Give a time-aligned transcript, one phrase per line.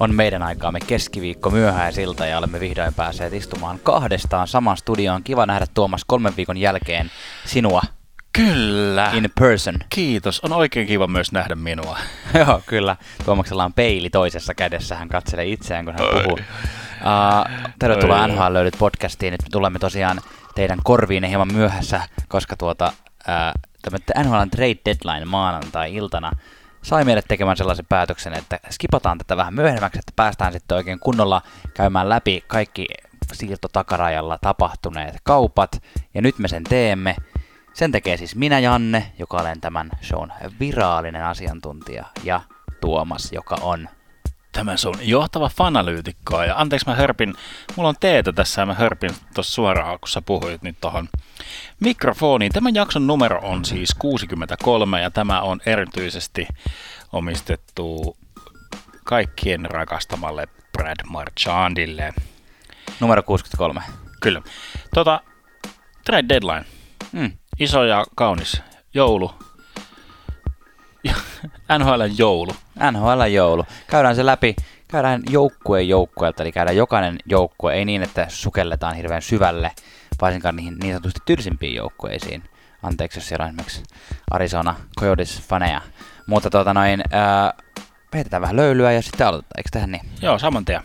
[0.00, 5.22] On meidän aikaamme keskiviikko myöhäisilta ja olemme vihdoin päässeet istumaan kahdestaan samaan studioon.
[5.22, 7.10] Kiva nähdä Tuomas kolmen viikon jälkeen
[7.44, 7.82] sinua
[8.32, 9.10] Kyllä.
[9.14, 9.74] in person.
[9.90, 10.40] Kiitos.
[10.40, 11.98] On oikein kiva myös nähdä minua.
[12.46, 12.96] Joo, kyllä.
[13.24, 14.96] Tuomaksella on peili toisessa kädessä.
[14.96, 16.38] Hän katselee itseään, kun hän puhuu.
[16.38, 18.28] Uh, tervetuloa Oi.
[18.28, 19.32] NHL löydyt podcastiin.
[19.32, 20.20] Nyt me tulemme tosiaan
[20.54, 26.30] teidän korviin hieman myöhässä, koska tuota, uh, tämä NHL Trade Deadline maanantai-iltana
[26.86, 31.42] sai meidät tekemään sellaisen päätöksen, että skipataan tätä vähän myöhemmäksi, että päästään sitten oikein kunnolla
[31.74, 32.86] käymään läpi kaikki
[33.32, 35.82] siirtotakarajalla tapahtuneet kaupat,
[36.14, 37.16] ja nyt me sen teemme.
[37.74, 42.40] Sen tekee siis minä, Janne, joka olen tämän shown virallinen asiantuntija, ja
[42.80, 43.88] Tuomas, joka on...
[44.56, 46.42] Tämä se on johtava fanalyytikko.
[46.42, 47.34] Ja anteeksi mä hörpin,
[47.76, 51.08] mulla on teetä tässä ja mä hörpin tuossa suoraan, kun sä puhuit nyt tohon
[51.80, 52.52] mikrofoniin.
[52.52, 56.48] Tämän jakson numero on siis 63 ja tämä on erityisesti
[57.12, 58.16] omistettu
[59.04, 62.14] kaikkien rakastamalle Brad Marchandille.
[63.00, 63.82] Numero 63.
[64.20, 64.42] Kyllä.
[64.94, 65.20] Tota,
[66.04, 66.64] trade deadline.
[67.12, 67.32] Mm.
[67.58, 68.62] Iso ja kaunis
[68.94, 69.34] joulu.
[72.90, 73.64] NHL joulu.
[73.90, 74.56] Käydään se läpi.
[74.88, 77.74] Käydään joukkueen joukkueelta, eli käydään jokainen joukkue.
[77.74, 79.72] Ei niin, että sukelletaan hirveän syvälle,
[80.20, 82.42] varsinkaan niihin niin sanotusti tylsimpiin joukkueisiin.
[82.82, 83.82] Anteeksi, jos siellä on esimerkiksi
[84.30, 85.80] Arizona Coyotes-faneja.
[86.26, 87.02] Mutta tuota noin,
[88.14, 89.58] heitetään vähän löylyä ja sitten aloitetaan.
[89.58, 90.02] Eikö tehdä niin?
[90.22, 90.82] Joo, saman tien.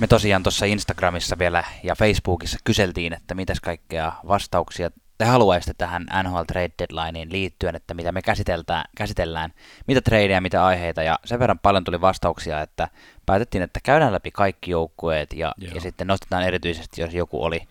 [0.00, 6.06] Me tosiaan tuossa Instagramissa vielä ja Facebookissa kyseltiin, että mitäs kaikkea vastauksia te haluaisitte tähän
[6.22, 9.52] NHL Trade Deadlineen liittyen, että mitä me käsitellään, käsitellään
[9.86, 12.88] mitä tradeja, mitä aiheita, ja sen verran paljon tuli vastauksia, että
[13.26, 15.74] päätettiin, että käydään läpi kaikki joukkueet, ja, Joo.
[15.74, 17.68] ja sitten nostetaan erityisesti, jos joku oli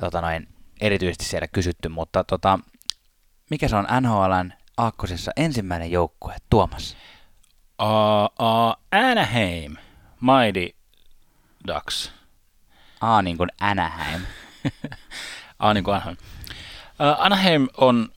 [0.00, 0.48] tota noin,
[0.80, 2.58] erityisesti siellä kysytty, mutta tota,
[3.50, 6.96] mikä se on NHLn aakkosessa ensimmäinen joukkue, Tuomas?
[7.82, 9.76] Uh, uh, Anaheim,
[10.20, 10.81] Mighty
[11.66, 12.12] Ducks.
[13.00, 14.22] A niin kuin Anaheim.
[15.58, 16.16] Ah, niin kuin Anaheim.
[16.90, 18.08] Uh, Anaheim on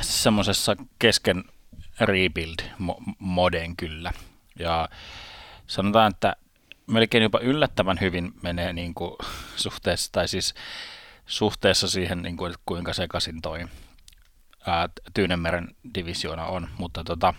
[0.00, 1.44] semmoisessa kesken
[2.00, 4.12] rebuild-moden kyllä.
[4.58, 4.88] Ja
[5.66, 6.36] sanotaan, että
[6.86, 9.16] melkein jopa yllättävän hyvin menee niin kuin
[9.56, 10.54] suhteessa, tai siis
[11.26, 13.66] suhteessa siihen, niin kuin, kuinka sekaisin toi
[14.66, 16.68] ää, Tyynemeren divisioona on.
[16.78, 17.34] Mutta tota,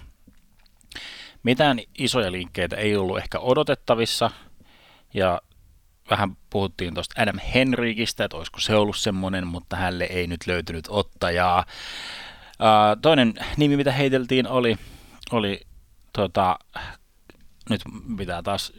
[1.43, 4.31] mitään isoja liikkeitä ei ollut ehkä odotettavissa,
[5.13, 5.41] ja
[6.09, 10.85] vähän puhuttiin tuosta Adam Henrikistä, että olisiko se ollut semmoinen, mutta hänelle ei nyt löytynyt
[10.89, 11.65] ottajaa.
[13.01, 14.77] Toinen nimi, mitä heiteltiin, oli,
[15.31, 15.61] oli
[16.13, 16.59] tota,
[17.69, 17.81] nyt
[18.17, 18.73] pitää taas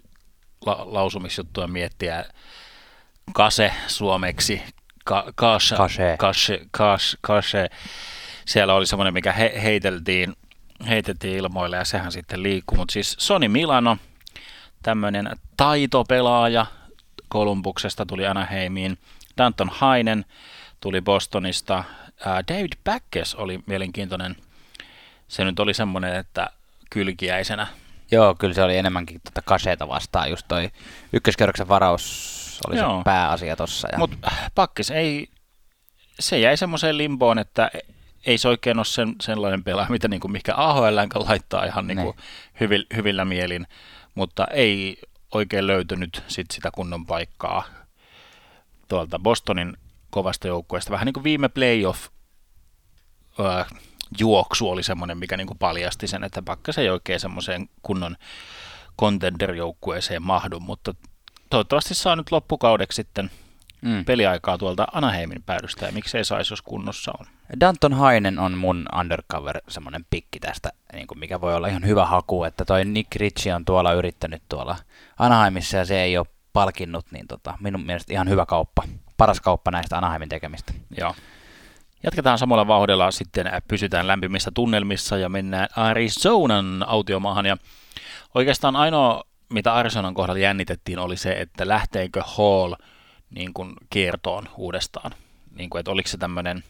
[0.67, 2.25] la- lausumisjuttua miettiä,
[3.33, 4.63] kase suomeksi,
[5.05, 6.15] ka- kase, Kase.
[6.19, 7.69] kase, kase, kase.
[8.47, 10.37] Siellä oli semmoinen, mikä he- heiteltiin,
[10.89, 13.99] heitettiin ilmoille ja sehän sitten liikkuu, mutta siis Sony Milano,
[14.83, 16.67] tämmöinen taitopelaaja
[17.29, 18.99] Kolumbuksesta tuli Anaheimiin,
[19.39, 20.25] Danton Hainen
[20.81, 21.85] tuli Bostonista,
[22.49, 24.37] David Backes oli mielenkiintoinen,
[25.29, 26.51] se nyt oli semmoinen, että
[26.91, 27.67] kylkiäisenä
[28.11, 30.71] Joo, kyllä se oli enemmänkin tuota kaseita vastaan, just toi
[31.13, 32.99] ykköskerroksen varaus oli Joo.
[32.99, 33.89] se pääasia tossa.
[33.93, 33.99] Ja...
[33.99, 35.29] Mutta Pakkis ei,
[36.21, 37.71] se jäi semmoiseen limboon, että
[38.27, 42.15] ei se oikein ole sen, sellainen pelaaja, mitä niinku mikä AHL laittaa ihan niinku Niin.
[42.61, 43.67] hyvillä, hyvillä mielin,
[44.19, 44.99] mutta ei
[45.35, 47.65] oikein löytynyt sit sitä kunnon paikkaa
[48.89, 49.77] tuolta Bostonin
[50.11, 50.91] kovasta joukkueesta.
[50.91, 52.09] Vähän niin kuin viime playoff
[53.39, 53.65] ö,
[54.19, 58.17] juoksu oli semmoinen, mikä niin kuin paljasti sen, että Pakkas ei oikein semmoiseen kunnon
[59.01, 60.95] contender-joukkueeseen mahdu, mutta
[61.51, 63.31] toivottavasti saa nyt loppukaudeksi sitten
[63.83, 64.05] mm.
[64.05, 67.27] peliaikaa tuolta Anaheimin päädystä ja miksei saisi, jos kunnossa on.
[67.61, 72.07] Danton Hainen on mun undercover semmoinen pikki tästä, niin kuin mikä voi olla ihan hyvä
[72.07, 74.77] haku, että toi Nick Ritchie on tuolla yrittänyt tuolla
[75.19, 78.83] Anaheimissa ja se ei ole palkinnut, niin tota, minun mielestä ihan hyvä kauppa.
[79.17, 80.73] Paras kauppa näistä Anaheimin tekemistä.
[80.99, 81.15] Joo.
[82.03, 87.47] Jatketaan samalla vauhdilla, sitten pysytään lämpimissä tunnelmissa ja mennään Arizonan autiomaahan.
[87.47, 87.57] Ja
[88.35, 92.75] oikeastaan ainoa, mitä Arizonan kohdalla jännitettiin, oli se, että lähteekö Hall
[93.31, 95.11] niin kuin kiertoon uudestaan.
[95.55, 96.65] Niin kuin, että oliko se tämmöinen,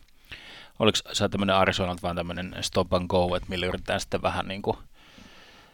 [0.79, 4.63] oliko se tämmöinen Arizonalta vaan tämmöinen stop and go, että millä yritetään sitten vähän niin
[4.63, 4.77] kuin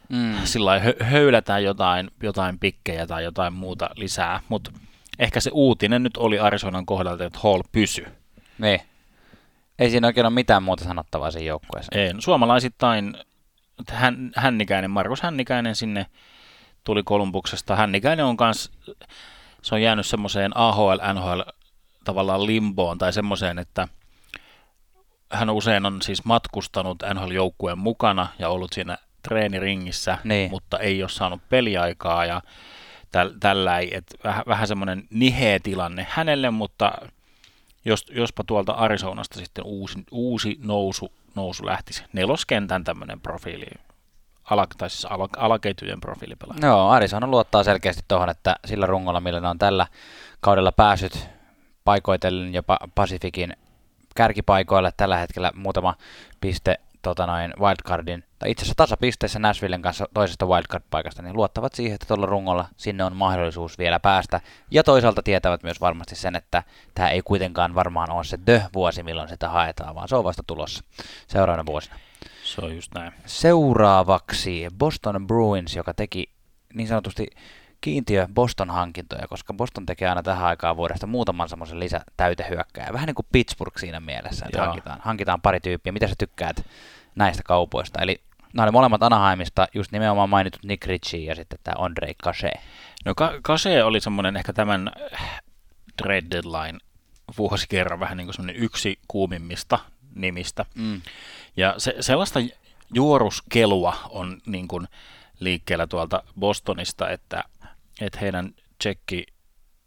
[0.09, 0.35] Mm.
[0.43, 4.71] sillä hö- höylätään jotain, jotain pikkejä tai jotain muuta lisää, mutta
[5.19, 8.07] ehkä se uutinen nyt oli Arizonan kohdalta, että Hall pysy.
[8.57, 8.79] Niin.
[9.79, 11.95] Ei siinä oikein ole mitään muuta sanottavaa siinä joukkueessa.
[11.95, 13.17] Ei, no suomalaisittain
[13.89, 16.05] hän, Hännikäinen, Markus Hännikäinen sinne
[16.83, 17.75] tuli Kolumbuksesta.
[17.75, 18.71] Hännikäinen on kans
[19.61, 21.41] se on jäänyt semmoiseen AHL, NHL
[22.03, 23.87] tavallaan limboon tai semmoiseen, että
[25.35, 30.49] hän usein on siis matkustanut NHL-joukkueen mukana ja ollut siinä treeniringissä, Niin.
[30.51, 32.41] mutta ei ole saanut peliaikaa ja
[33.11, 36.91] täl, tällä ei, että vähän, vähän semmoinen niheä tilanne hänelle, mutta
[37.85, 42.03] jos, jospa tuolta Arizonasta sitten uusi, uusi nousu, nousu lähtisi.
[42.13, 43.65] Neloskentän tämmöinen profiili,
[44.43, 46.67] ala, tai siis ala, alaketjujen profiilipelaaja.
[46.67, 49.87] Joo, Arizona luottaa selkeästi tuohon, että sillä rungolla, millä ne on tällä
[50.39, 51.27] kaudella päässyt
[51.83, 53.53] paikoitellen jopa Pacificin
[54.15, 55.95] kärkipaikoille tällä hetkellä muutama
[56.41, 61.95] piste tota noin, wildcardin, tai itse asiassa tasapisteissä Nashvillen kanssa toisesta wildcard-paikasta, niin luottavat siihen,
[61.95, 64.41] että tuolla rungolla sinne on mahdollisuus vielä päästä.
[64.71, 66.63] Ja toisaalta tietävät myös varmasti sen, että
[66.93, 70.83] tämä ei kuitenkaan varmaan ole se the-vuosi, milloin sitä haetaan, vaan se on vasta tulossa
[71.27, 71.95] seuraavana vuosina.
[72.43, 73.13] Se on just näin.
[73.25, 76.29] Seuraavaksi Boston Bruins, joka teki
[76.73, 77.27] niin sanotusti
[77.85, 82.93] kiintiö Boston-hankintoja, koska Boston tekee aina tähän aikaan vuodesta muutaman semmoisen lisätäytehyökkäjä.
[82.93, 84.65] Vähän niin kuin Pittsburgh siinä mielessä, että Joo.
[84.65, 85.93] hankitaan, hankitaan pari tyyppiä.
[85.93, 86.65] Mitä sä tykkäät
[87.15, 88.01] näistä kaupoista?
[88.01, 88.21] Eli
[88.53, 92.53] nämä oli molemmat Anaheimista, just nimenomaan mainitut Nick Ritchie ja sitten tämä Andre Cachet.
[93.05, 95.41] No Ka- Kase oli semmoinen ehkä tämän äh,
[96.03, 96.79] trade deadline
[97.37, 99.79] vuosikerran vähän niin kuin semmoinen yksi kuumimmista
[100.15, 100.65] nimistä.
[100.75, 101.01] Mm.
[101.57, 102.39] Ja se, sellaista
[102.93, 104.87] juoruskelua on niin kuin
[105.39, 107.43] liikkeellä tuolta Bostonista, että,
[108.01, 109.25] että heidän tsekki,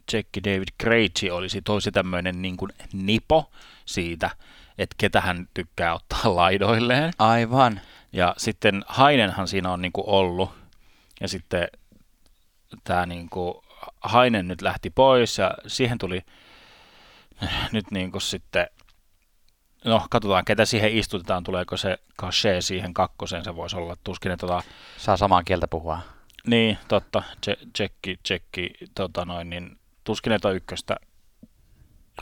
[0.07, 3.51] tsekki David Krejci olisi tosi tämmöinen niin kuin nipo
[3.85, 4.31] siitä,
[4.79, 7.13] että ketä hän tykkää ottaa laidoilleen.
[7.19, 7.81] Aivan.
[8.13, 10.51] Ja sitten Hainenhan siinä on niin kuin ollut.
[11.21, 11.69] Ja sitten
[12.85, 13.55] tämä niin kuin
[14.01, 16.21] Hainen nyt lähti pois ja siihen tuli
[17.73, 18.67] nyt niin kuin sitten,
[19.85, 24.47] no katsotaan ketä siihen istutetaan, tuleeko se Cachet siihen kakkoseen, se voisi olla tuskin, että
[24.47, 24.63] tota,
[24.97, 26.01] Saa samaa kieltä puhua.
[26.51, 30.97] Niin totta, Tse- tsekki, tsekki, tota noin, niin tuskin, että ykköstä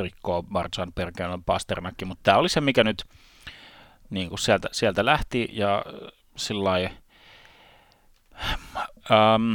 [0.00, 3.04] rikkoo Marjan Perkeon Pastermäkki, mutta tämä oli se, mikä nyt
[4.10, 5.84] niin kuin sieltä, sieltä lähti ja
[6.36, 6.90] sillä lailla,
[9.10, 9.54] ähm,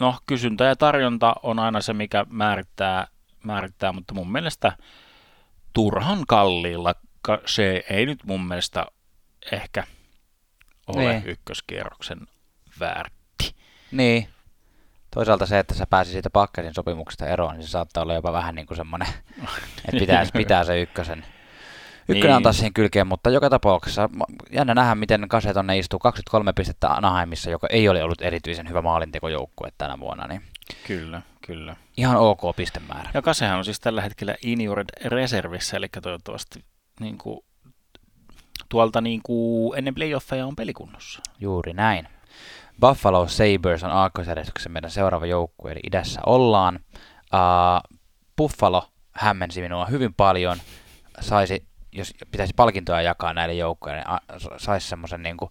[0.00, 3.06] no kysyntä ja tarjonta on aina se, mikä määrittää,
[3.44, 4.72] määrittää mutta mun mielestä
[5.72, 8.86] turhan kalliilla ka- se ei nyt mun mielestä
[9.52, 9.84] ehkä
[10.86, 11.26] ole Niin.
[11.26, 12.18] ykköskierroksen
[12.80, 13.19] väärti.
[13.92, 14.28] Niin.
[15.14, 18.54] Toisaalta se, että sä pääsi siitä pakkasin sopimuksesta eroon, niin se saattaa olla jopa vähän
[18.54, 19.08] niin kuin semmoinen,
[19.88, 21.24] että pitää, pitää se ykkösen,
[22.08, 22.32] ykkönen Niin.
[22.36, 24.10] antaa siihen kylkeen, mutta joka tapauksessa
[24.50, 28.82] jännä nähdä, miten Kase tonne istuu 23 pistettä Anaheimissa, joka ei ole ollut erityisen hyvä
[28.82, 30.42] maalintekojoukkue tänä vuonna, niin
[30.86, 31.76] Kyllä, kyllä.
[31.96, 33.10] ihan ok pistemäärä.
[33.14, 36.64] Ja Kasehan on siis tällä hetkellä Injured reservissä, eli toivottavasti
[37.00, 37.40] niin kuin,
[38.68, 41.20] tuolta niin kuin, ennen playoffeja on pelikunnossa.
[41.40, 42.08] Juuri näin.
[42.80, 46.80] Buffalo Sabres on aakkosjärjestyksessä meidän seuraava joukkue, eli idässä ollaan.
[47.34, 47.98] Uh,
[48.36, 50.58] Buffalo hämmensi minua hyvin paljon.
[51.20, 55.50] Saisi, jos pitäisi palkintoja jakaa näille joukkueille, niin saisi semmoisen niinku,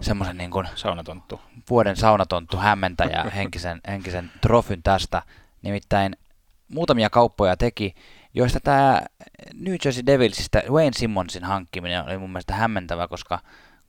[0.00, 1.40] semmoisen niinku Saunatonttu.
[1.70, 5.22] vuoden saunatonttu hämmentäjä henkisen, henkisen trofyn tästä.
[5.62, 6.16] Nimittäin
[6.68, 7.94] muutamia kauppoja teki,
[8.34, 9.02] joista tämä
[9.54, 13.38] New Jersey Devilsistä Wayne Simmonsin hankkiminen oli mun mielestä hämmentävä, koska,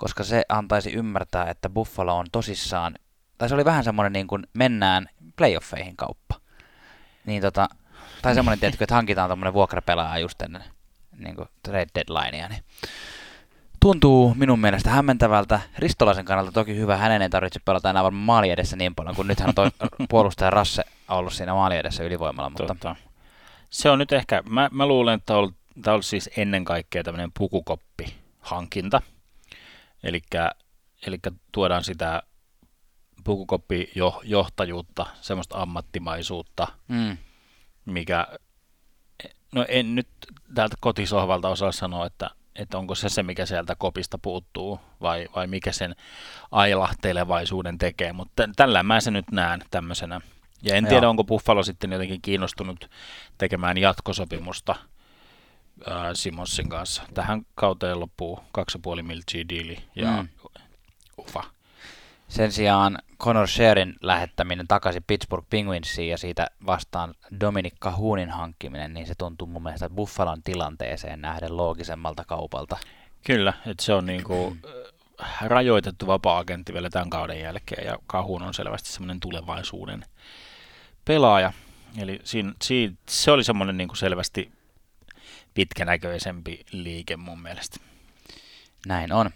[0.02, 2.96] koska se antaisi ymmärtää, että Buffalo on tosissaan,
[3.38, 6.36] tai se oli vähän semmoinen niin kuin mennään playoffeihin kauppa.
[7.26, 7.70] Niin tota,
[8.22, 10.64] tai semmoinen, tietkö, että hankitaan tuommoinen vuokrapelaaja just ennen
[11.18, 12.64] niin kuin trade deadlinea, niin
[13.80, 15.60] tuntuu minun mielestä hämmentävältä.
[15.78, 19.28] Ristolaisen kannalta toki hyvä, hänen ei tarvitse pelata enää varmaan maali edessä niin paljon, kun
[19.28, 19.72] nythän on toi
[20.10, 22.96] puolustaja Rasse ollut siinä maali edessä ylivoimalla, mutta Totta.
[23.70, 25.34] Se on nyt ehkä, mä, mä luulen, että
[25.82, 29.02] tämä on siis ennen kaikkea tämmöinen pukukoppi-hankinta.
[30.04, 31.20] Eli
[31.52, 32.24] tuodaan sitä
[33.24, 37.18] pukukoppijohtajuutta, semmoista ammattimaisuutta, mm,
[37.86, 38.28] mikä,
[39.52, 40.08] no en nyt
[40.56, 45.48] täältä kotisohvalta osaa sanoa, että, että onko se se, mikä sieltä kopista puuttuu, vai, vai
[45.48, 45.96] mikä sen
[46.52, 50.22] ailahtelevaisuuden tekee, mutta tällä mä sen nyt näen tämmöisenä.
[50.64, 50.90] Ja en Joo.
[50.90, 52.90] tiedä, onko Buffalo sitten jotenkin kiinnostunut
[53.38, 54.76] tekemään jatkosopimusta
[55.90, 57.04] ää, Simonsin kanssa.
[57.14, 58.40] Tähän kauteen loppuu
[58.98, 60.28] 2,5 miltsiä diili ja Mm.
[61.20, 61.44] ufa.
[62.28, 69.08] sen sijaan Connor Shearin lähettäminen takaisin Pittsburgh Penguinsiin ja siitä vastaan Dominic Cahunin hankkiminen, niin
[69.08, 72.78] se tuntuu mun mielestä Buffalon tilanteeseen nähden loogisemmalta kaupalta.
[73.26, 74.58] Kyllä, että se on niinku
[75.22, 80.04] äh, rajoitettu vapaa-agentti vielä tämän kauden jälkeen ja Kahun on selvästi semmoinen tulevaisuuden
[81.06, 81.54] pelaaja.
[81.98, 84.52] Eli siinä, siinä, se oli semmoinen niinku selvästi
[85.54, 87.78] pitkänäköisempi liike mun mielestä.
[88.88, 89.30] Näin on.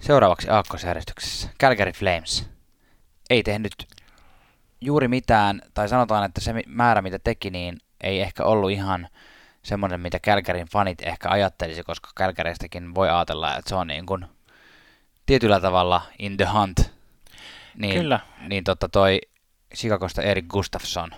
[0.00, 2.48] Seuraavaksi aakkosjärjestyksessä Calgary Flames
[3.30, 3.74] ei tehnyt
[4.80, 9.08] juuri mitään, tai sanotaan, että se määrä, mitä teki, niin ei ehkä ollut ihan
[9.62, 14.26] semmoinen, mitä Kälkärin fanit ehkä ajattelisi, koska Kälkäreistäkin voi ajatella, että se on niin kuin
[15.26, 16.92] tietyllä tavalla in the hunt.
[17.74, 18.20] Niin, Kyllä.
[18.48, 19.20] Niin tota toi
[19.76, 21.10] Chicagosta Erik Gustafsson,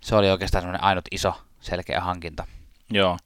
[0.00, 2.46] se oli oikeastaan semmoinen ainut iso selkeä hankinta.
[2.90, 3.18] Joo.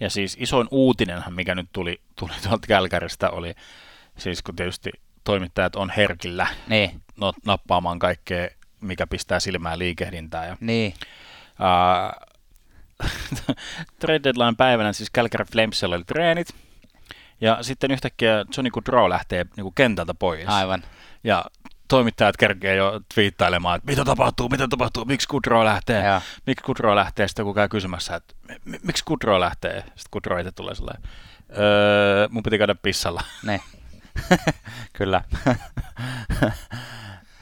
[0.00, 3.54] Ja siis isoin uutinenhan, mikä nyt tuli, tuli tuolta Kälkäristä, oli
[4.18, 4.90] siis kun tietysti
[5.24, 8.48] toimittajat on herkillä Niin, no, nappaamaan kaikkea,
[8.80, 10.46] mikä pistää silmään liikehdintää.
[10.46, 10.94] Ja, niin,
[11.60, 12.28] uh,
[14.00, 16.48] trade deadline päivänä siis Calgary Flamesilla oli treenit,
[17.40, 20.48] ja sitten yhtäkkiä Johnny Goodrow lähtee niin kuin kentältä pois.
[20.48, 20.82] aivan.
[21.24, 21.44] Ja
[21.88, 26.20] toimittajat kerkee jo twiittailemaan, että mitä tapahtuu, mitä tapahtuu, miksi Goodrow lähtee, Joo.
[26.46, 30.52] miksi Goodrow lähtee, sitten kun käy kysymässä, että "Mi- miksi Goodrow lähtee, sitten Goodrow itse
[30.52, 31.02] tulee sellainen,
[31.58, 33.22] öö, mun piti käydä pissalla.
[33.46, 33.60] Niin.
[34.98, 35.22] Kyllä.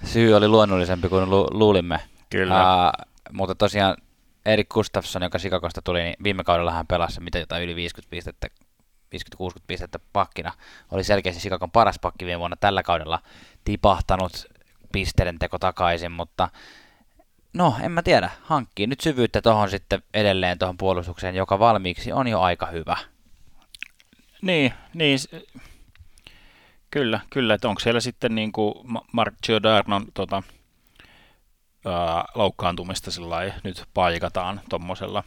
[0.04, 2.00] Syy oli luonnollisempi kuin lu- luulimme.
[2.30, 2.86] Kyllä.
[2.88, 3.96] Uh, mutta tosiaan
[4.46, 8.48] Erik Gustafsson, joka Sikakosta tuli, niin viime kaudella hän pelasi mitä jotain yli 50 pistettä,
[9.14, 10.52] 50-60 pistettä pakkina.
[10.90, 13.22] Oli selkeästi Sikakon paras pakki viime vuonna tällä kaudella
[13.66, 14.46] tipahtanut
[14.92, 16.48] pisteiden teko takaisin, mutta
[17.52, 22.28] no en mä tiedä, hankkii nyt syvyyttä tuohon sitten edelleen tuohon puolustukseen, joka valmiiksi on
[22.28, 22.96] jo aika hyvä.
[24.42, 25.18] Niin, niin
[26.90, 30.42] kyllä, kyllä, että onko siellä sitten niin kuin Ma- Mark Giordano'n tota,
[31.86, 35.24] ää, loukkaantumista sillä nyt paikataan tuommoisella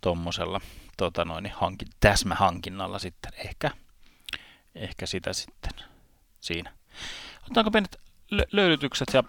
[0.00, 0.60] tommosella,
[0.96, 3.70] tota noin, hankin, täsmähankinnalla sitten ehkä,
[4.74, 5.72] ehkä sitä sitten
[6.40, 6.72] siinä.
[7.42, 8.00] Otetaanko pienet
[8.34, 9.22] lö- löylytykset ja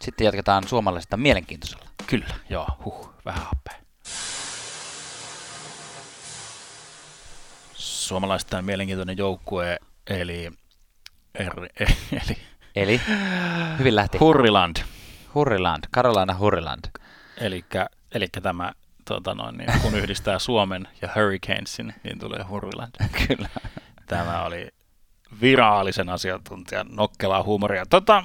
[0.00, 1.84] Sitten jatketaan suomalaisesta mielenkiintoisella.
[2.06, 3.78] kyllä, joo, huh, vähän happea.
[7.74, 10.50] Suomalaisten mielenkiintoinen joukkue, eli,
[11.34, 12.38] er, eli
[12.76, 13.00] Eli
[13.78, 14.18] hyvin lähti.
[14.18, 14.76] Hurriland,
[15.34, 16.84] Hurriland, Carolina Hurriland.
[17.36, 17.64] eli,
[18.14, 18.72] eli tämä,
[19.04, 22.90] tota noin, niin, kun yhdistää Suomen ja Hurricanesin, niin tulee Hurriland.
[23.28, 23.48] Kyllä.
[24.06, 24.68] Tämä oli
[25.40, 27.86] viraalisen asiantuntijan nokkelaa huumoria.
[27.86, 28.22] Tota,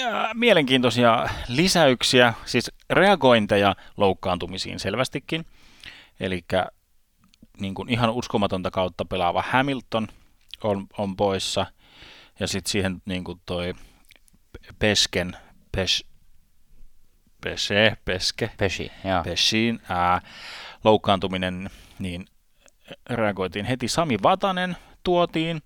[0.00, 5.46] äh, mielenkiintoisia lisäyksiä, siis reagointeja loukkaantumisiin selvästikin.
[6.20, 6.44] Eli
[7.60, 10.08] niin kuin ihan uskomatonta kautta pelaava Hamilton
[10.64, 11.66] on, on poissa.
[12.40, 13.74] Ja sitten siihen niin kuin toi
[14.78, 15.36] Pesken,
[15.72, 16.04] Pes,
[17.44, 19.22] Pese, Peske, Peshi, joo.
[19.22, 20.20] Peshin ää,
[20.84, 22.26] loukkaantuminen, niin
[23.10, 23.88] reagoitiin heti.
[23.88, 25.62] Sami Vatanen tuotiin,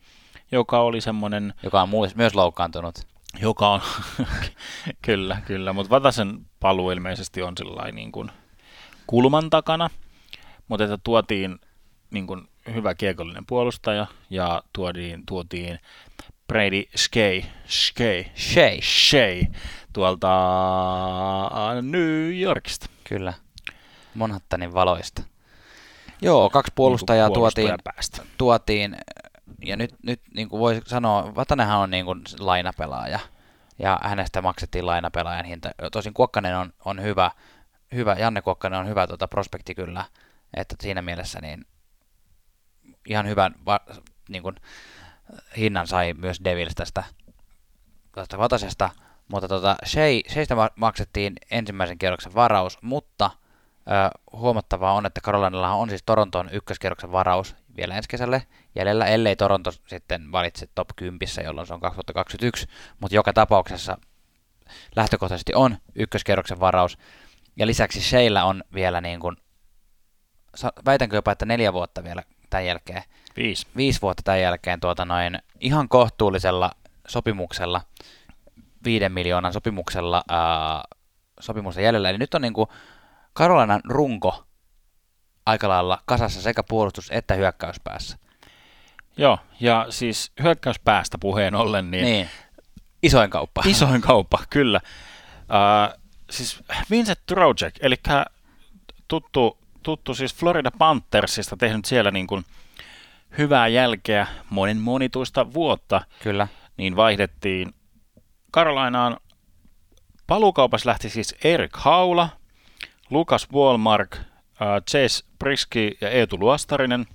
[0.52, 3.06] joka oli semmoinen, Joka on myös loukkaantunut.
[3.40, 3.80] joka on,
[5.06, 8.30] kyllä, kyllä, mutta Vatasen paluu ilmeisesti on sellainen niin kuin
[9.06, 9.90] kulman takana,
[10.68, 11.58] mutta että tuotiin
[12.10, 15.78] niin kuin hyvä kiekollinen puolustaja ja tuotiin, tuotiin
[16.48, 18.78] Brady Skay, Skay, Shea.
[18.82, 19.44] Shea
[19.92, 20.28] tuolta
[21.82, 22.86] New Yorkista.
[23.04, 23.32] Kyllä.
[24.14, 25.22] Manhattanin valoista.
[26.22, 28.22] Joo, kaksi puolustajaa Niin tuotiin, puolustajapäästä.
[28.38, 28.96] tuotiin,
[29.64, 33.18] ja nyt, nyt niin kuin voi sanoa, Vatanenhan on niin kuin lainapelaaja,
[33.78, 35.70] ja hänestä maksettiin lainapelaajan hinta.
[35.92, 37.30] Tosin Kuokkanen on, on hyvä,
[37.94, 40.04] hyvä, Janne Kuokkanen on hyvä tuota prospekti kyllä,
[40.56, 41.64] että siinä mielessä niin
[43.08, 43.80] ihan hyvän va,
[44.28, 44.56] niin kuin,
[45.56, 47.04] hinnan sai myös Devils tästä,
[48.12, 48.90] tästä Vatasesta,
[49.28, 53.30] mutta tota, Shea, Sheistä ma- maksettiin ensimmäisen kierroksen varaus, mutta
[53.88, 59.36] ö, huomattavaa on, että Carolinalla on siis Toronton ykköskierroksen varaus vielä ensi kesälle jäljellä, ellei
[59.36, 62.68] Toronto sitten valitse top 10, jolloin se on 2021,
[63.00, 63.98] mutta joka tapauksessa
[64.96, 66.98] lähtökohtaisesti on ykköskierroksen varaus,
[67.56, 69.36] ja lisäksi Sheillä on vielä niin kuin,
[70.86, 73.02] väitänkö jopa, että neljä vuotta vielä tämän jälkeen,
[73.36, 73.66] Viisi.
[73.76, 76.70] viisi vuotta tämän jälkeen tuota noin ihan kohtuullisella
[77.08, 77.80] sopimuksella,
[78.84, 80.84] viiden miljoonan sopimuksella ää,
[81.40, 82.10] sopimusta jäljellä.
[82.10, 82.68] Eli nyt on niinku
[83.36, 84.44] Karolainen runko
[85.46, 88.18] aika lailla kasassa sekä puolustus- että hyökkäyspäässä.
[89.16, 92.28] Joo, ja siis hyökkäyspäästä puheen ollen, niin, Niin.
[93.02, 93.62] Isoin kauppa.
[93.74, 94.80] isoin kauppa, kyllä.
[95.40, 96.00] Uh,
[96.30, 97.96] siis Vincent Trojek, eli
[99.08, 102.44] tuttu, tuttu siis Florida Panthersista, tehnyt siellä niin kuin
[103.38, 106.48] hyvää jälkeä monen monituista vuotta, Kyllä.
[106.76, 107.74] niin vaihdettiin
[108.54, 109.16] Carolinaan.
[110.26, 112.28] Paluukaupassa lähti siis Erik Haula,
[113.10, 114.22] Lukas Walmark, uh,
[114.90, 117.06] Chase Priski ja Eetu Luostarinen.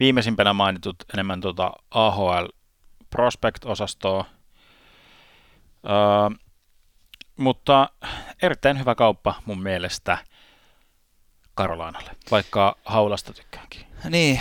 [0.00, 2.46] Viimeisimpänä mainitut enemmän tuota AHL
[3.16, 4.24] Prospect-osastoa.
[5.84, 6.38] Uh,
[7.36, 7.90] mutta
[8.42, 10.18] erittäin hyvä kauppa mun mielestä
[11.54, 13.86] Karolainalle, vaikka Haulasta tykkäänkin.
[14.10, 14.40] Niin.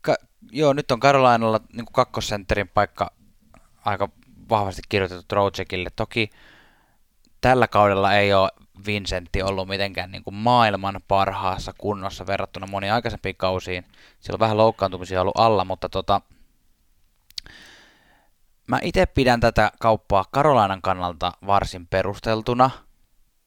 [0.00, 0.16] Ka-
[0.50, 3.12] joo, nyt on Carolinalla niin kakkosentterin paikka
[3.84, 4.08] aika
[4.50, 5.90] vahvasti kirjoitettu Trocekille.
[5.96, 6.30] Toki
[7.40, 8.50] tällä kaudella ei ole
[8.86, 13.84] Vincentti ollut mitenkään niin kuin maailman parhaassa kunnossa verrattuna moniin aikaisempiin kausiin.
[14.20, 16.20] Siellä on vähän loukkaantumisia ollut alla, mutta tota,
[18.66, 22.70] mä itse pidän tätä kauppaa Karolainan kannalta varsin perusteltuna.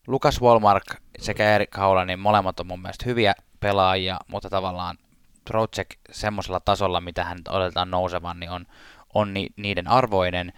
[0.08, 0.84] Lukas Walmark
[1.20, 4.98] sekä Erik Haula, niin molemmat on mun mielestä hyviä pelaajia, mutta tavallaan
[5.46, 8.66] Trocek semmoisella tasolla, mitä hän odotetaan nousevan, niin on,
[9.14, 10.54] on ni, niiden arvoinen.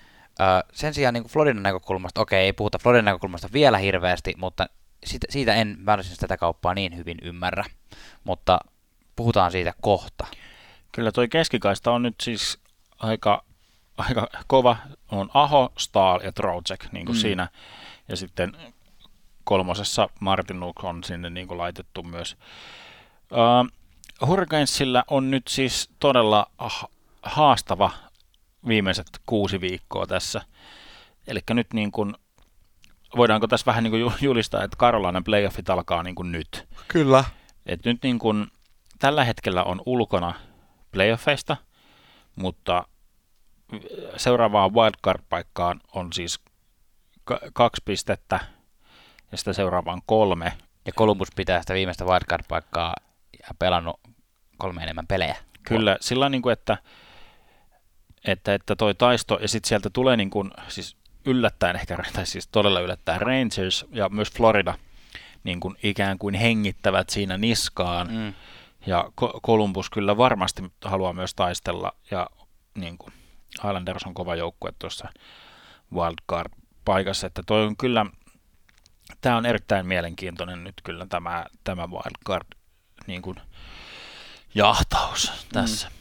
[0.74, 4.70] Sen sijaan niin Floridan näkökulmasta, okei, ei puhuta Floridan näkökulmasta vielä hirveästi, mutta
[5.06, 7.66] siitä, siitä en varsinaisesti tätä kauppaa niin hyvin ymmärrä,
[8.24, 8.60] mutta
[9.16, 10.28] puhutaan siitä kohta.
[10.92, 12.60] Kyllä toi keskikaista on nyt siis
[13.00, 13.44] aika,
[13.98, 14.78] aika kova.
[15.12, 17.22] On Aho, Stahl ja Trocek niin kuin mm.
[17.22, 17.48] siinä.
[18.08, 18.58] Ja sitten
[19.44, 22.38] kolmosessa Martin Nuk on sinne niin kuin laitettu myös.
[23.32, 23.72] Uh,
[24.28, 26.48] Hurricanesilla on nyt siis todella
[27.22, 27.92] haastava
[28.68, 30.42] viimeiset kuusi viikkoa tässä.
[31.28, 32.16] Eli nyt niin kuin,
[33.16, 36.68] voidaanko tässä vähän niin kuin julistaa, että Karolainen playoffit alkaa niin kuin nyt.
[36.88, 37.24] Kyllä.
[37.66, 38.48] Et nyt niin kuin,
[39.00, 40.34] tällä hetkellä on ulkona
[40.92, 41.58] playoffeista,
[42.36, 42.88] mutta
[44.18, 46.40] seuraavaan wildcard-paikkaan on siis
[47.54, 48.40] kaksi pistettä
[49.32, 50.54] ja sitä seuraavaan kolme.
[50.86, 52.94] Ja Columbus pitää sitä viimeistä wildcard-paikkaa
[53.40, 54.00] ja pelannut
[54.58, 55.36] kolme enemmän pelejä.
[55.64, 56.78] Kyllä, sillä niin kuin, että,
[58.28, 62.48] että, että toi taisto, ja sitten sieltä tulee niin kuin, siis yllättäen ehkä, tai siis
[62.48, 64.74] todella yllättäen Rangers ja myös Florida
[65.44, 68.34] niin kuin ikään kuin hengittävät siinä niskaan, mm.
[68.86, 69.12] ja
[69.46, 72.30] Columbus kyllä varmasti haluaa myös taistella, ja
[72.76, 73.14] niin kuin
[73.56, 75.10] Islanders on kova joukkue tuossa
[75.94, 78.06] wildcard-paikassa, että toi on kyllä,
[79.22, 82.48] tämä on erittäin mielenkiintoinen nyt kyllä tämä, tämä wildcard
[83.08, 83.38] niin kuin,
[84.56, 85.90] jahtaus tässä.
[85.90, 85.97] Mm.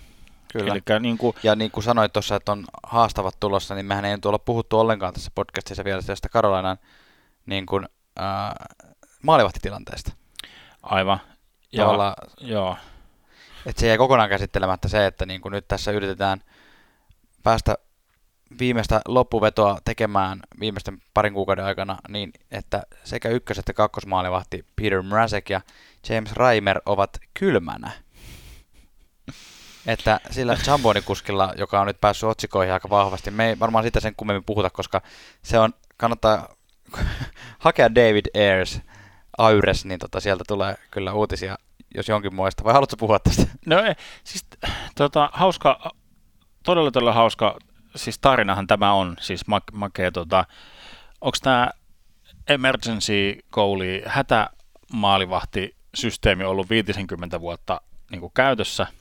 [0.52, 0.72] Kyllä.
[0.72, 4.16] Elikkä niin kuin, ja niin kuin sanoit tuossa, että on haastavat tulossa, niin mehän ei
[4.16, 6.78] nyt olla puhuttu ollenkaan tässä podcastissa vielä tästä Karolainan
[7.46, 7.88] niin kuin,
[8.20, 8.54] äh,
[9.22, 10.12] maalivahtitilanteesta.
[10.82, 11.20] Aivan.
[11.72, 12.76] Ja, joo.
[13.66, 16.40] Että se ei kokonaan käsittelemättä se, että niin kuin nyt tässä yritetään
[17.42, 17.78] päästä
[18.58, 25.50] viimeistä loppuvetoa tekemään viimeisten parin kuukauden aikana niin, että sekä ykkös- että kakkosmaalivahti Peter Mrazek
[25.50, 25.60] ja
[26.08, 27.90] James Reimer ovat kylmänä
[29.86, 34.14] että sillä Jambonikuskilla, joka on nyt päässyt otsikoihin aika vahvasti, me ei varmaan sitä sen
[34.16, 35.02] kummemmin puhuta, koska
[35.42, 36.48] se on, kannattaa
[37.58, 38.80] hakea David Ayers,
[39.38, 41.58] Ayres, niin tota, sieltä tulee kyllä uutisia,
[41.94, 42.64] jos jonkin muista.
[42.64, 43.42] Vai haluatko puhua tästä?
[43.66, 43.94] No ei,
[44.24, 44.46] siis
[44.94, 45.90] tota, hauska,
[46.64, 47.58] todella todella hauska,
[47.96, 50.44] siis tarinahan tämä on, siis makea, tota,
[51.20, 51.70] onko tämä
[52.48, 58.86] emergency goalie, hätämaalivahti systeemi ollut 50 vuotta niin käytössä–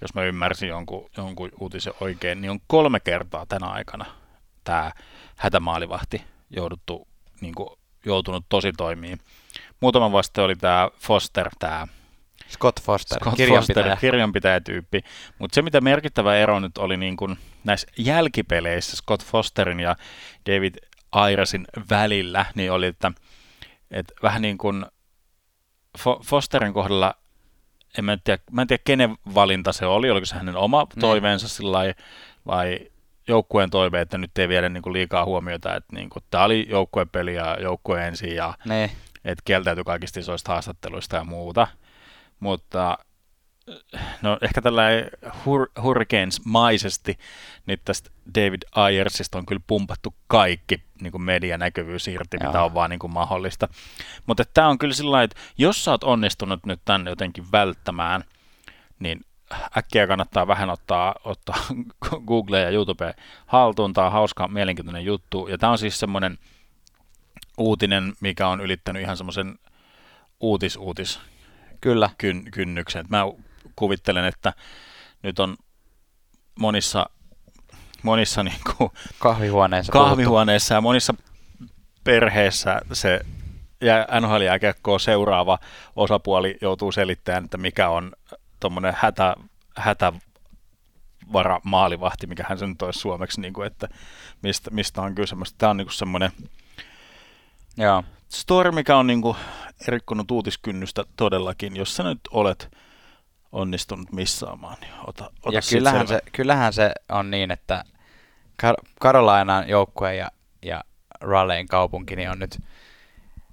[0.00, 4.04] jos mä ymmärsin jonkun, jonkun uutisen oikein, niin on kolme kertaa tänä aikana
[4.64, 4.92] tämä
[5.36, 7.08] hätämaalivahti jouduttu,
[7.40, 7.68] niin kuin,
[8.04, 9.18] joutunut tosi toimiin.
[9.80, 11.86] Muutama vasta oli tämä Foster, tämä
[12.50, 13.84] Scott Foster, Scott kirjanpitäjä.
[13.84, 15.00] Foster, kirjanpitäjätyyppi.
[15.38, 19.96] Mutta se, mitä merkittävä ero nyt oli niin kun näissä jälkipeleissä Scott Fosterin ja
[20.46, 20.74] David
[21.12, 23.12] Airasin välillä, niin oli, että,
[23.90, 24.86] että vähän niin kuin
[26.24, 27.14] Fosterin kohdalla
[27.98, 31.00] en mä, tiedä, mä en tiedä, kenen valinta se oli, oliko se hänen oma mm.
[31.00, 31.78] toiveensa sillä
[32.46, 32.80] vai
[33.28, 36.66] joukkueen toive, että nyt ei viedä niin kuin liikaa huomiota, että niin kuin, tämä oli
[36.70, 38.54] joukkuepeli ja joukkue ensin ja
[39.24, 41.66] että kieltäytyi kaikista isoista haastatteluista ja muuta.
[42.40, 42.98] Mutta
[44.22, 44.82] no ehkä tällä
[45.26, 47.18] hur- Hurricanes-maisesti
[47.66, 52.48] nyt tästä David Ayersista on kyllä pumpattu kaikki niin kuin medianäkyvyys irti, Joo.
[52.48, 53.68] mitä on vaan niin kuin mahdollista.
[54.26, 58.24] Mutta tämä on kyllä sillä että jos sä oot onnistunut nyt tänne jotenkin välttämään,
[58.98, 59.20] niin
[59.76, 61.56] äkkiä kannattaa vähän ottaa, ottaa
[62.28, 63.14] Google ja YouTube
[63.46, 63.92] haltuun.
[63.92, 65.48] Tämä on hauska, mielenkiintoinen juttu.
[65.48, 66.38] Ja tämä on siis semmoinen
[67.58, 69.58] uutinen, mikä on ylittänyt ihan semmoisen
[70.40, 71.20] uutis-uutis
[71.80, 72.10] Kyllä.
[72.18, 73.06] Kyn, kynnyksen.
[73.08, 73.24] Mä
[73.78, 74.52] kuvittelen, että
[75.22, 75.56] nyt on
[76.58, 77.06] monissa,
[78.02, 81.14] monissa niin kuin kahvihuoneissa, kahvihuoneissa ja monissa
[82.04, 83.20] perheissä se
[83.80, 85.58] ja NHL jääkiekkoa seuraava
[85.96, 88.12] osapuoli joutuu selittämään, että mikä on
[88.60, 89.34] tuommoinen hätä,
[89.76, 93.88] hätävara maalivahti, mikä hän sen olisi suomeksi, niin kuin, että
[94.42, 95.58] mistä, mistä on semmoista.
[95.58, 96.30] Tämä on niin semmoinen
[97.76, 98.04] Joo.
[98.28, 99.36] story, mikä on niin kuin
[99.88, 102.76] rikkonut uutiskynnystä todellakin, jos sä nyt olet
[103.52, 107.84] onnistunut missaamaan, niin ota, ota ja kyllähän se, kyllähän se on niin, että
[108.62, 110.30] Kar- Carolinan joukkue ja,
[110.62, 110.84] ja
[111.20, 112.58] Raleighin kaupunki niin on nyt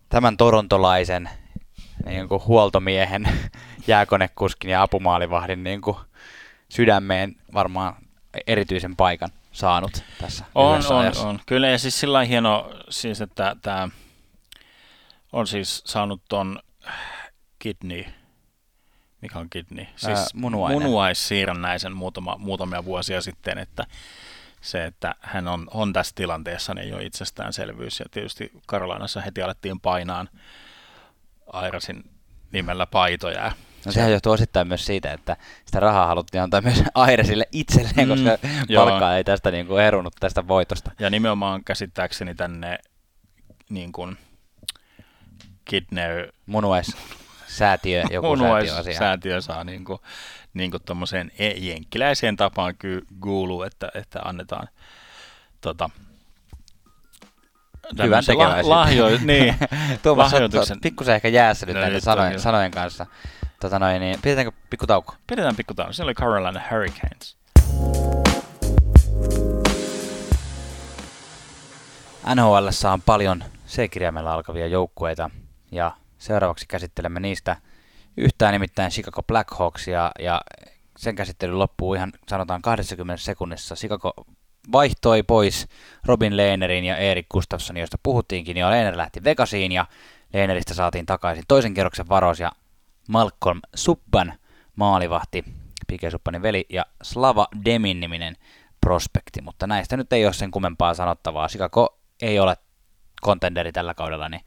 [0.10, 1.30] tämän torontolaisen
[2.06, 3.28] niin kuin huoltomiehen,
[3.88, 5.98] jääkonekuskin ja apumaalivahdin niin kuin
[6.70, 7.96] sydämeen varmaan
[8.48, 11.28] erityisen paikan saanut tässä On, on, ajassa.
[11.28, 11.40] on.
[11.46, 13.90] Kyllä, ja siis sillä hieno, siis että tämä
[15.34, 16.60] on siis saanut ton
[17.60, 18.04] kidney,
[19.26, 19.86] mikä on kidney?
[19.96, 20.82] Siis Ää, munuainen.
[20.82, 23.86] munuaissiirrännäisen muutama, muutamia vuosia sitten, että
[24.62, 28.00] se, että hän on, on tässä tilanteessa, niin ei ole itsestäänselvyys.
[28.00, 30.30] Ja tietysti Karolainassa heti alettiin painaan
[31.54, 32.04] Airasin
[32.52, 33.52] nimellä paitoja.
[33.86, 38.08] No sehän johtuu osittain myös siitä, että sitä rahaa haluttiin antaa myös Airesille itselleen, Mm,
[38.08, 38.86] koska joo.
[38.86, 40.92] palkkaa ei tästä niin kuin herunut tästä voitosta.
[41.00, 42.78] Ja nimenomaan käsittääkseni tänne
[43.70, 44.18] niin kuin
[45.66, 46.30] kidney
[47.60, 48.98] Munuaissäätiö, joku säätiö asia.
[48.98, 50.00] säätiö saa niin kuin,
[50.54, 54.68] niin kuin tommoseen e- jenkkiläiseen tapaan ky- kuuluu, että, että annetaan
[55.62, 55.90] tota,
[58.04, 58.70] Hyvän tekeväisyyden.
[58.70, 59.56] lahjo, niin,
[60.04, 60.82] Tuomas, lahjoituksen.
[60.82, 63.06] pikkusen ehkä jäässä nyt No näiden sanojen, sanojen kanssa.
[63.62, 65.16] Tota noin, niin, pidetäänkö pikku tauko?
[65.28, 65.94] Pidetään pikku tauko.
[65.94, 67.38] Siellä oli Carolina Hurricanes.
[72.36, 75.30] NHL on paljon C-kirjaimella alkavia joukkueita
[75.72, 75.92] ja
[76.26, 77.58] seuraavaksi käsittelemme niistä
[78.18, 80.42] yhtään nimittäin Chicago Blackhawksia ja
[80.98, 83.76] sen käsittely loppuu ihan sanotaan 20 sekunnissa.
[83.76, 84.14] Chicago
[84.72, 85.68] vaihtoi pois
[86.06, 89.86] Robin Lehnerin ja Erik Gustafssonin, josta puhuttiinkin, ja Lehner lähti Vegasiin ja
[90.34, 92.52] Lehneristä saatiin takaisin toisen kerroksen varos ja
[93.10, 94.34] Malcolm Subban
[94.76, 95.44] maalivahti,
[95.88, 98.36] Pike Subbanin veli ja Slava Demin niminen
[98.82, 101.48] prospekti, mutta näistä nyt ei ole sen kummempaa sanottavaa.
[101.48, 102.58] Chicago ei ole
[103.22, 104.42] kontenderi tällä kaudella, niin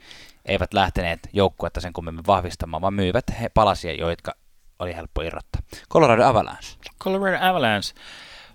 [0.48, 4.34] eivät lähteneet joukkuetta sen kummemmin vahvistamaan, vaan myyvät he palasia, jotka
[4.78, 5.62] oli helppo irrottaa.
[5.90, 6.76] Colorado Avalanche.
[7.00, 7.94] Colorado Avalanche.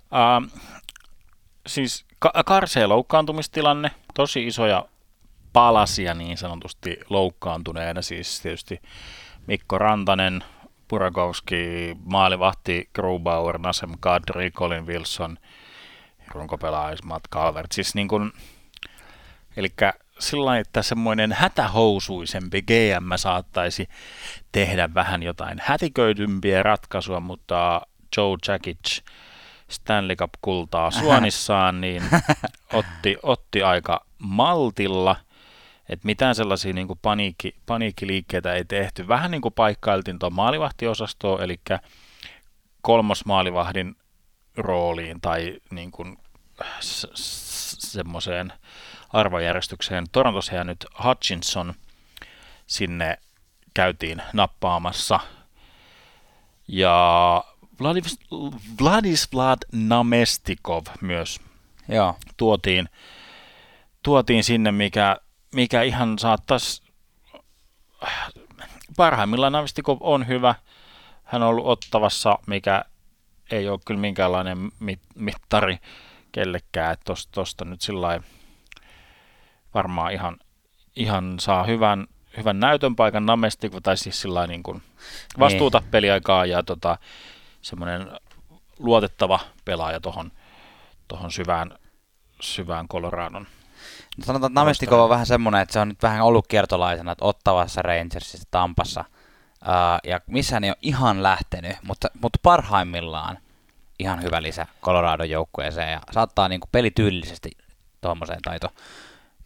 [0.04, 0.60] Uh,
[1.68, 4.86] siis ka- karsea loukkaantumistilanne, tosi isoja
[5.54, 8.82] palasia niin sanotusti loukkaantuneena, siis tietysti
[9.48, 10.44] Mikko Rantanen,
[10.90, 15.38] Burakovski, maalivahti, Grubauer, Nasem Kadri, Colin Wilson,
[16.28, 17.72] runkopelaaja Matt Calvert.
[17.72, 18.32] Siis niin kuin,
[19.58, 19.70] eli
[20.20, 23.88] sillä että semmoinen hätähousuisempi GM saattaisi
[24.52, 27.82] tehdä vähän jotain hätiköitympiä ratkaisua, mutta
[28.18, 29.00] Joe Jakic
[29.70, 32.04] Stanley Cup-kultaa suonissaan, niin
[32.74, 35.16] otti, otti aika maltilla,
[35.90, 39.08] että mitään sellaisia niin paniikki, paniikkiliikkeitä ei tehty.
[39.08, 41.60] Vähän niin kuin paikkailtiin tuon maalivahtiosastoa, eli
[42.82, 43.96] kolmos maalivahdin
[44.58, 46.18] rooliin tai niin kuin
[47.84, 48.54] semmoiseen
[49.14, 50.06] arvojärjestykseen.
[50.12, 51.74] Torontossa nyt Hutchinson
[52.68, 53.18] sinne
[53.74, 55.20] käytiin nappaamassa.
[56.68, 57.44] Ja
[57.82, 58.20] Vladis,
[58.82, 61.40] Vladislav Namestikov myös
[61.88, 62.90] Joo, tuotiin,
[64.04, 65.18] tuotiin sinne, mikä,
[65.56, 66.84] mikä ihan saattaisi,
[68.98, 70.56] parhaimmillaan Namestikov on hyvä.
[71.24, 72.86] Hän on ollut ottavassa, mikä
[73.52, 75.78] ei ole kyllä minkäänlainen mit, mittari
[76.32, 76.98] kellekään,
[77.32, 78.24] tosta nyt sillä lailla
[79.74, 80.38] varmaan ihan,
[80.96, 82.08] ihan saa hyvän,
[82.38, 84.82] hyvän näytön paikan Namestikov, tai siis sillä niin kuin
[85.40, 85.92] vastuuta Niin.
[85.92, 86.98] peliaikaa ja tota,
[87.62, 88.12] semmoinen
[88.80, 90.32] luotettava pelaaja tuohon
[91.08, 91.72] tohon syvään,
[92.42, 93.48] syvään Coloradon.
[94.18, 97.26] No sanotaan, että Namestikov on vähän semmoinen, että se on nyt vähän ollut kiertolaisena, että
[97.26, 99.06] Ottavassa, Rangersissa, Tampassa.
[99.66, 103.38] Ää, ja missään ei ole ihan lähtenyt, mutta, mutta parhaimmillaan
[104.00, 107.52] ihan hyvä lisä Coloradon joukkueeseen ja saattaa niin kuin pelityylisesti
[108.02, 108.70] tuommoiseen taito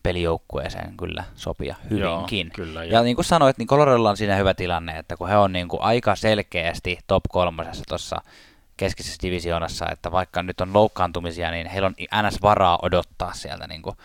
[0.08, 2.48] pelijoukkueeseen kyllä sopia hyvinkin.
[2.48, 2.84] Joo, kyllä.
[2.84, 5.68] Ja niin kuin sanoit, niin Coloradolla on siinä hyvä tilanne, että kun he on niin
[5.68, 8.22] kuin aika selkeästi top kolmosessa tuossa
[8.78, 11.96] keskisessä divisioonassa, että vaikka nyt on loukkaantumisia, niin heillä on
[12.28, 12.42] ns.
[12.42, 13.98] varaa odottaa sieltä niin kuin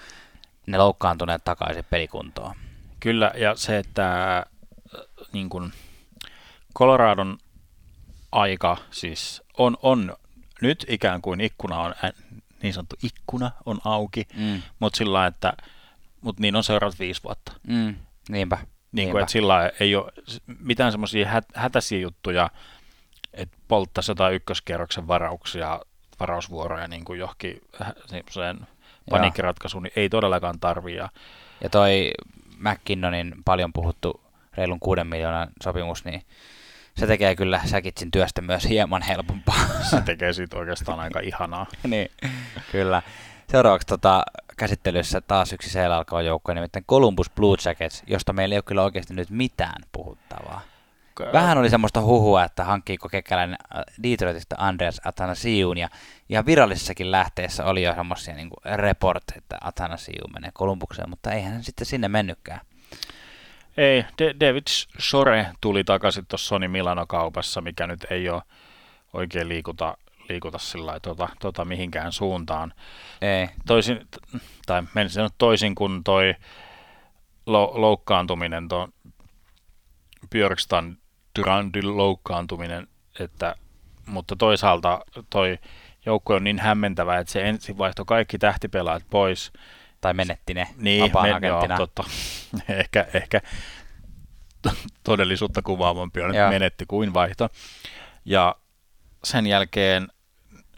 [0.67, 2.55] ne loukkaantuneet takaisin pelikuntoon.
[3.01, 4.45] Kyllä, ja se, että äh,
[5.33, 5.73] niin kuin
[6.79, 7.39] Coloradon
[8.33, 10.17] aika siis on, on
[10.61, 12.13] nyt ikään kuin ikkuna on, ä-
[12.63, 14.63] niin sanottu ikkuna on auki, Mm.
[14.79, 15.53] mutta sillä lailla, että
[16.23, 17.53] mut niin on seuraavat viisi vuotta.
[17.67, 17.95] Mm.
[18.29, 18.59] Niinpä.
[18.93, 20.13] Niin kuin, että sillä ei ole
[20.61, 22.51] mitään semmoisia hä- hätäisiä juttuja,
[23.35, 25.81] että polttaisi jotain ykköskierroksen varauksia,
[26.21, 27.61] varausvuoroja niin kuin johonkin
[28.07, 28.61] semmoiseen
[29.11, 30.97] paniikkiratkaisuun, niin ei todellakaan tarvii.
[30.97, 31.09] Ja
[31.61, 32.11] Ja toi
[32.59, 34.21] McKinnonin paljon puhuttu
[34.57, 36.23] reilun kuuden miljoonan sopimus, niin
[36.97, 39.67] se tekee kyllä Säkitsin työstä myös hieman helpompaa.
[39.91, 41.67] se tekee siitä oikeastaan aika ihanaa.
[41.89, 42.11] niin,
[42.73, 43.03] kyllä.
[43.53, 44.23] Seuraavaksi tota,
[44.57, 49.15] käsittelyssä taas yksi alkava joukko, nimittäin Columbus Blue Jackets, josta meillä ei ole kyllä oikeasti
[49.15, 50.61] nyt mitään puhuttavaa.
[51.33, 55.89] Vähän oli semmoista huhua, että hankkiiko Kekkäläinen äh, Detroitista Andreas Athanasiun, ja
[56.29, 61.65] ihan virallisessakin lähteessä oli jo semmoisia niin report, että Athanasiu menee Kolumbukseen, mutta eihän hän
[61.65, 62.61] sitten sinne mennytkään.
[63.77, 64.67] Ei, De- David
[65.01, 68.43] Shore tuli takaisin tuossa Sony Milano-kaupassa, mikä nyt ei ole
[69.13, 69.97] oikein liikuta,
[70.29, 72.75] liikuta sillä tota, tota mihinkään suuntaan.
[73.21, 73.49] Ei.
[73.67, 74.09] Toisin,
[74.67, 76.35] tai menisin sanoa toisin kuin toi
[77.47, 78.93] lo, loukkaantuminen, tuon
[80.31, 80.99] Björkstan
[81.39, 82.89] Durandin loukkaantuminen,
[83.21, 83.55] että,
[84.07, 85.59] mutta toisaalta toi
[86.07, 89.53] joukkue on niin hämmentävä, että se ensin vaihtoi kaikki tähtipelaat pois.
[90.01, 92.05] Tai menetti ne niin, men, joo, totta.
[92.69, 93.41] ehkä, ehkä
[95.05, 97.49] todellisuutta kuvaavampi on, että menetti kuin vaihto.
[98.25, 98.57] Ja
[99.25, 100.09] sen jälkeen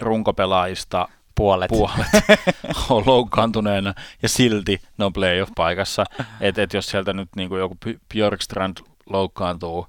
[0.00, 2.40] runkopelaajista puolet, puolet
[2.90, 6.04] on loukkaantuneena ja silti ne on playoff-paikassa.
[6.40, 7.76] Että et jos sieltä nyt niin kuin joku
[8.14, 8.76] Björkstrand
[9.06, 9.86] loukkaantuu,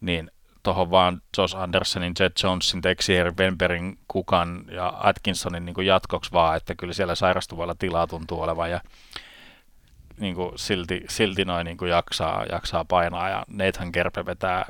[0.00, 0.30] niin
[0.62, 6.56] tuohon vaan Josh Andersonin, Jet Jonesin, Texier, Wenberin, Kukan ja Atkinsonin niin kuin jatkoksi vaan,
[6.56, 8.80] että kyllä siellä sairastuvalla tilaa tuntuu olevan ja
[10.20, 14.66] niin kuin silti, silti noin niin kuin jaksaa, jaksaa painaa ja Nathan Kerpe vetää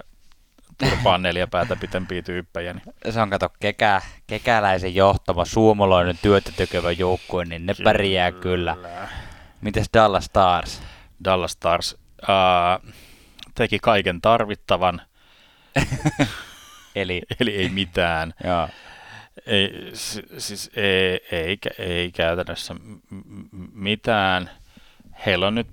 [0.79, 2.73] turpaan neljä päätä pitempiä tyyppejä.
[2.73, 3.13] Niin.
[3.13, 7.89] Se on kato kekä, kekäläisen johtama suomalainen työtä tekevä joukkue, niin ne kyllä.
[7.89, 8.77] pärjää kyllä.
[9.61, 10.83] Mites Dallas Stars?
[11.25, 12.93] Dallas Stars uh,
[13.55, 15.03] teki kaiken tarvittavan.
[16.95, 18.35] Eli, Eli ei mitään.
[18.45, 18.69] Joo.
[19.47, 19.91] Ei,
[20.39, 22.75] siis ei, ei, ei käytännössä
[23.73, 24.51] mitään.
[25.27, 25.69] Heillä on nyt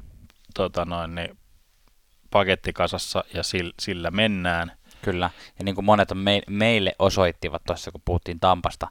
[0.53, 1.37] tota noin, niin,
[2.31, 4.71] paketti kasassa ja sillä, sillä mennään.
[5.01, 8.87] Kyllä, ja niin kuin monet on me, meille osoittivat tuossa, kun puhuttiin Tampasta,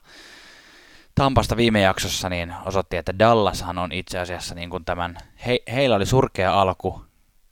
[1.15, 5.95] Tampasta viime jaksossa, niin osoitti, että Dallashan on itse asiassa niin kuin tämän, he, heillä
[5.95, 7.05] oli surkea alku,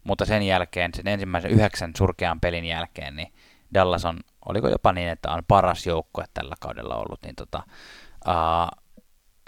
[0.03, 3.33] mutta sen jälkeen, sen ensimmäisen yhdeksän surkean pelin jälkeen, niin
[3.73, 7.63] Dallas on, oliko jopa niin, että on paras joukkue tällä kaudella ollut, niin tota,
[8.27, 8.79] uh,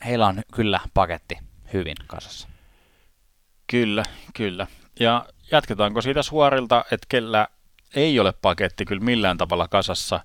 [0.06, 1.38] heillä on kyllä paketti
[1.74, 2.48] hyvin kasassa.
[3.68, 4.68] Kyllä, kyllä.
[5.00, 7.48] Ja jatketaanko siitä suorilta, että kellä
[7.96, 10.20] ei ole paketti kyllä millään tavalla kasassa,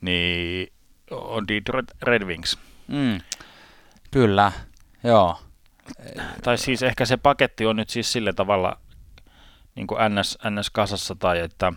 [0.00, 0.72] niin
[1.10, 2.58] on Detroit Red Wings.
[2.88, 3.20] Mm.
[4.10, 4.52] Kyllä,
[5.04, 5.40] joo.
[6.42, 8.76] Tai siis ehkä se paketti on nyt siis sillä tavalla
[9.74, 11.72] niin kuin NS, NS kasassa tai että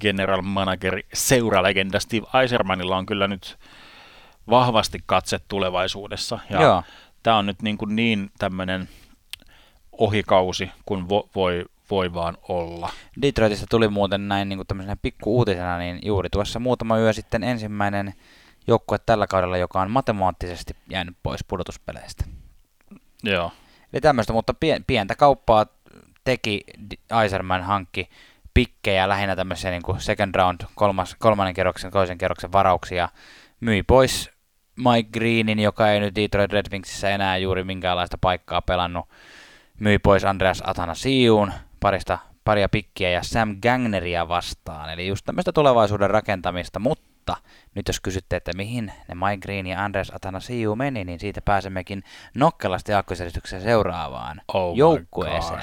[0.00, 3.58] general manageri seuralegenda Steve Eisermanilla on kyllä nyt
[4.50, 6.38] vahvasti katse tulevaisuudessa.
[6.50, 6.82] Ja Joo.
[7.22, 8.88] tämä on nyt niin, kuin niin tämmöinen
[9.92, 12.90] ohikausi, kun vo, voi, voi vaan olla.
[13.22, 18.14] Detroitista tuli muuten näin niin kuin tämmöisenä pikku-uutisena, niin juuri tuossa muutama yö sitten ensimmäinen
[18.66, 22.24] joukkue tällä kaudella, joka on matemaattisesti jäänyt pois pudotuspeleistä.
[23.22, 23.52] Joo.
[23.92, 24.54] Eli tämmöistä, mutta
[24.86, 25.66] pientä kauppaa
[26.24, 26.64] teki
[27.22, 28.08] Eiserman hankki
[28.54, 33.08] pikkejä, lähinnä tämmöisiä niin kuin second round, kolmas, kolmannen kerroksen, toisen kerroksen varauksia,
[33.60, 34.30] myi pois
[34.76, 39.08] Mike Greenin, joka ei nyt Detroit Red Wingsissä enää juuri minkäänlaista paikkaa pelannut,
[39.80, 41.52] myi pois Andreas Atanasiuun,
[41.82, 44.90] parista paria pikkiä ja Sam Gagneria vastaan.
[44.90, 47.36] Eli just tämmöistä tulevaisuuden rakentamista, mutta
[47.74, 52.02] nyt jos kysytte, että mihin ne Mike Green ja Andres Atanasiu meni, niin siitä pääsemmekin
[52.34, 55.60] nokkelasti aakkoselitykseen seuraavaan oh joukkueeseen.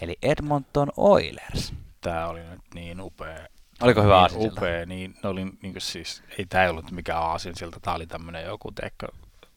[0.00, 1.74] Eli Edmonton Oilers.
[2.00, 3.46] Tämä oli nyt niin upea.
[3.82, 4.60] Oliko hyvä niin aasinsilta?
[4.60, 9.08] Upea, niin oli niin siis, ei tämä ollut mikään aasinsilta, tämä oli tämmöinen joku teekö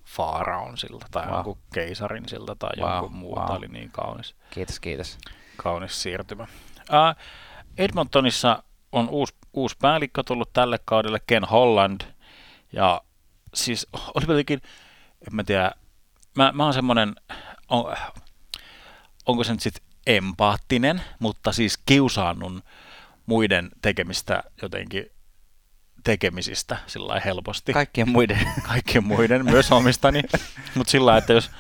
[0.06, 1.38] Faaraon silta tai wow.
[1.38, 2.96] joku keisarin silta tai wow.
[2.96, 3.36] joku muu.
[3.36, 3.46] Wow.
[3.46, 4.36] Tämä oli niin kaunis.
[4.50, 5.18] Kiitos, kiitos
[5.58, 6.44] kaunis siirtymä.
[6.80, 7.24] Uh,
[7.78, 12.02] Edmontonissa on uusi, uusi päällikkö tullut tälle kaudelle, Ken Holland,
[12.74, 13.02] ja
[13.54, 14.62] siis oli jotenkin,
[15.28, 15.72] en mä tiedä,
[16.36, 17.16] mä, mä oon semmonen,
[17.70, 17.96] on,
[19.26, 22.64] onko se nyt sitten empaattinen, mutta siis kiusaannun
[23.26, 25.12] muiden tekemistä jotenkin
[26.08, 27.74] tekemisistä sillä helposti.
[27.74, 28.40] Kaikkien muiden.
[28.70, 30.22] Kaikkien muiden, myös omistani.
[30.76, 31.52] Mutta sillä että jos,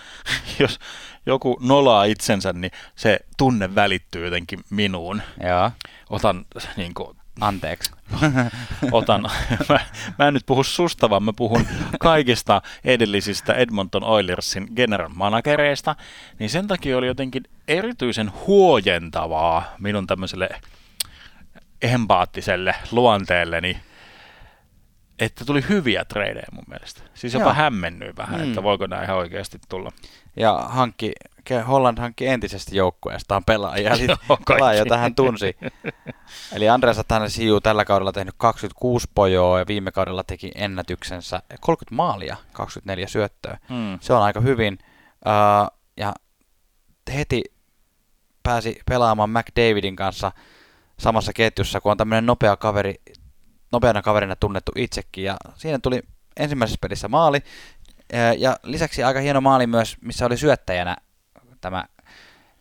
[0.59, 0.79] jos
[1.25, 5.21] joku nolaa itsensä, niin se tunne välittyy jotenkin minuun.
[5.43, 5.71] Joo.
[6.09, 6.45] Otan
[6.77, 7.91] niin kuin, Anteeksi.
[8.91, 9.21] Otan,
[9.69, 9.79] mä,
[10.19, 11.67] mä en nyt puhu susta, vaan mä puhun
[11.99, 15.95] kaikista edellisistä Edmonton Oilersin general managereista,
[16.39, 20.49] niin sen takia oli jotenkin erityisen huojentavaa minun tämmöiselle
[21.81, 23.77] empaattiselle luonteelleni
[25.19, 27.01] että tuli hyviä tradeja mun mielestä.
[27.13, 27.53] Siis jopa Joo.
[27.53, 28.47] hämmennyin vähän, mm.
[28.47, 29.91] että voiko nämä ihan oikeasti tulla.
[30.35, 31.11] Ja hankki,
[31.67, 35.57] Holland hankki entisestä joukkueestaan pelaajia, Joo, pelaajia tähän tunsi.
[36.55, 42.37] Eli Andreas Siu tällä kaudella tehnyt 26 pojoa ja viime kaudella teki ennätyksensä 30 maalia,
[42.53, 43.57] 24 syöttöä.
[43.69, 43.99] Mm.
[44.01, 44.77] Se on aika hyvin.
[45.25, 46.13] Uh, ja
[47.13, 47.43] heti
[48.43, 50.31] pääsi pelaamaan McDavidin kanssa
[50.99, 52.95] samassa ketjussa, kun on tämmöinen nopea kaveri
[53.71, 55.23] nopeana kaverina tunnettu itsekin.
[55.23, 56.01] Ja siinä tuli
[56.37, 57.39] ensimmäisessä pelissä maali.
[58.37, 60.97] Ja lisäksi aika hieno maali myös, missä oli syöttäjänä
[61.61, 61.85] tämä,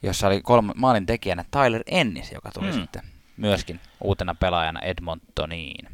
[0.03, 2.81] jossa oli kolme, maalin tekijänä Tyler Ennis, joka tuli hmm.
[2.81, 3.03] sitten
[3.37, 5.89] myöskin uutena pelaajana Edmontoniin.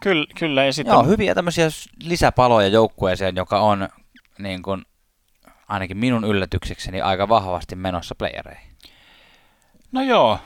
[0.00, 0.92] Kyllä, kyllä ja sitten...
[0.92, 1.68] Joo, hyviä tämmöisiä
[2.02, 3.88] lisäpaloja joukkueeseen, joka on
[4.38, 4.84] niin kuin,
[5.68, 8.70] ainakin minun yllätyksekseni aika vahvasti menossa playereihin.
[9.92, 10.38] No joo,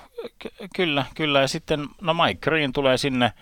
[0.77, 1.41] kyllä, kyllä.
[1.41, 3.33] Ja sitten, no Mike Green tulee sinne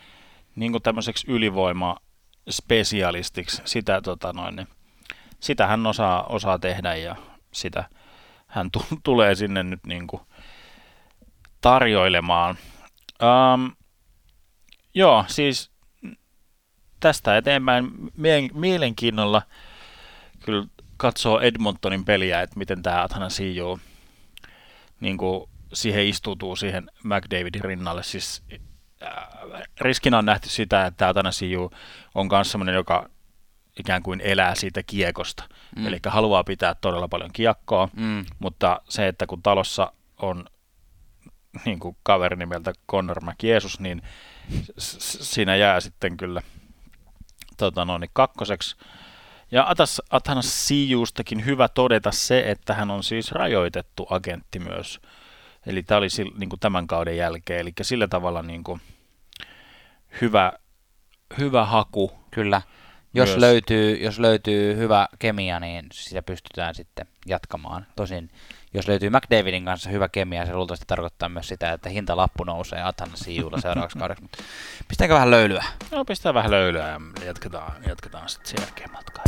[0.57, 3.63] niin kuin tämmöiseksi ylivoima-spesialistiksi.
[3.65, 4.69] Sitä, tota noin, niin,
[5.41, 7.17] sitä hän osaa, osaa tehdä ja
[7.53, 7.85] sitä
[8.47, 10.23] hän t- tulee sinne nyt niin kuin
[11.61, 12.59] tarjoilemaan.
[13.23, 13.73] Um,
[14.95, 15.71] joo, siis
[17.01, 19.43] tästä eteenpäin mie- mielenkiinnolla
[20.45, 23.81] kyllä katsoo Edmontonin peliä, että miten tämä Athana Siiju
[25.01, 28.03] niin kuin siihen istuutuu siihen McDavidin rinnalle.
[28.03, 28.43] Siis
[29.03, 29.13] äh,
[29.81, 31.71] riskinä on nähty sitä, että Athana Siiju
[32.15, 33.11] on myös sellainen, joka
[33.79, 35.45] ikään kuin elää siitä kiekosta.
[35.77, 35.87] Mm.
[35.87, 38.25] Eli haluaa pitää todella paljon kiekkoa, mm.
[38.39, 40.45] mutta se, että kun talossa on
[41.65, 44.03] niin kuin kaveri nimeltä Connor McJesus, niin
[44.79, 46.43] siinä jää sitten kyllä
[47.57, 48.77] tota no, niin kakkoseksi.
[49.51, 55.01] Ja Atas, Atanas Sijustakin hyvä todeta se, että hän on siis rajoitettu agentti myös.
[55.69, 58.81] Eli tämä oli niin kuin tämän kauden jälkeen, eli sillä tavalla niin kuin
[60.21, 60.53] hyvä,
[61.39, 62.13] hyvä haku.
[62.31, 62.63] Kyllä.
[63.15, 67.87] Jos löytyy, jos löytyy hyvä kemia, niin sitä pystytään sitten jatkamaan.
[67.97, 68.31] Tosin
[68.75, 73.11] jos löytyy McDavidin kanssa hyvä kemia, se luultavasti tarkoittaa myös sitä, että hintalappu nousee Athan
[73.15, 74.23] Sijulla seuraavaksi kaudeksi.
[74.23, 74.39] Mutta
[74.89, 75.65] pistääkö vähän löylyä?
[75.91, 79.25] No pistää vähän löylyä ja jatketaan, jatketaan sitten sen jälkeen matkaa.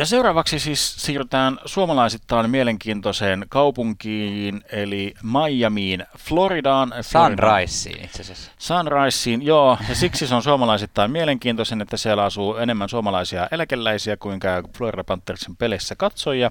[0.00, 6.92] Ja seuraavaksi siis siirrytään suomalaisittain mielenkiintoiseen kaupunkiin, eli Miamiin, Floridaan.
[7.00, 8.50] Sunriseen itse asiassa.
[8.58, 14.40] Sunriseen, joo, ja siksi se on suomalaisittain mielenkiintoisen, että siellä asuu enemmän suomalaisia eläkeläisiä kuin
[14.40, 16.50] käy Florida Panthersin peleissä katsojia.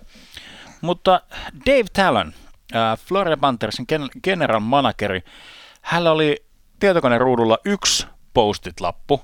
[0.81, 1.21] Mutta
[1.65, 2.33] Dave Talon,
[2.75, 3.85] äh, Florida Panthersin
[4.23, 5.23] general manageri,
[5.81, 6.43] hänellä oli
[6.79, 9.21] tietokoneen ruudulla yksi postit-lappu,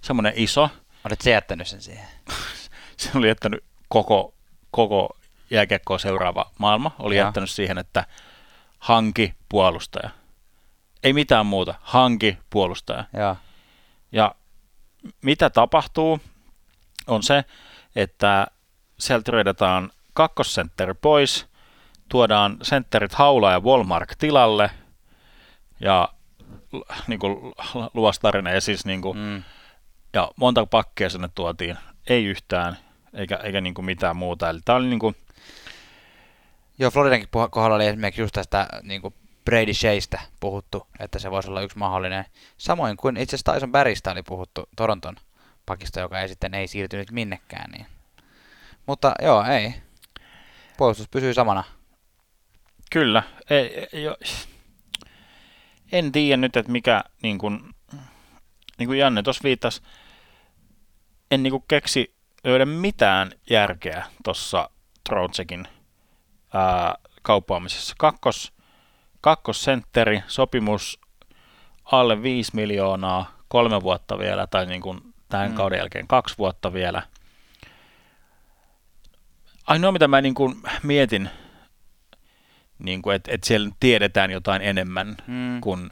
[0.00, 0.70] semmoinen iso.
[1.04, 2.06] Olet se jättänyt sen siihen?
[3.00, 4.34] se oli jättänyt koko,
[4.70, 5.16] koko
[5.50, 7.24] jääkiekkoa seuraava maailma, oli ja.
[7.24, 8.04] jättänyt siihen, että
[8.78, 10.10] hanki puolustaja.
[11.02, 13.04] Ei mitään muuta, hanki puolustaja.
[13.12, 13.36] Ja,
[14.12, 14.34] ja
[15.22, 16.20] mitä tapahtuu,
[17.06, 17.44] on se,
[17.96, 18.46] että
[18.98, 21.46] sieltä treidataan kakkosentteri pois,
[22.08, 24.70] tuodaan sentterit Haula ja Walmark tilalle,
[25.80, 26.08] ja
[27.06, 27.54] niin kuin
[27.94, 29.42] luvastarina, ja siis niin kuin, mm.
[30.12, 32.78] ja monta pakkia sinne tuotiin, ei yhtään,
[33.18, 34.50] eikä, eikä niin kuin mitään muuta.
[34.50, 35.16] Eli tämä oli niin kuin...
[36.78, 41.48] Joo, Floridankin kohdalla oli esimerkiksi just tästä niin kuin Brady Sheistä puhuttu, että se voisi
[41.48, 42.24] olla yksi mahdollinen.
[42.58, 45.16] Samoin kuin itse asiassa Tyson Barrysta oli puhuttu Toronton
[45.66, 47.70] pakista, joka ei sitten ei siirtynyt minnekään.
[47.70, 47.86] Niin.
[48.86, 49.74] Mutta joo, ei.
[50.76, 51.64] Puolustus pysyy samana.
[52.90, 53.22] Kyllä.
[53.50, 54.16] Ei, ei, jo.
[55.92, 57.74] En tiedä nyt, että mikä, niin kuin,
[58.78, 59.82] niin kuin Janne tuossa viittasi,
[61.30, 64.70] en niin kuin keksi löydä mitään järkeä tuossa
[65.08, 65.68] Troutsekin
[67.22, 67.94] kauppaamisessa.
[67.98, 68.52] Kakkos,
[69.20, 71.00] kakkosentteri, sopimus
[71.84, 75.56] alle 5 miljoonaa, kolme vuotta vielä, tai niin kuin tämän mm.
[75.56, 77.02] kauden jälkeen kaksi vuotta vielä.
[79.66, 81.30] Ainoa, mitä mä niin kuin mietin,
[82.78, 85.60] niin kuin, että, että siellä tiedetään jotain enemmän mm.
[85.60, 85.90] kuin,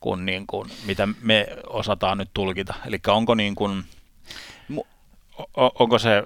[0.00, 2.74] kuin, niin kuin, mitä me osataan nyt tulkita.
[2.86, 3.84] Eli onko niin kuin,
[5.56, 6.22] onko se,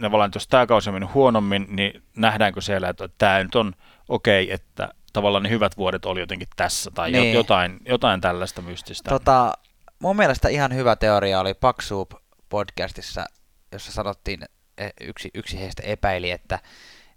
[0.00, 3.72] tavallaan jos tämä kausi on mennyt huonommin, niin nähdäänkö siellä, että tämä nyt on
[4.08, 7.34] okei, okay, että tavallaan ne hyvät vuodet oli jotenkin tässä, tai niin.
[7.34, 9.10] jotain, jotain tällaista mystistä.
[9.10, 9.52] Tota,
[9.98, 12.10] mun mielestä ihan hyvä teoria oli Paksuup
[12.48, 13.26] podcastissa,
[13.72, 14.44] jossa sanottiin,
[14.78, 16.58] e, yksi, yksi heistä epäili, että,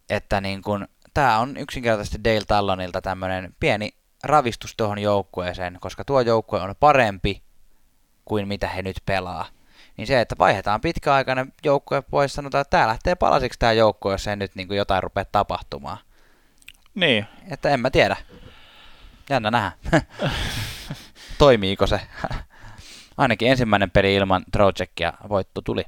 [0.09, 3.89] että niin kun, tämä on yksinkertaisesti Dale Tallonilta tämmöinen pieni
[4.23, 7.43] ravistus tuohon joukkueeseen, koska tuo joukkue on parempi
[8.25, 9.45] kuin mitä he nyt pelaa
[10.01, 14.27] niin se, että vaihdetaan pitkäaikainen joukkue pois, sanotaan, että tämä lähtee palasiksi tämä joukko, jos
[14.27, 15.97] ei nyt niin kuin jotain rupea tapahtumaan.
[16.95, 17.25] Niin.
[17.51, 18.15] Että en mä tiedä.
[19.29, 19.71] Jännä nähdä.
[21.37, 22.01] Toimiiko se?
[23.17, 25.83] Ainakin ensimmäinen peli ilman Trojeckia voitto tuli.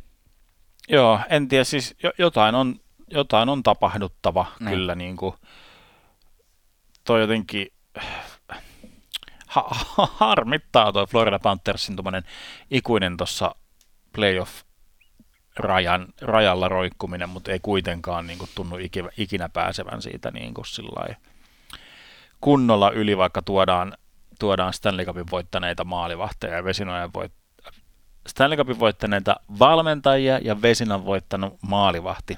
[0.90, 2.76] Joo, en tiedä, siis jotain on,
[3.08, 4.70] jotain on tapahduttava niin.
[4.70, 5.36] kyllä niin kuin,
[7.04, 7.68] toi jotenkin
[9.48, 9.70] ha-
[10.20, 11.96] harmittaa tuo Florida Panthersin
[12.72, 13.56] ikuinen tuossa
[14.16, 14.64] playoff
[15.58, 20.66] rajan, rajalla roikkuminen, mutta ei kuitenkaan niin kuin, tunnu ikinä, ikinä pääsevän siitä niin kuin,
[22.42, 23.98] kunnolla yli, vaikka tuodaan,
[24.40, 27.32] tuodaan Stanley Cupin voittaneita maalivahteja ja Vesinojen voit,
[28.28, 32.38] Stanley Cupin voittaneita valmentajia ja Vesinan voittanut maalivahti.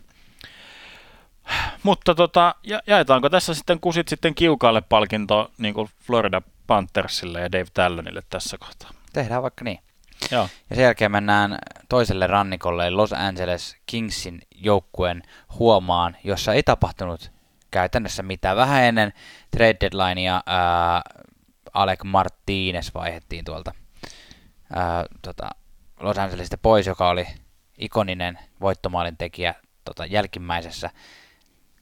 [1.83, 7.51] mutta tota, ja, jaetaanko tässä sitten kusit sitten kiukaalle palkinto niin kuin Florida Panthersille ja
[7.51, 8.89] Dave Tallonille tässä kohtaa?
[9.13, 9.79] Tehdään vaikka niin.
[10.31, 10.49] Joo.
[10.69, 11.57] Ja sen jälkeen mennään
[11.89, 15.23] toiselle rannikolle Los Angeles Kingsin joukkueen
[15.59, 17.31] huomaan, jossa ei tapahtunut
[17.71, 18.57] käytännössä mitään.
[18.57, 19.13] Vähän ennen
[19.51, 21.01] trade deadlinea ää,
[21.73, 23.73] Alec Martinez vaihettiin tuolta
[24.75, 25.49] ää, tota,
[25.99, 27.27] Los Angelesista pois, joka oli
[27.77, 29.55] ikoninen voittomaalin tekijä
[29.85, 30.89] tota, jälkimmäisessä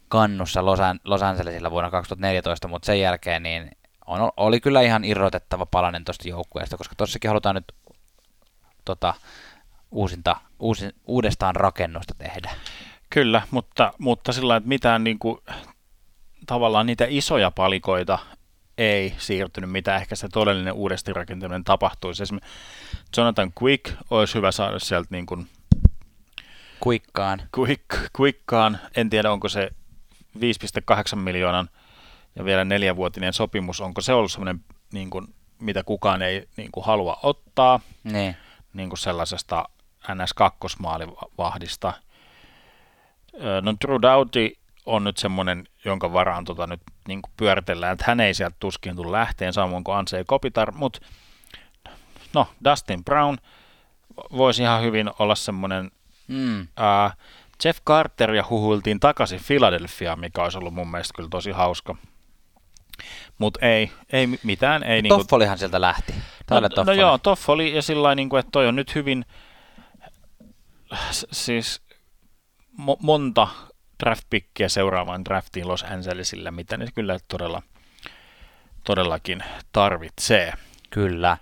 [0.07, 3.71] kannussa Los, An- Los Angelesilla vuonna 2014, mutta sen jälkeen niin
[4.07, 7.65] on, oli kyllä ihan irrotettava palanen tuosta joukkueesta, koska tossakin halutaan nyt
[8.85, 9.13] tota,
[9.91, 12.51] uusinta, uusi, uudestaan rakennusta tehdä.
[13.09, 15.37] Kyllä, mutta, mutta sillä että mitään niin kuin,
[16.47, 18.19] tavallaan niitä isoja palikoita
[18.77, 22.23] ei siirtynyt, mitä ehkä se todellinen uudesti rakentaminen tapahtuisi.
[22.23, 22.51] Esimerkiksi
[23.17, 25.47] Jonathan Quick olisi hyvä saada sieltä niin kuin
[26.87, 27.41] Quickkaan.
[27.57, 27.85] Quick,
[28.19, 28.79] Quickkaan.
[28.95, 29.71] En tiedä, onko se
[30.39, 31.69] 5,8 miljoonan
[32.35, 34.63] ja vielä neljävuotinen sopimus, onko se ollut sellainen,
[34.93, 35.27] niin kuin,
[35.59, 38.35] mitä kukaan ei niin kuin, halua ottaa Niin.
[38.73, 39.65] Niin kuin sellaisesta
[40.03, 41.93] NS2-maalivahdista.
[43.61, 48.19] No Drew Doughty on nyt semmoinen, jonka varaan tota nyt niin kuin pyöritellään, että hän
[48.19, 50.99] ei sieltä tuskin tule lähteen, samoin kuin Ansei Kopitar, mutta
[52.33, 53.37] no Dustin Brown
[54.31, 55.91] voisi ihan hyvin olla semmoinen
[56.27, 56.61] Mm.
[56.61, 57.11] uh,
[57.63, 61.95] Jeff Carter ja huhuiltiin takaisin Philadelphiaan, mikä olisi ollut mun mielestä kyllä tosi hauska.
[63.37, 64.83] Mutta ei, ei mitään.
[64.83, 66.13] Ei niinku, Toffolihan sieltä lähti.
[66.61, 69.25] No, no joo, Toffoli ja sillä niin kuin, että toi on nyt hyvin,
[71.11, 71.81] siis
[72.79, 73.47] mo- monta
[74.03, 77.61] draft-pikkiä seuraavaan draftiin Los Angelesille, mitä ne kyllä todella,
[78.83, 80.53] todellakin tarvitsee.
[80.89, 81.37] Kyllä.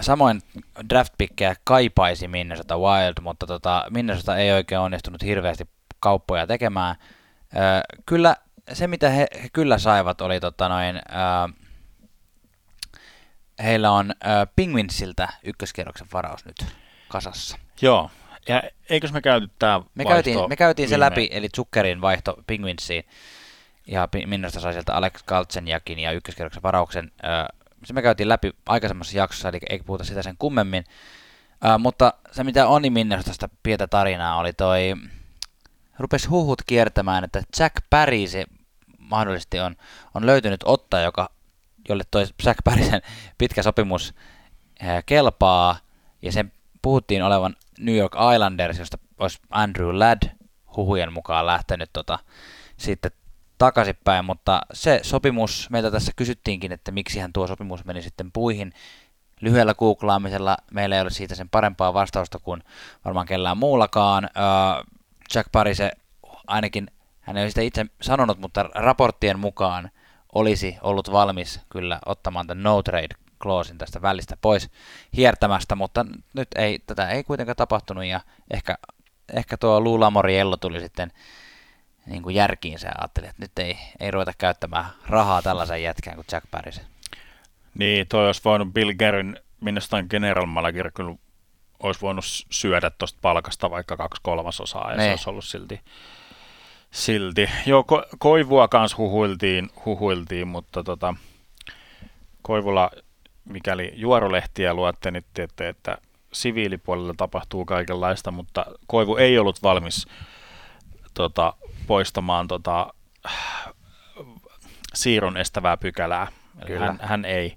[0.00, 0.42] Samoin
[0.90, 5.68] draftpikkejä kaipaisi Minnesota Wild, mutta tota, Minnesota ei oikein onnistunut hirveästi
[6.00, 6.96] kauppoja tekemään.
[8.06, 8.36] Kyllä
[8.72, 11.00] se, mitä he, he kyllä saivat, oli tota noin, ö,
[13.62, 16.66] heillä on ö, Penguinsiltä ykköskierroksen varaus nyt
[17.08, 17.58] kasassa.
[17.80, 18.10] Joo,
[18.48, 23.04] ja eikös me käyty tämä Me käytiin, me käytiin se läpi, eli Zuckerin vaihto Penguinsiin,
[23.86, 27.12] ja Minnesota sai sieltä Alex Galtsenjakin ja ykköskierroksen varauksen.
[27.24, 30.84] Ö, se me käytiin läpi aikaisemmassa jaksossa, eli ei puhuta sitä sen kummemmin.
[31.64, 34.94] Ö, mutta se, mitä Oni Minnesotasta pientä tarinaa, oli toi,
[35.98, 38.44] rupesi huhut kiertämään, että Jack Parise
[38.98, 39.76] mahdollisesti on,
[40.14, 41.30] on löytynyt ottaja, joka,
[41.88, 43.02] jolle toi Jack Parisen
[43.38, 44.14] pitkä sopimus
[44.82, 45.76] ö, kelpaa,
[46.22, 50.22] ja sen puhuttiin olevan New York Islanders, josta olisi Andrew Ladd
[50.76, 52.18] huhujen mukaan lähtenyt tota,
[52.76, 53.10] sitten
[53.58, 58.72] takaisinpäin, mutta se sopimus, meiltä tässä kysyttiinkin, että miksi hän tuo sopimus meni sitten puihin.
[59.40, 62.62] Lyhyellä googlaamisella meillä ei ole siitä sen parempaa vastausta kuin
[63.04, 64.30] varmaan kellään muullakaan.
[65.34, 65.90] Jack Parise
[66.46, 69.90] ainakin, hän ei ole sitä itse sanonut, mutta raporttien mukaan
[70.34, 74.70] olisi ollut valmis kyllä ottamaan tämän no trade clausein tästä välistä pois
[75.16, 78.20] hiertämästä, mutta nyt ei, tätä ei kuitenkaan tapahtunut ja
[78.50, 78.78] ehkä,
[79.34, 81.12] ehkä tuo Lou Lamoriello tuli sitten
[82.06, 86.26] niin kuin järkiinsä ja ajatteli, että nyt ei, ei ruveta käyttämään rahaa tällaisen jätkään kuin
[86.32, 86.84] Jack Parisen.
[87.78, 91.14] Niin, toi olisi voinut Bill Garyn, minusta general manager, kyllä
[91.82, 95.04] olisi voinut syödä tuosta palkasta vaikka kaksi kolmasosaa, ja Ne.
[95.04, 95.80] se olisi ollut silti.
[96.94, 97.50] Silti.
[97.66, 101.14] Joo, ko- Koivua kanssa huhuiltiin, huhuiltiin mutta tota,
[102.42, 102.90] Koivulla,
[103.44, 105.98] mikäli juorolehtiä luotte, niin tiedätte, että
[106.32, 110.06] siviilipuolella tapahtuu kaikenlaista, mutta Koivu ei ollut valmis
[111.14, 111.52] tota,
[111.86, 112.94] poistamaan tota,
[114.94, 116.26] siirron estävää pykälää.
[116.66, 116.86] Kyllä.
[116.86, 117.56] Hän, hän ei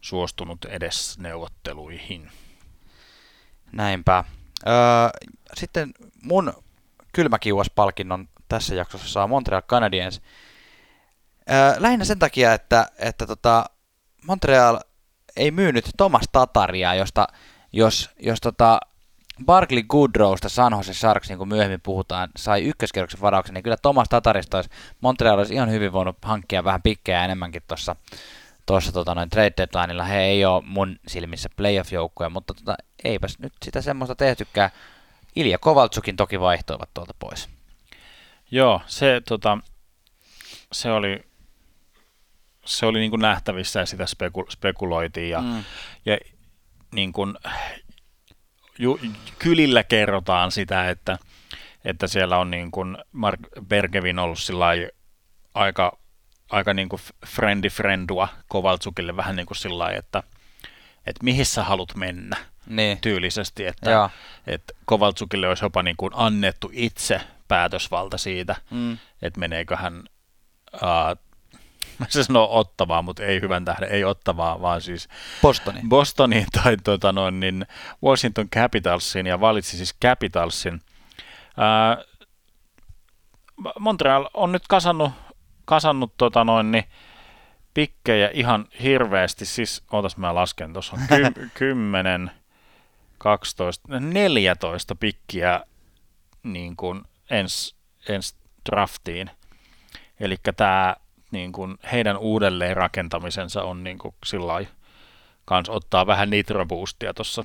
[0.00, 2.30] suostunut edes neuvotteluihin.
[3.72, 4.24] Näinpä.
[4.66, 4.74] Öö,
[5.54, 6.52] sitten mun
[7.12, 10.20] kylmäkiuaspalkinnon tässä jaksossa saa Montreal Canadiens.
[11.78, 13.64] Lähinnä sen takia, että, että tota
[14.26, 14.80] Montreal
[15.36, 17.28] ei myynyt Thomas Tataria, josta
[17.72, 18.80] jos, jos tota
[19.44, 24.08] Barkley Goodrowsta San Jose Sharks, niin kuin myöhemmin puhutaan, sai ykköskierroksen varauksen, niin kyllä Thomas
[24.08, 27.96] Tatarista olisi, Montreal olisi ihan hyvin voinut hankkia vähän pikkejä enemmänkin tuossa
[28.66, 30.04] tuossa tota, noin trade deadlineilla.
[30.04, 34.70] He ei ole mun silmissä playoff-joukkoja, mutta tota, eipäs nyt sitä semmoista tehtykään.
[35.36, 37.48] Ilja Kovaltsukin toki vaihtoivat tuolta pois.
[38.54, 39.58] Joo, se, tota,
[40.72, 41.24] se oli,
[42.64, 45.30] se oli niin kuin nähtävissä ja sitä speku, spekuloitiin.
[45.30, 45.64] Ja, Mm.
[46.06, 46.18] ja
[46.94, 47.34] niin kuin,
[48.78, 49.00] ju,
[49.38, 51.18] kylillä kerrotaan sitä, että,
[51.84, 54.66] että siellä on niin kuin Mark Bergevin ollut sillä
[55.54, 55.98] aika,
[56.50, 60.22] aika niin kuin friendi friendua Kovaltsukille vähän niin kuin sillä että,
[61.06, 62.36] että mihin sä haluat mennä
[62.66, 62.98] Niin.
[63.00, 64.10] tyylisesti, että, Joo.
[64.46, 68.98] että Kovaltsukille olisi jopa niin kuin annettu itse päätösvalta siitä, Mm.
[69.22, 70.04] että meneekö hän,
[71.98, 75.08] mä se sanoo ottavaa, mutta ei hyvän tähden, ei ottavaa, vaan siis
[75.42, 75.80] Bostoni.
[75.88, 77.66] Bostoniin tai tota noin, niin
[78.04, 80.80] Washington Capitalsiin ja valitsi siis Capitalsin.
[81.56, 81.96] Ää,
[83.78, 85.12] Montreal on nyt kasannut,
[85.64, 86.84] kasannut tota noin, niin
[87.74, 91.02] pikkejä ihan hirveästi, siis ootas mä lasken, tuossa on
[91.34, 92.30] ky- 10,
[93.18, 95.60] 12, 14 pikkiä
[96.42, 97.76] niin kuin ens,
[98.08, 98.36] ens
[98.70, 99.30] draftiin.
[100.20, 100.96] Eli tämä
[101.30, 104.66] niin kuin heidän uudelleen rakentamisensa on niin kuin sillä
[105.44, 107.44] kans ottaa vähän nitroboostia tuossa.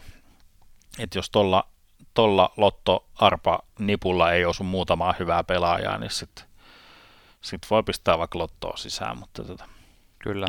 [0.99, 1.67] Että jos tolla,
[2.13, 6.45] tolla Lotto Arpa nipulla ei osu muutamaa hyvää pelaajaa, niin sitten
[7.41, 9.17] sit voi pistää vaikka Lottoa sisään.
[9.17, 9.65] Mutta tota.
[10.19, 10.47] Kyllä.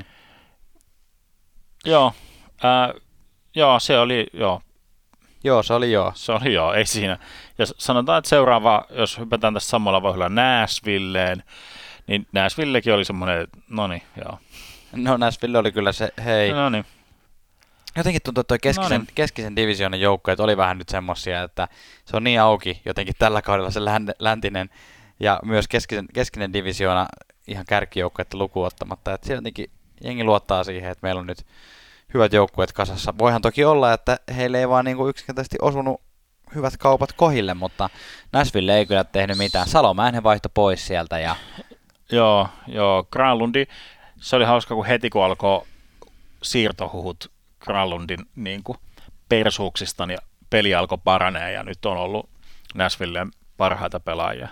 [1.84, 2.12] Joo,
[2.62, 2.94] ää,
[3.54, 4.62] joo, se oli, joo,
[5.44, 6.12] Joo, se oli joo.
[6.14, 7.18] se oli joo, ei siinä.
[7.58, 11.42] Ja sanotaan, että seuraava, jos hypätään tässä samalla vauhdilla Nashvilleen,
[12.06, 14.38] niin Nashvillekin oli semmoinen, no niin, joo.
[14.92, 16.52] No Nashville oli kyllä se, hei.
[16.52, 16.84] No niin,
[17.96, 19.14] Jotenkin tuntuu, että toi keskisen, No niin.
[19.14, 21.68] keskisen divisioonan joukkueet oli vähän nyt semmosia, että
[22.04, 24.70] se on niin auki jotenkin tällä kaudella se län, läntinen
[25.20, 27.06] ja myös keskisen, keskinen divisioona
[27.46, 29.14] ihan kärkijoukkueiden lukuun ottamatta.
[29.14, 29.70] Että siellä jotenkin
[30.04, 31.46] jengi luottaa siihen, että meillä on nyt
[32.14, 33.14] hyvät joukkueet kasassa.
[33.18, 36.00] Voihan toki olla, että heille ei vaan niinku yksinkertaisesti osunut
[36.54, 37.90] hyvät kaupat kohille, mutta
[38.32, 39.68] Nashville ei kyllä tehnyt mitään.
[39.68, 41.36] Salomäen vaihto pois sieltä ja
[42.12, 43.66] joo, joo, Granlundi,
[44.16, 45.66] se oli hauska, kun heti kun alkoi
[46.42, 47.30] siirtohuhut
[47.60, 48.78] Granlundin niin kuin
[49.28, 50.18] persuuksista, niin
[50.50, 52.30] peli alkoi paranee ja nyt on ollut
[52.74, 54.48] Nashvilleen parhaita pelaajia.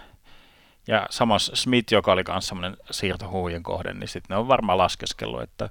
[0.88, 5.42] Ja samas Smith, joka oli myös semmoinen siirtohuhujen kohde, niin sitten ne on varmaan laskeskellut,
[5.42, 5.70] että,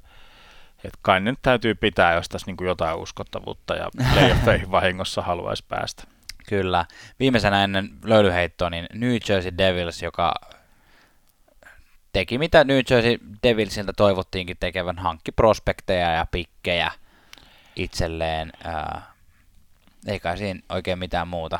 [0.87, 5.63] että kai nyt täytyy pitää, jos tässä niin kuin jotain uskottavuutta ja playoffeihin vahingossa haluaisi
[5.67, 6.03] päästä.
[6.49, 6.85] Kyllä.
[7.19, 10.33] Viimeisenä ennen löylyheittoa, niin New Jersey Devils, joka
[12.13, 16.91] teki mitä New Jersey Devilsiltä toivottiinkin tekevän, hankki prospekteja ja pikkejä
[17.75, 18.51] itselleen.
[18.63, 19.01] Ää,
[20.07, 21.59] ei kai siinä oikein mitään muuta.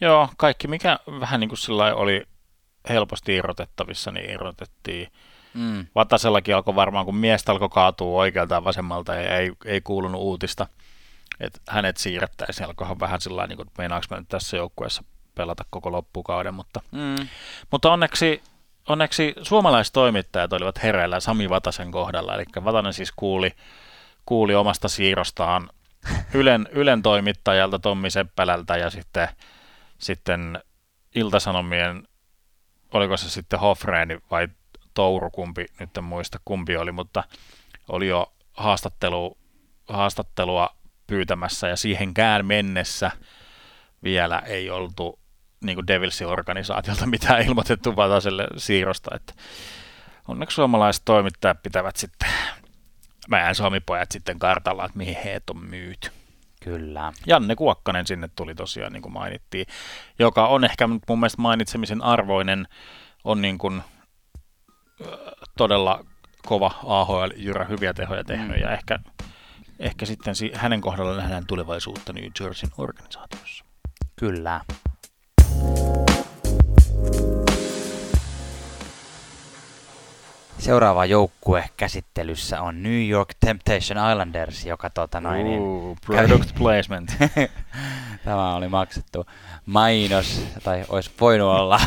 [0.00, 2.26] Joo, kaikki mikä vähän niin kuin sillä oli
[2.88, 5.12] helposti irrotettavissa, niin irrotettiin.
[5.56, 5.86] Mm.
[5.94, 10.66] Vatasellakin alkoi varmaan, kun miestä alkoi kaatua oikealta ja vasemmalta ja ei, ei kuulunut uutista,
[11.40, 12.66] että hänet siirrettäisiin.
[12.66, 15.04] Alkoihan vähän sillä niin kuin, meinaanko mä nyt tässä joukkueessa
[15.34, 17.28] pelata koko loppukauden, mutta, Mm.
[17.70, 18.42] mutta onneksi,
[18.88, 23.52] onneksi suomalaistoimittajat olivat hereillä Sami Vatasen kohdalla, eli Vatanen siis kuuli,
[24.26, 25.70] kuuli omasta siirrostaan
[26.34, 29.28] Ylen, Ylen toimittajalta Tommi Seppälältä ja sitten,
[29.98, 30.62] sitten
[31.14, 32.08] Iltasanomien,
[32.92, 34.48] oliko se sitten Hofreeni vai
[34.96, 37.24] Touru, kumpi, nyt en muista kumpi oli, mutta
[37.88, 39.38] oli jo haastattelu,
[39.88, 40.70] haastattelua
[41.06, 43.10] pyytämässä ja siihenkään mennessä
[44.04, 45.18] vielä ei oltu
[45.64, 49.34] niin kuin Devilsin organisaatiolta mitään ilmoitettu Vataselle siirrosta, että
[50.28, 52.28] onneksi suomalaiset toimittajat pitävät sitten
[53.28, 56.10] meidän suomipojat sitten kartalla, että mihin heet on myyty.
[56.62, 57.12] Kyllä.
[57.26, 59.66] Janne Kuokkanen sinne tuli tosiaan, niin kuin mainittiin,
[60.18, 62.68] joka on ehkä mun mielestä mainitsemisen arvoinen,
[63.24, 63.82] on niin kuin,
[65.58, 66.04] todella
[66.46, 68.62] kova AHL-jyrä, hyviä tehoja tehnyt, Mm.
[68.62, 68.98] ja ehkä,
[69.78, 73.64] ehkä sitten si- hänen kohdallaan nähdään tulevaisuutta New Jerseyn organisaatiossa.
[74.16, 74.60] Kyllä.
[80.58, 87.16] Seuraava joukkue käsittelyssä on New York Temptation Islanders, joka tota noin, niin, Ooh, product placement.
[88.24, 89.26] Tämä oli maksettu
[89.66, 91.80] mainos, tai olisi voinut olla,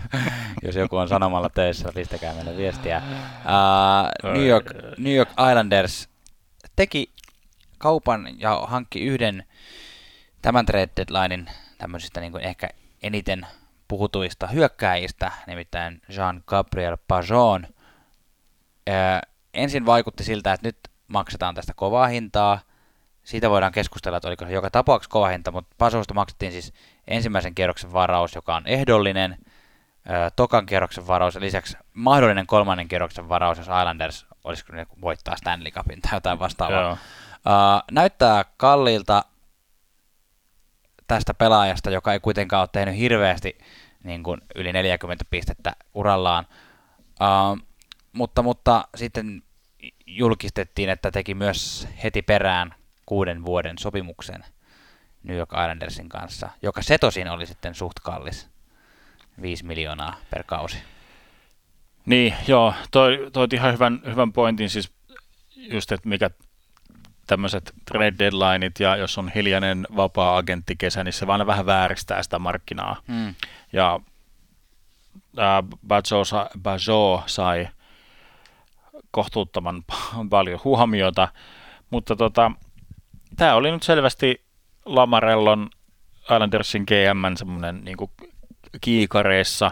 [0.62, 3.02] jos joku on sanomalla töissä, pistäkää meille viestiä.
[4.24, 4.66] Uh, New, York,
[4.98, 6.08] New York Islanders
[6.76, 7.12] teki
[7.78, 9.44] kaupan ja hankki yhden
[10.42, 12.68] tämän trade deadlinein tämmöisistä niin kuin ehkä
[13.02, 13.46] eniten
[13.88, 17.66] puhutuista hyökkääjistä, nimittäin Jean-Gabriel Pajon.
[18.88, 18.94] Öö,
[19.54, 20.78] ensin vaikutti siltä, että nyt
[21.08, 22.58] maksetaan tästä kovaa hintaa,
[23.24, 26.72] siitä voidaan keskustella, että oliko se joka tapauksessa kova hinta, mutta Pasosta maksettiin siis
[27.06, 29.36] ensimmäisen kierroksen varaus, joka on ehdollinen,
[30.36, 35.70] tokan kierroksen varaus ja lisäksi mahdollinen kolmannen kierroksen varaus, jos Islanders olisiko ne voittaa Stanley
[35.72, 36.80] Cupin tai jotain vastaavaa.
[36.80, 36.92] Joo.
[36.92, 39.24] Uh, näyttää kalliilta
[41.06, 43.58] tästä pelaajasta, joka ei kuitenkaan ole tehnyt hirveästi
[44.04, 46.46] niin kuin yli 40 pistettä urallaan.
[47.00, 47.58] Uh,
[48.12, 49.42] mutta, mutta sitten
[50.06, 52.74] julkistettiin, että teki myös heti perään
[53.06, 54.44] kuuden vuoden sopimuksen
[55.22, 58.48] New York Islandersin kanssa, joka se tosin oli sitten suht kallis.
[59.42, 60.78] 5 miljoonaa per kausi.
[62.06, 64.92] Niin, joo, toi, toi ihan hyvän, hyvän pointin, siis
[65.56, 66.30] just, että mikä
[67.26, 72.38] tämmöiset trade deadlineit ja jos on hiljainen vapaa-agentti kesä, niin se vaan vähän vääristää sitä
[72.38, 73.02] markkinaa.
[73.06, 73.34] Mm.
[73.72, 74.00] Ja
[75.86, 76.22] Bajo,
[76.62, 77.68] Bajo sai
[79.12, 79.84] kohtuuttoman
[80.30, 81.28] paljon huomiota,
[81.90, 82.52] mutta tota,
[83.36, 84.44] tämä oli nyt selvästi
[84.86, 85.70] Lamarellon
[86.22, 87.96] Islandersin GM semmoinen niin
[88.80, 89.70] kiikareissa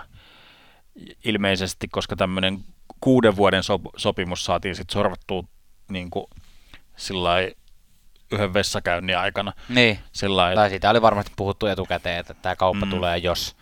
[1.24, 2.58] ilmeisesti, koska tämmöinen
[3.00, 5.44] kuuden vuoden sop- sopimus saatiin sitten sorvattua
[5.88, 6.26] niin kuin,
[8.32, 9.52] yhden vessakäynnin aikana.
[9.68, 12.90] Niin, sillai, tai siitä oli varmasti puhuttu etukäteen, että tämä kauppa mm.
[12.90, 13.56] tulee, jos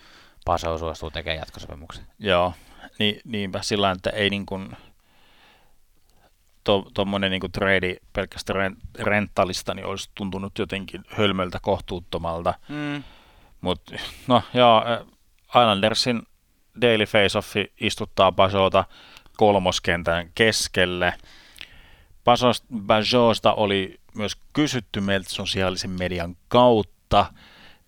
[0.44, 2.06] Paso suostuu tekemään jatkosopimuksen.
[2.18, 2.52] Joo,
[2.98, 4.76] niin, niinpä sillä että ei niin kuin,
[6.94, 12.54] tuommoinen to, niin trade pelkästään rentalista niin olisi tuntunut jotenkin hölmöltä kohtuuttomalta.
[12.68, 13.02] Mm.
[13.60, 13.96] Mutta
[14.26, 14.82] no joo,
[15.48, 16.22] Islandersin
[16.80, 18.84] Daily Face-Offi istuttaa Basota
[19.36, 21.14] kolmoskentän keskelle.
[22.86, 27.26] Bajosta oli myös kysytty meiltä sosiaalisen median kautta,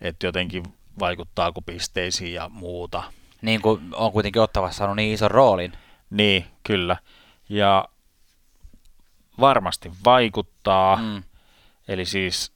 [0.00, 0.62] että jotenkin
[0.98, 3.02] vaikuttaako pisteisiin ja muuta.
[3.42, 5.72] Niin kuin on kuitenkin ottavassa saanut niin ison roolin.
[6.10, 6.96] Niin, kyllä.
[7.48, 7.88] Ja
[9.40, 10.96] varmasti vaikuttaa.
[10.96, 11.22] Mm.
[11.88, 12.52] Eli siis,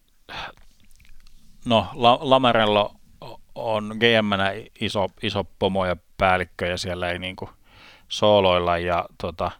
[1.64, 2.94] no La- Lamarello
[3.54, 4.30] on gm
[4.80, 7.50] iso, iso pomo ja päällikkö ja siellä ei niinku
[8.08, 9.50] sooloilla ja tota,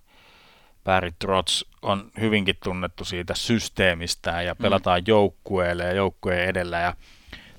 [0.85, 4.63] Barry Trotz on hyvinkin tunnettu siitä systeemistä ja mm.
[4.63, 5.05] pelataan mm.
[5.07, 6.95] joukkueelle ja joukkueen edellä ja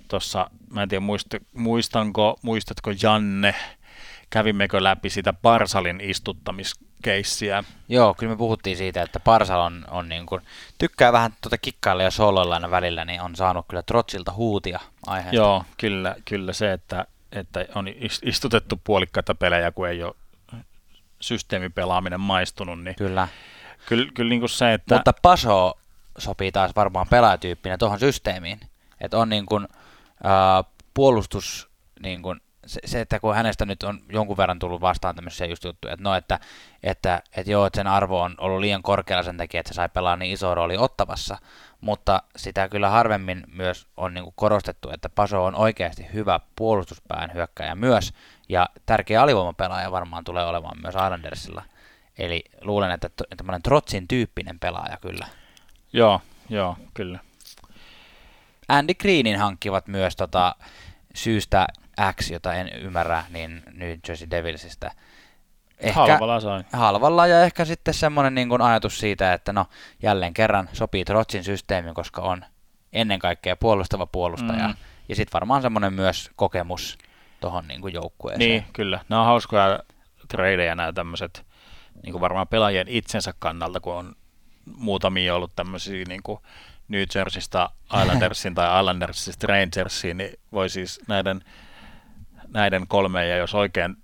[0.07, 3.55] tuossa, mä en tiedä muista, muistanko, muistatko Janne,
[4.29, 6.01] kävimmekö läpi sitä Parsalin
[6.95, 7.63] istuttamiskeissiä?
[7.89, 10.41] Joo, kyllä me puhuttiin siitä, että Parsal on, on niin kuin,
[10.77, 15.35] tykkää vähän tuota kikkailla ja soloilla aina välillä, niin on saanut kyllä Trotsilta huutia aiheesta.
[15.35, 17.87] Joo, kyllä, kyllä se, että, että on
[18.23, 20.15] istutettu puolikkaita pelejä, kun ei ole
[21.19, 23.27] systeemipelaaminen maistunut, niin kyllä,
[23.85, 24.95] kyllä, kyllä niin kuin se, että...
[24.95, 25.77] Mutta Paso
[26.17, 28.59] sopii taas varmaan pelaajatyyppinä tuohon systeemiin,
[29.01, 29.67] että on niin kuin,
[30.25, 31.69] äh, puolustus
[31.99, 35.63] niin kuin, se, se, että kun hänestä nyt on jonkun verran tullut vastaan tämmöisiä just
[35.63, 36.39] juttuja, että no, että,
[36.83, 39.89] että, että joo, että sen arvo on ollut liian korkealla sen takia, että se sai
[39.89, 41.37] pelaa niin iso rooli ottavassa,
[41.81, 47.33] mutta sitä kyllä harvemmin myös on niin kuin korostettu, että Paso on oikeasti hyvä puolustuspään
[47.33, 48.13] hyökkäjä myös,
[48.49, 51.63] ja tärkeä alivoimapelaaja varmaan tulee olemaan myös Islandersilla.
[52.17, 55.27] Eli luulen, että tämmöinen Trotsin tyyppinen pelaaja kyllä.
[55.93, 57.19] Joo, joo, kyllä.
[58.67, 60.55] Andy Greenin hankkivat myös tota,
[61.15, 61.67] syystä
[62.13, 64.91] X, jota en ymmärrä, niin New Jersey Devilsistä.
[65.77, 66.63] Ehkä, halvalla sai.
[66.73, 69.65] Halvalla ja ehkä sitten semmoinen niin kuin ajatus siitä, että no
[70.01, 72.45] jälleen kerran sopii Trotsin systeemi, koska on
[72.93, 74.67] ennen kaikkea puolustava puolustaja.
[74.67, 74.75] Mm.
[75.09, 76.97] Ja sitten varmaan semmoinen myös kokemus
[77.39, 78.49] tuohon niin joukkueeseen.
[78.49, 78.99] Niin, kyllä.
[79.09, 79.79] Nämä on hauskoja
[80.27, 81.45] tradeja nämä tämmöiset,
[82.03, 84.15] niin kuin varmaan pelaajien itsensä kannalta, kun on
[84.77, 86.39] muutamia ollut tämmöisiä niin kuin
[86.87, 87.69] New Jerseystä
[88.01, 91.41] Islandersin tai Islandersista Rangersiin, niin voi siis näiden,
[92.55, 93.95] näiden kolme, ja jos oikein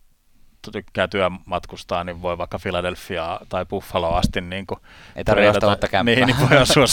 [0.72, 4.80] tykkää työmatkustaa, niin voi vaikka Philadelphia tai Buffalo asti niin kuin
[5.16, 6.86] Ei tarvitse ostaa niin, niin voi asua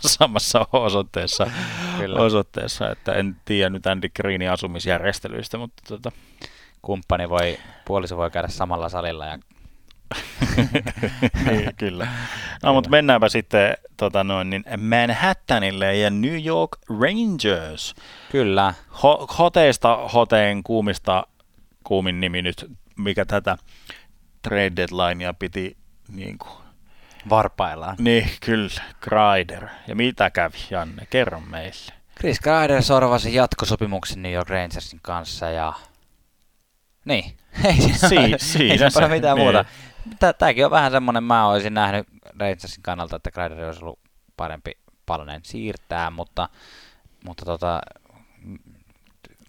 [0.00, 1.50] samassa osoitteessa,
[2.18, 6.12] osoitteessa, että en tiedä nyt Andy Greenin asumisjärjestelyistä, mutta tota.
[6.82, 9.38] kumppani voi, puoliso voi käydä samalla salilla ja
[11.46, 12.08] niin, kyllä.
[12.62, 17.94] No, mutta mennäänpä sitten tota noin, niin Manhattanille ja New York Rangers.
[18.32, 18.74] Kyllä.
[18.90, 21.26] Ho- hoteista hoteen kuumista
[21.84, 23.56] kuumin nimi nyt, mikä tätä
[24.42, 25.76] trade deadlinea piti
[26.08, 26.60] niin kuin,
[27.28, 27.96] Varpaillaan.
[27.98, 28.82] Niin, kyllä.
[29.00, 29.68] Kreider.
[29.86, 31.06] Ja mitä kävi, Janne?
[31.10, 31.92] Kerro meille.
[32.20, 35.72] Chris Kreider sorvasi jatkosopimuksen New York Rangersin kanssa ja...
[37.04, 37.24] Niin.
[37.64, 39.44] ei siinä, si- siinä ei se, mitään niin.
[39.44, 39.64] muuta
[40.38, 43.98] tämäkin on vähän semmoinen, mä olisin nähnyt Rangersin kannalta, että Grideri olisi ollut
[44.36, 44.72] parempi
[45.06, 46.48] palonen siirtää, mutta,
[47.24, 47.80] mutta tota,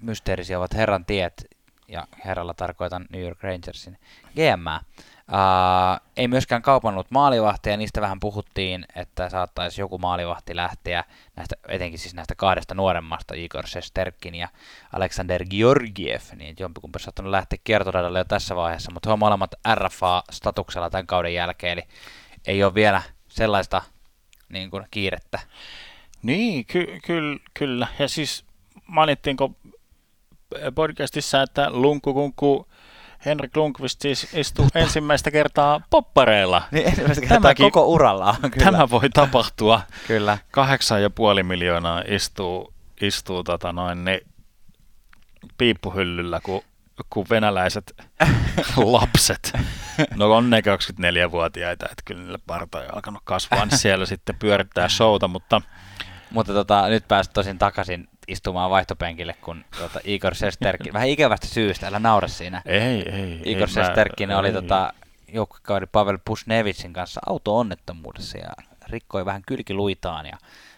[0.01, 1.45] mysteerisiä ovat herran tiet,
[1.87, 3.97] ja herralla tarkoitan New York Rangersin
[4.35, 4.85] GM.
[5.31, 11.03] Uh, ei myöskään kaupannut maalivahtia, niistä vähän puhuttiin, että saattaisi joku maalivahti lähteä,
[11.35, 14.47] näistä, etenkin siis näistä kahdesta nuoremmasta, Igor Sesterkin ja
[14.93, 20.89] Alexander Georgiev, niin jompikumpi saattanut lähteä kiertoradalle jo tässä vaiheessa, mutta he on molemmat RFA-statuksella
[20.89, 21.83] tämän kauden jälkeen, eli
[22.47, 23.81] ei ole vielä sellaista
[24.49, 25.39] niin kuin, kiirettä.
[26.23, 27.87] Niin, ky- ky- kyllä.
[27.99, 28.45] Ja siis
[28.87, 29.51] mainittiinko
[30.75, 32.67] podcastissa, että Lunkukunku
[33.25, 36.61] Henrik Lundqvist siis istuu ensimmäistä kertaa poppareilla.
[36.71, 38.35] Niin ensimmäistä kertaa Tämäkin, koko uralla.
[38.51, 38.65] Kyllä.
[38.65, 39.81] Tämä voi tapahtua.
[40.07, 40.37] kyllä.
[40.51, 44.21] Kahdeksan ja puoli miljoonaa istuu, istuu tota noin, niin
[45.57, 46.61] piippuhyllyllä, kun,
[47.09, 47.93] kun venäläiset
[48.77, 49.53] lapset,
[50.15, 54.89] no on ne 24-vuotiaita, että kyllä niille parta on alkanut kasvaa, niin siellä sitten pyörittää
[54.89, 55.61] showta, mutta
[56.31, 61.87] mutta tota, nyt pääsit tosin takaisin istumaan vaihtopenkille, kun tuota, Igor Sesterkin, vähän ikävästä syystä,
[61.87, 62.61] älä naura siinä.
[62.65, 63.41] Ei, ei.
[63.45, 64.53] Igor ei, Sesterkin mä, oli ei.
[64.53, 64.93] tota,
[65.27, 68.49] joukkokaveri Pavel Pusnevitsin kanssa auto-onnettomuudessa ja
[68.87, 70.37] rikkoi vähän kylkiluitaan ja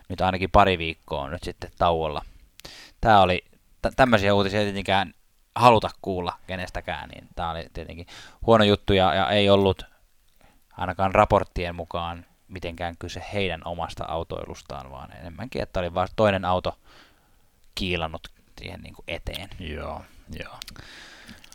[0.09, 2.25] nyt ainakin pari viikkoa on nyt sitten tauolla.
[3.01, 3.43] Tämä oli,
[3.81, 5.13] t- tämmöisiä uutisia ei tietenkään
[5.55, 8.07] haluta kuulla kenestäkään, niin tämä oli tietenkin
[8.45, 9.85] huono juttu ja, ja ei ollut
[10.77, 16.77] ainakaan raporttien mukaan mitenkään kyse heidän omasta autoilustaan, vaan enemmänkin, että oli vain toinen auto
[17.75, 19.49] kiilannut siihen niin kuin eteen.
[19.59, 20.01] Joo,
[20.43, 20.59] joo.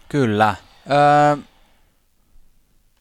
[0.08, 0.54] Kyllä.
[0.90, 1.36] Öö,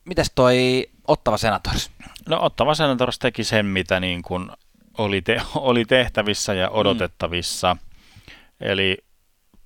[0.05, 1.91] mites toi Ottava Senators?
[2.30, 4.51] No Ottava Senators teki sen, mitä niin kuin
[4.97, 7.74] oli, te- oli tehtävissä ja odotettavissa.
[7.74, 7.80] Mm.
[8.61, 8.97] Eli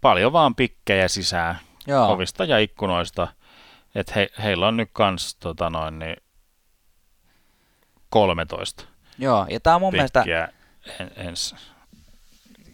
[0.01, 2.11] paljon vaan pikkejä sisään Joo.
[2.11, 3.27] ovista ja ikkunoista.
[3.95, 6.15] Et he, heillä on nyt kans tota noin, niin
[8.09, 8.85] 13
[9.17, 10.47] Joo, ja tämä on mun mielestä, pikkiä
[10.99, 11.55] en, ens.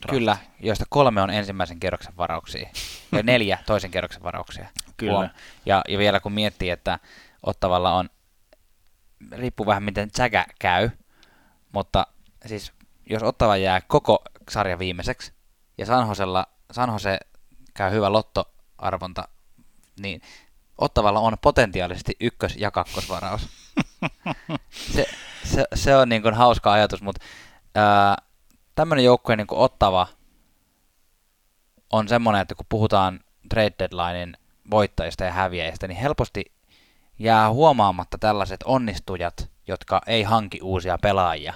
[0.09, 2.69] Kyllä, joista kolme on ensimmäisen kerroksen varauksia
[3.17, 4.69] ja neljä toisen kerroksen varauksia.
[4.97, 5.13] Kyllä.
[5.13, 5.29] Huom.
[5.65, 6.99] Ja, ja vielä kun miettii, että
[7.43, 8.09] Ottavalla on,
[9.31, 10.89] riippuu vähän miten Säkä käy,
[11.71, 12.07] mutta
[12.45, 12.73] siis
[13.09, 15.33] jos Ottava jää koko sarja viimeiseksi
[15.77, 17.19] ja San Josella, San Jose
[17.73, 19.27] käy hyvä lottoarvonta,
[19.99, 20.21] niin
[20.77, 23.49] Ottavalla on potentiaalisesti ykkös- ja kakkosvaraus.
[24.95, 25.05] se,
[25.43, 27.25] se, se on niin kuin hauska ajatus, mutta
[28.77, 30.07] tämmöinen joukkue niin kuin Ottava
[31.93, 33.19] on semmoinen, että kun puhutaan
[33.49, 34.37] trade deadlinein
[34.71, 36.45] voittajista ja häviäjistä, niin helposti
[37.19, 41.53] jää huomaamatta tällaiset onnistujat, jotka ei hanki uusia pelaajia,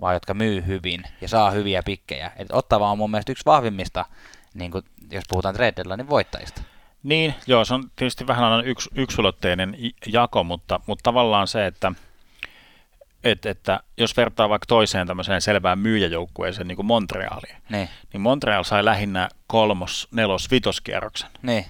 [0.00, 2.32] vaan jotka myy hyvin ja saa hyviä pikkejä.
[2.36, 4.06] Eli Ottava on mun mielestä yksi vahvimmista,
[4.54, 6.62] niin kuin, jos puhutaan trade deadlinein voittajista.
[7.02, 11.92] Niin, joo, se on tietysti vähän aina yks, yksulotteinen jako, mutta, mutta tavallaan se, että,
[13.24, 18.64] et, että jos vertaa vaikka toiseen tämmöiseen selvään myyjäjoukkueeseen, niin kuin Montrealiin, Niin, niin Montreal
[18.64, 21.64] sai lähinnä kolmos, nelos, vitoskierroksen, niin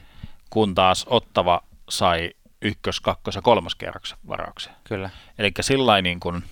[0.51, 2.31] kun taas Ottava sai
[2.63, 4.73] ykkös, kakkos ja kolmoskierroksen varauksia.
[4.85, 5.11] kyllä.
[5.39, 6.45] Eli sillä niin kuin,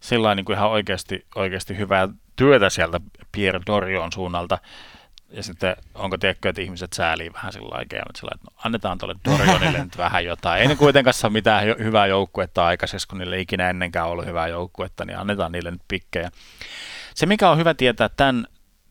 [0.00, 3.00] sillä niin kuin ihan oikeasti, oikeasti hyvää työtä sieltä
[3.32, 4.58] Pierre Dorion suunnalta.
[5.36, 8.98] Ja sitten onko tiedätkö, että ihmiset säälii vähän sillä aikaa, mutta sillä että no, annetaan
[8.98, 10.62] tuolle Dorionille nyt vähän jotain.
[10.62, 14.26] Ei ne kuitenkaan saa mitään hy- hyvää joukkuetta aikaisemmin, kun niille ei ikinä ennenkään ollut
[14.26, 16.30] hyvää joukkuetta, niin annetaan niille nyt pikkejä.
[17.14, 18.46] Se, mikä on hyvä tietää tämän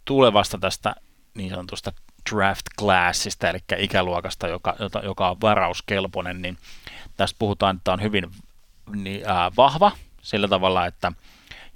[0.06, 0.96] tulevasta tästä
[1.34, 1.92] niin sanotusta
[2.32, 6.58] draft classista, eli ikäluokasta, joka, joka on varauskelpoinen, niin
[7.18, 8.32] tästä puhutaan, että on hyvin
[8.96, 9.92] niin, ää, vahva
[10.22, 11.12] sillä tavalla, että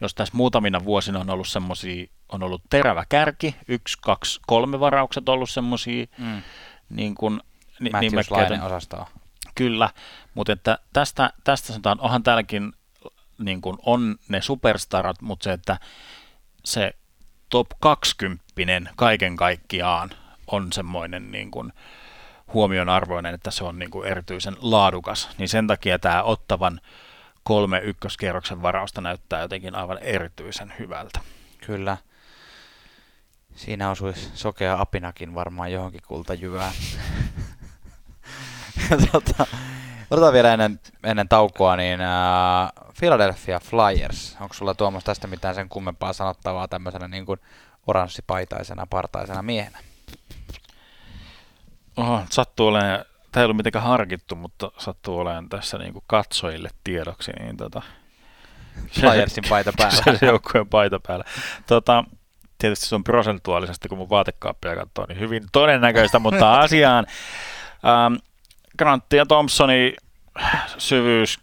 [0.01, 5.30] jos tässä muutamina vuosina on ollut semmoisia, on ollut terävä kärki, yksi, kaksi, kolme varaukset
[5.30, 6.41] ollut semmoisia, Mm.
[6.89, 7.41] niin kuin
[7.80, 9.07] ni, nimekkäitä- osastoa.
[9.55, 9.89] Kyllä,
[10.34, 12.73] mutta että tästä, tästä sanotaan, onhan täälläkin
[13.38, 15.80] niin kuin on ne superstarat, mutta se, että
[16.65, 16.93] se
[17.49, 18.43] top 20
[18.95, 20.09] kaiken kaikkiaan
[20.47, 21.73] on semmoinen niin kuin
[22.53, 26.82] huomionarvoinen, että se on niin kuin erityisen laadukas, niin sen takia tämä ottavan
[27.43, 31.19] kolme ykköskierroksen varausta näyttää jotenkin aivan erityisen hyvältä.
[31.65, 31.97] Kyllä.
[33.60, 36.72] Siinä osuisi sokea apinakin varmaan johonkin kultajyvään.
[39.12, 39.47] tota,
[40.12, 44.38] otetaan vielä ennen, ennen taukoa, niin uh, Philadelphia Flyers.
[44.41, 47.39] Onko sulla Tuomas tästä mitään sen kummempaa sanottavaa tämmöisenä niin kuin
[47.88, 49.80] oranssipaitaisena, partaisena miehenä?
[51.97, 56.70] Oho, sattuu olemaan, tämä ei ollut mitenkään harkittu, mutta sattuu olemaan tässä niin kuin katsojille
[56.84, 57.82] tiedoksi, niin tota,
[58.99, 60.01] Flyersin paita päällä.
[60.20, 61.26] se joukkueen paita päällä.
[61.68, 62.03] Tota,
[62.60, 67.05] tietysti se on prosentuaalisesti, kun mun vaatekaappia katsoo, niin hyvin todennäköistä, mutta asiaan.
[67.86, 68.16] Ähm,
[68.78, 69.95] Grantti ja Thompsoni
[70.78, 71.39] syvyys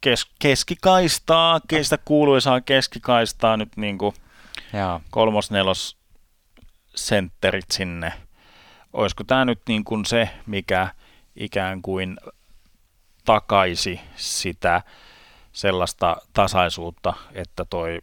[0.00, 4.14] kes, keskikaistaa, keistä kuuluisaa keskikaistaa nyt niin kuin
[5.10, 5.96] kolmos, nelos
[6.94, 8.12] sentterit sinne.
[8.92, 10.88] Olisiko tämä nyt niin kuin se, mikä
[11.36, 12.16] ikään kuin
[13.24, 14.82] takaisi sitä
[15.52, 17.98] sellaista tasaisuutta, että toi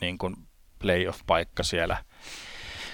[0.00, 0.36] niin kuin
[0.84, 1.96] playoff-paikka siellä,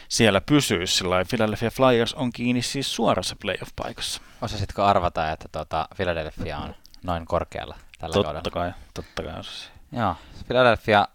[0.09, 0.97] siellä pysyisi.
[0.97, 4.23] Sillä Philadelphia Flyers on kiinni siis suorassa playoff-paikassa.
[4.43, 8.35] Osasitko arvata, että tota Philadelphia on noin korkealla tällä kaudella?
[8.35, 9.71] Totta kai, totta kai osasin.
[9.93, 10.17] Joo,
[10.47, 11.09] Philadelphia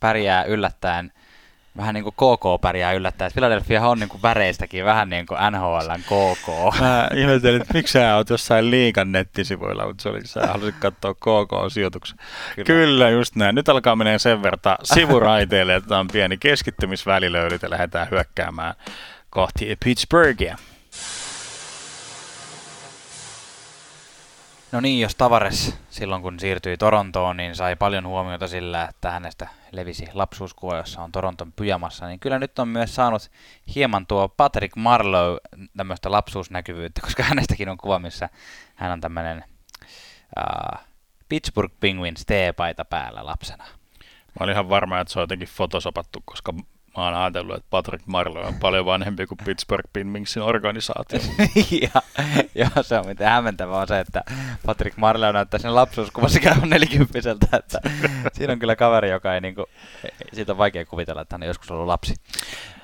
[0.00, 1.12] pärjää yllättäen,
[1.76, 3.32] vähän niin kuin KK pärjää yllättäen.
[3.32, 6.78] Philadelphia on niin kuin väreistäkin vähän niin kuin NHLn KK.
[6.80, 11.14] Mä ihmettelin, että miksi sä oot jossain liikan nettisivuilla, mutta se oli, sä halusit katsoa
[11.14, 12.18] KK-sijoituksen.
[12.54, 12.66] Kyllä.
[12.66, 13.54] Kyllä, just näin.
[13.54, 18.74] Nyt alkaa menee sen verran sivuraiteille, että on pieni keskittymisvälilöylyt ja lähdetään hyökkäämään
[19.30, 20.56] kohti Pittsburghia.
[24.72, 29.48] No niin, jos Tavares silloin kun siirtyi Torontoon, niin sai paljon huomiota sillä, että hänestä
[29.72, 33.30] levisi lapsuuskuva, jossa on Toronton pyjamassa, niin kyllä nyt on myös saanut
[33.74, 35.40] hieman tuo Patrick Marlowe
[35.76, 38.28] tämmöistä lapsuusnäkyvyyttä, koska hänestäkin on kuva, missä
[38.74, 39.44] hän on tämmöinen
[40.38, 40.78] uh,
[41.28, 43.64] Pittsburgh Penguins T-paita päällä lapsena.
[44.40, 46.54] Mä olin ihan varma, että se on jotenkin fotosopattu, koska
[46.96, 51.20] mä oon ajatellut, että Patrick Marlowe on paljon vanhempi kuin Pittsburgh Penguinsin organisaatio.
[51.82, 52.02] ja,
[52.54, 54.24] ja, se on mitä hämmentävää on se, että
[54.66, 57.80] Patrick Marlowe näyttää sen lapsuuskuvassa käy nelikymppiseltä, että
[58.32, 59.66] siinä on kyllä kaveri, joka ei niinku,
[60.32, 62.14] siitä on vaikea kuvitella, että hän on joskus ollut lapsi.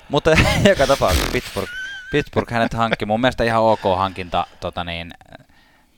[0.09, 0.31] Mutta
[0.69, 1.71] joka tapauksessa Pittsburgh,
[2.11, 5.13] Pittsburgh hänet hankki, mun mielestä ihan ok hankinta tota niin,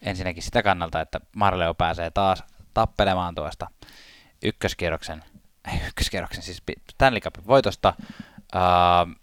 [0.02, 2.44] ensinnäkin sitä kannalta, että Marleo pääsee taas
[2.74, 3.68] tappelemaan tuosta
[4.44, 5.24] ykköskierroksen,
[5.88, 7.94] ykköskierroksen, siis Stanley Cupin voitosta.
[8.56, 9.16] Uh,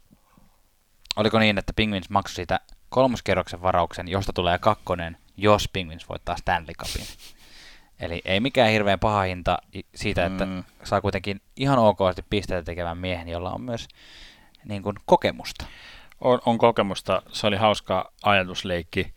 [1.16, 6.74] oliko niin, että Penguins maksoi siitä kolmoskierroksen varauksen, josta tulee kakkonen, jos Penguins voittaa Stanley
[6.74, 7.06] Cupin.
[8.00, 9.58] Eli ei mikään hirveän paha hinta
[9.94, 10.64] siitä, että mm.
[10.84, 13.88] saa kuitenkin ihan okoisesti pisteitä tekevän miehen, jolla on myös
[14.64, 15.64] niin kuin, kokemusta.
[16.20, 17.22] On, on kokemusta.
[17.32, 19.14] Se oli hauska ajatusleikki,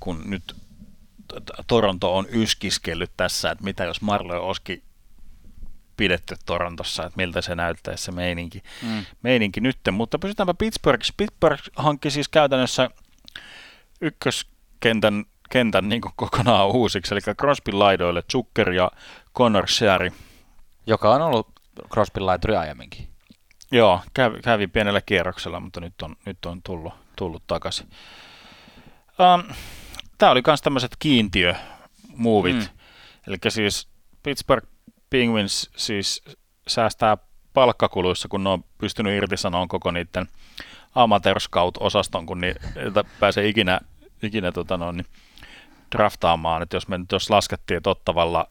[0.00, 0.56] kun nyt
[1.66, 4.82] Toronto on yskiskellyt tässä, että mitä jos Marlo Oski
[5.96, 9.04] pidetty Torontossa, että miltä se näyttäisi se meininki, mm.
[9.22, 9.94] meininki nytten.
[9.94, 11.14] Mutta pysytäänpä Pittsburghissa.
[11.16, 12.90] Pittsburgh hankki siis käytännössä
[14.00, 18.90] ykköskentän kentän niin kokonaan uusiksi, eli Crosby laidoille Zucker ja
[19.36, 20.12] Connor Sherry.
[20.86, 21.48] Joka on ollut
[21.92, 23.08] Crosby laituri aiemminkin.
[23.72, 27.90] Joo, kävi, kävi pienellä kierroksella, mutta nyt on, nyt on tullut, tullut takaisin.
[29.18, 29.54] Um,
[30.18, 32.56] Tämä oli myös tämmöiset kiintiömuuvit.
[32.56, 32.68] Mm.
[33.26, 33.88] Eli siis
[34.22, 34.68] Pittsburgh
[35.14, 36.22] Penguins siis
[36.68, 37.16] säästää
[37.52, 40.28] palkkakuluissa, kun ne on pystynyt irtisanomaan koko niiden
[40.94, 43.80] amateur scout-osaston, kun niitä pääsee ikinä,
[44.22, 45.06] ikinä tota noin, niin
[45.96, 46.62] draftaamaan.
[46.62, 48.48] Et jos me nyt jos laskettiin, että Ottavalla,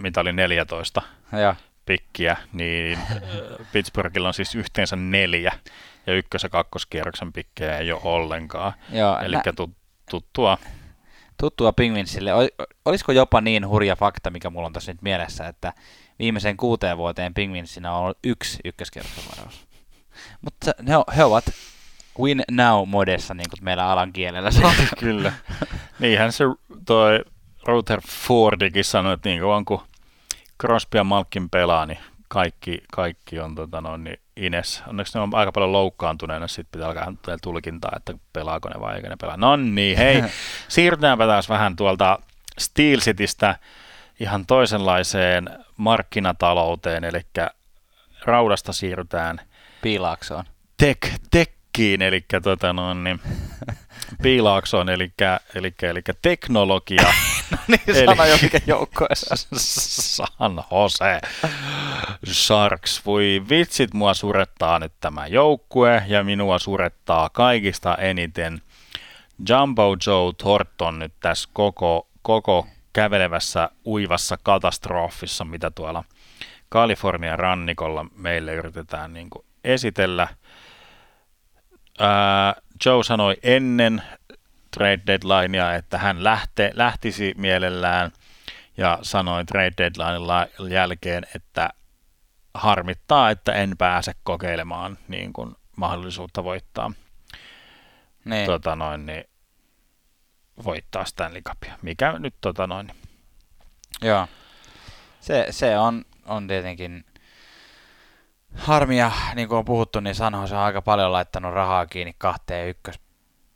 [0.00, 1.02] mitä oli 14
[1.32, 1.54] ja.
[1.86, 2.98] pikkiä, niin
[3.72, 5.52] Pittsburghilla on siis yhteensä neljä,
[6.06, 8.72] ja ykkös- ja kakkoskierroksen pikkejä ei ole ollenkaan.
[9.22, 9.42] Eli nä-
[10.10, 10.58] tuttua
[11.40, 12.30] tuttua Penguinsille.
[12.84, 15.72] Olisiko jopa niin hurja fakta, mikä mulla on tässä nyt mielessä, että
[16.18, 19.66] viimeiseen kuuteen vuoteen Penguinsina on ollut yksi ykköskierroksen varaus.
[20.44, 21.44] Mutta ne, he ovat
[22.18, 24.88] win now-modessa, niin kuin meillä alan kielellä sanotaan.
[24.98, 25.32] Kyllä.
[25.98, 26.44] Niinhän se
[26.86, 27.24] toi
[28.08, 29.80] Fordikin sanoi, että niin kauan kuin
[30.60, 34.82] Crosby ja Malkin pelaa, niin kaikki, kaikki on tota noin, niin Ines.
[34.86, 37.12] Onneksi ne on aika paljon loukkaantuneena, sitten pitää alkaa
[37.42, 39.36] tulkintaa, että pelaako ne vai eikö ne pelaa.
[39.36, 40.22] No niin, hei,
[40.68, 42.18] siirrytäänpä taas vähän tuolta
[42.58, 43.58] Steel Citystä
[44.20, 47.20] ihan toisenlaiseen markkinatalouteen, eli
[48.24, 49.40] raudasta siirrytään
[49.82, 50.44] Piilaaksoon.
[50.76, 53.20] Tek, tekkiin, eli tota noin, niin,
[54.22, 55.12] piilaaksoon, eli,
[55.54, 57.12] eli, eli teknologia.
[57.68, 59.34] niin, eli, sana jonkin joukkoessa.
[60.16, 61.20] San Jose.
[62.26, 68.62] Sharks, voi vitsit, mua surettaa nyt tämä joukkue, ja minua surettaa kaikista eniten
[69.48, 76.04] Jumbo Joe Thornton nyt tässä koko, koko kävelevässä uivassa katastrofissa, mitä tuolla
[76.68, 80.28] Kalifornian rannikolla meille yritetään niin kuin esitellä.
[81.98, 82.54] Ää,
[82.86, 84.02] Joe sanoi ennen
[84.78, 88.10] trade deadlinea, että hän lähte, lähtisi mielellään
[88.76, 91.70] ja sanoi trade deadline jälkeen, että
[92.54, 96.92] harmittaa, että en pääse kokeilemaan niin kuin mahdollisuutta voittaa
[98.24, 98.46] niin.
[98.46, 99.24] Tota noin, niin,
[100.64, 102.88] voittaa Stanley Cupia, mikä nyt tota noin.
[104.02, 104.26] Joo.
[105.20, 107.04] Se, se on, on tietenkin
[108.54, 112.74] harmia, niin kuin on puhuttu, niin Sanho on aika paljon laittanut rahaa kiinni kahteen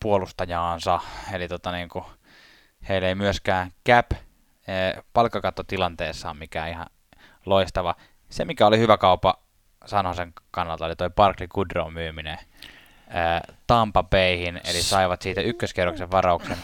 [0.02, 1.00] ykköspuolustajaansa,
[1.32, 2.04] eli tota niin kuin,
[2.88, 6.86] heillä ei myöskään cap eh, palkkakattotilanteessa on mikään ihan
[7.46, 7.94] loistava.
[8.30, 9.38] Se, mikä oli hyvä kaupa
[9.86, 16.56] Sanosen kannalta, oli toi Barkley Goodrow myyminen eh, Tampa Bayhin, eli saivat siitä ykköskerroksen varauksen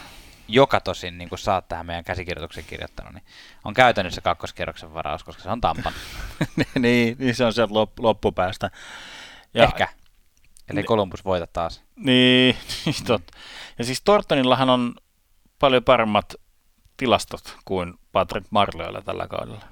[0.48, 3.24] joka tosin, niin kuin sä oot tähän meidän käsikirjoituksen kirjoittanut, niin
[3.64, 5.92] on käytännössä kakkoskerroksen varaus, koska se on Tampan.
[6.78, 8.70] niin, niin, se on sieltä loppupäästä.
[9.54, 9.88] Ja, Ehkä.
[10.70, 11.82] Eli Columbus voita taas.
[11.96, 13.22] Niin, niin tot.
[13.78, 14.94] Ja siis Tortonillahan on
[15.58, 16.34] paljon paremmat
[16.96, 19.64] tilastot kuin Patrick Marleoilla tällä kaudella.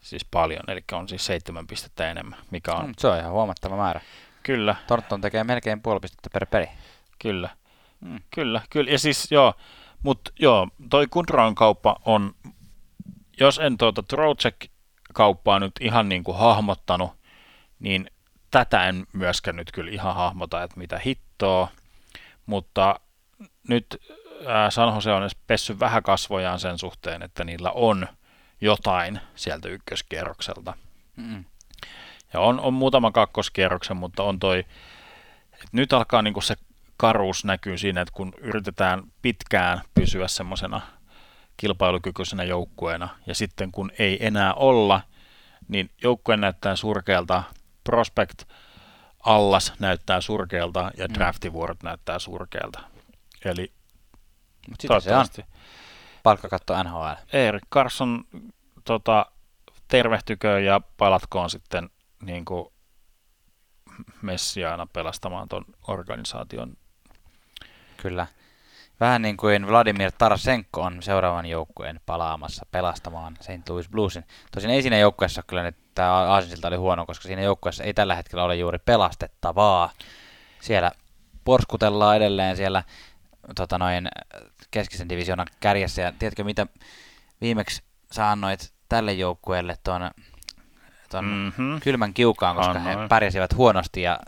[0.00, 2.86] Siis paljon, eli on siis seitsemän pistettä enemmän, mikä on...
[2.86, 4.00] Mm, se on ihan huomattava määrä.
[4.42, 4.76] Kyllä.
[4.86, 6.68] Torton tekee melkein puoli pistettä per peli.
[7.18, 7.48] Kyllä.
[8.00, 8.20] Mm.
[8.34, 8.90] Kyllä, kyllä.
[8.90, 9.54] Ja siis joo,
[10.02, 12.34] mutta joo, toi Kundran kauppa on,
[13.40, 17.10] jos en tuota Trocek-kauppaa nyt ihan niin kuin hahmottanut,
[17.78, 18.10] niin
[18.50, 21.68] tätä en myöskään nyt kyllä ihan hahmota, että mitä hittoa,
[22.46, 23.00] mutta
[23.68, 24.02] nyt
[24.46, 28.08] ää, San Jose on pessy vähän kasvojaan sen suhteen, että niillä on
[28.60, 30.74] jotain sieltä ykköskierrokselta.
[31.16, 31.44] Mm.
[32.32, 34.58] Ja on, on muutama kakkoskierroksen, mutta on toi,
[35.52, 36.54] että nyt alkaa niinku se
[36.96, 40.80] karuus näkyy siinä, että kun yritetään pitkään pysyä semmoisena
[41.56, 45.00] kilpailukykyisenä joukkueena, ja sitten kun ei enää olla,
[45.68, 47.42] niin joukkue näyttää surkealta,
[47.84, 48.42] prospect
[49.20, 51.14] allas näyttää surkealta ja Mm.
[51.14, 52.80] draftivuorot näyttää surkealta.
[53.44, 53.72] Eli
[54.66, 54.76] se on.
[54.88, 55.44] toivottavasti
[56.22, 57.12] Palkkakatto NHL.
[57.32, 58.24] Erik Carson
[58.84, 59.26] tota,
[59.88, 61.90] tervehtykö ja palatkoon sitten
[62.22, 62.66] niin kuin
[64.22, 66.76] messiaana pelastamaan ton organisaation.
[67.96, 68.26] Kyllä.
[69.00, 73.68] Vähän niin kuin Vladimir Tarasenko on seuraavan joukkueen palaamassa pelastamaan St.
[73.68, 74.24] Louis Bluesin.
[74.52, 78.14] Tosin ei siinä joukkueessa kyllä nyt tämä Aasinsilta oli huono, koska siinä joukkueessa ei tällä
[78.14, 79.92] hetkellä ole juuri pelastettavaa.
[80.60, 80.92] Siellä
[81.44, 82.82] porskutellaan edelleen siellä
[83.56, 84.08] tota noin,
[84.70, 86.02] keskisen divisioonan kärjessä.
[86.02, 86.66] Ja tiedätkö mitä
[87.40, 87.82] viimeksi
[88.12, 90.10] sä annoit tälle joukkueelle tuon,
[91.20, 91.80] Mm-hmm.
[91.80, 93.08] kylmän kiukaan, koska he Annoin.
[93.08, 94.20] pärjäsivät huonosti ja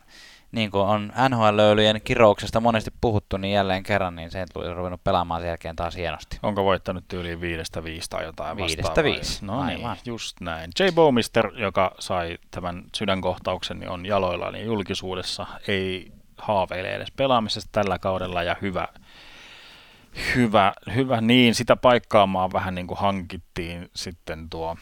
[0.53, 4.31] niin kuin on NHL-löylyjen kirouksesta monesti puhuttu, niin jälleen kerran niin.
[4.55, 6.39] Louis on ruvennut pelaamaan sen jälkeen taas hienosti.
[6.43, 9.13] Onko voittanut tyyliin viidestä viisi tai jotain Viidestä vastaavaa?
[9.13, 9.97] viisi, No niin, aivan.
[10.07, 10.71] just näin.
[10.81, 10.83] J.
[10.95, 15.47] Bowmister, joka sai tämän sydänkohtauksen, niin on jaloillaan niin julkisuudessa.
[15.69, 18.89] Ei haaveile edes pelaamisesta tällä kaudella ja hyvä,
[20.35, 21.55] hyvä, hyvä niin.
[21.55, 24.77] Sitä paikkaamaan vähän niin kuin hankittiin sitten tuo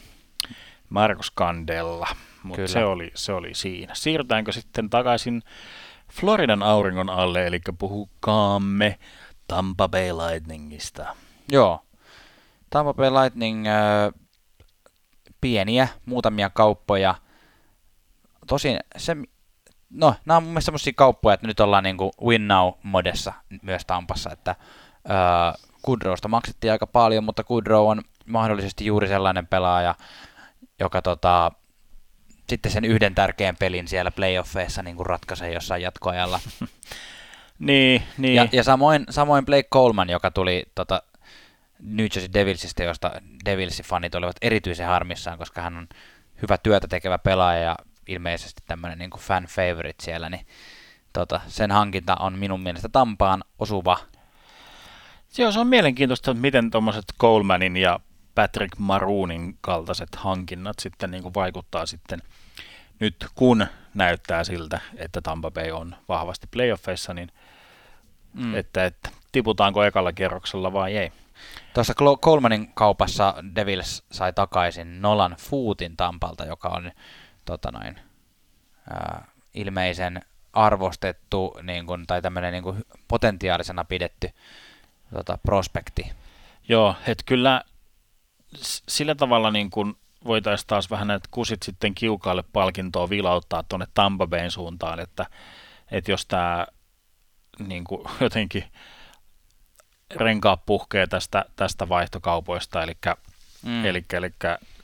[0.90, 2.08] Markus Kandella,
[2.42, 3.94] mutta se oli, se oli siinä.
[3.94, 5.42] Siirrytäänkö sitten takaisin
[6.12, 8.98] Floridan auringon alle, eli puhukaamme
[9.48, 11.16] Tampa Bay Lightningista.
[11.52, 11.84] Joo.
[12.70, 14.12] Tampa Bay Lightning ö,
[15.40, 17.14] pieniä, muutamia kauppoja.
[18.46, 19.16] Tosin se,
[19.90, 23.32] no, nämä on mun mielestä semmoisia kauppoja, että nyt ollaan niinku win now modessa
[23.62, 24.56] myös Tampassa, että
[25.10, 29.94] ö, Goodrowsta maksettiin aika paljon, mutta Goodrow on mahdollisesti juuri sellainen pelaaja,
[30.80, 31.52] joka tota,
[32.48, 36.40] sitten sen yhden tärkeän pelin siellä playoffeissa niin ratkaisee jossain jatkoajalla.
[37.60, 38.34] Niin, niin.
[38.34, 41.02] Ja, ja samoin, samoin Blake Coleman, joka tuli tota,
[41.82, 43.12] New Jersey Devilsistä, josta
[43.44, 45.88] Devilsin fanit olivat erityisen harmissaan, koska hän on
[46.42, 47.76] hyvä työtä tekevä pelaaja ja
[48.06, 50.46] ilmeisesti tämmöinen niin fan favorite siellä, niin
[51.12, 53.98] tota, sen hankinta on minun mielestä Tampaan osuva.
[55.38, 58.00] Joo, se on mielenkiintoista, että miten tuommoiset Colemanin ja
[58.40, 62.22] Patrick Maroonin kaltaiset hankinnat sitten niin kuin vaikuttaa sitten
[63.00, 67.32] nyt, kun näyttää siltä, että Tampa Bay on vahvasti playoffeissa, niin
[68.34, 68.54] Mm.
[68.54, 71.12] että, että tiputaanko ekalla kierroksella vai ei.
[71.74, 76.92] Tuossa Colemanin kaupassa Devils sai takaisin Nolan Footin Tampalta, joka on
[77.44, 78.00] tota noin,
[78.90, 80.22] ää, ilmeisen
[80.52, 84.30] arvostettu niin kun, tai tämmöinen niin kun, potentiaalisena pidetty
[85.14, 86.12] tota, prospekti.
[86.68, 87.64] Joo, että kyllä
[88.88, 89.94] sillä tavalla niin kuin
[90.24, 95.26] voitaisiin taas vähän näitä kusit sitten kiukaalle palkintoa vilauttaa tuonne Tampa Bayn suuntaan, että,
[95.90, 96.66] että jos tämä
[97.58, 98.64] niin kuin jotenkin
[100.14, 102.96] renkaat puhkee tästä, tästä vaihtokaupoista, eli,
[103.62, 103.84] Mm.
[103.84, 104.30] eli, eli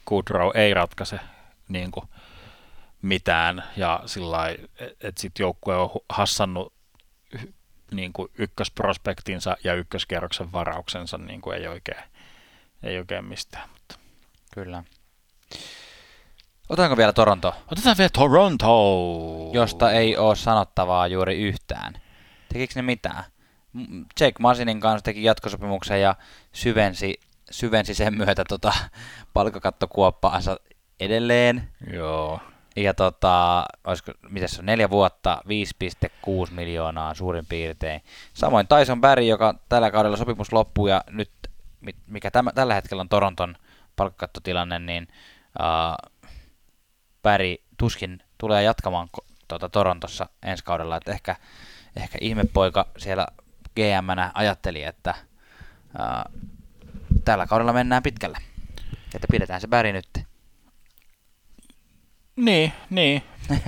[0.06, 1.20] Goodrow ei ratkaise
[1.68, 2.08] niin kuin
[3.02, 4.48] mitään, ja sillä
[5.00, 6.72] että sitten joukkue on hassannut
[7.90, 12.04] niin kuin ykkösprospektinsa ja ykköskierroksen varauksensa niin kuin ei oikein,
[12.86, 13.68] ei oikein mistään.
[13.68, 13.98] Mutta.
[14.54, 14.82] Kyllä.
[16.68, 19.50] Otanko vielä Toronto, Otetaan vielä Toronto.
[19.52, 21.92] josta ei ole sanottavaa juuri yhtään?
[22.52, 23.24] Tekikö ne mitään?
[24.20, 26.14] Jake Masinin kanssa teki jatkosopimuksen ja
[26.52, 27.20] syvensi,
[27.50, 28.72] syvensi sen myötä tota
[29.34, 30.56] palkkakattokuoppaansa
[31.00, 31.68] edelleen.
[31.92, 32.40] Joo.
[32.76, 35.42] Ja tota, olisiko, mitä se on, neljä vuotta,
[36.46, 38.02] 5,6 miljoonaa suurin piirtein.
[38.34, 41.30] Samoin Tyson Barry, joka tällä kaudella sopimus loppuu ja nyt,
[42.06, 43.56] mikä tämä, tällä hetkellä on Toronton
[43.96, 45.08] palkkakattotilanne, niin
[47.22, 49.08] Barry tuskin tulee jatkamaan
[49.48, 51.36] tuota, Torontossa ensi kaudella, että ehkä,
[51.96, 53.26] ehkä ihmepoika siellä
[53.74, 55.14] GM-nä ajatteli, että
[55.98, 56.40] uh,
[57.24, 58.38] tällä kaudella mennään pitkälle,
[59.14, 60.08] että pidetään se Barry nyt.
[62.36, 63.22] Niin, niin.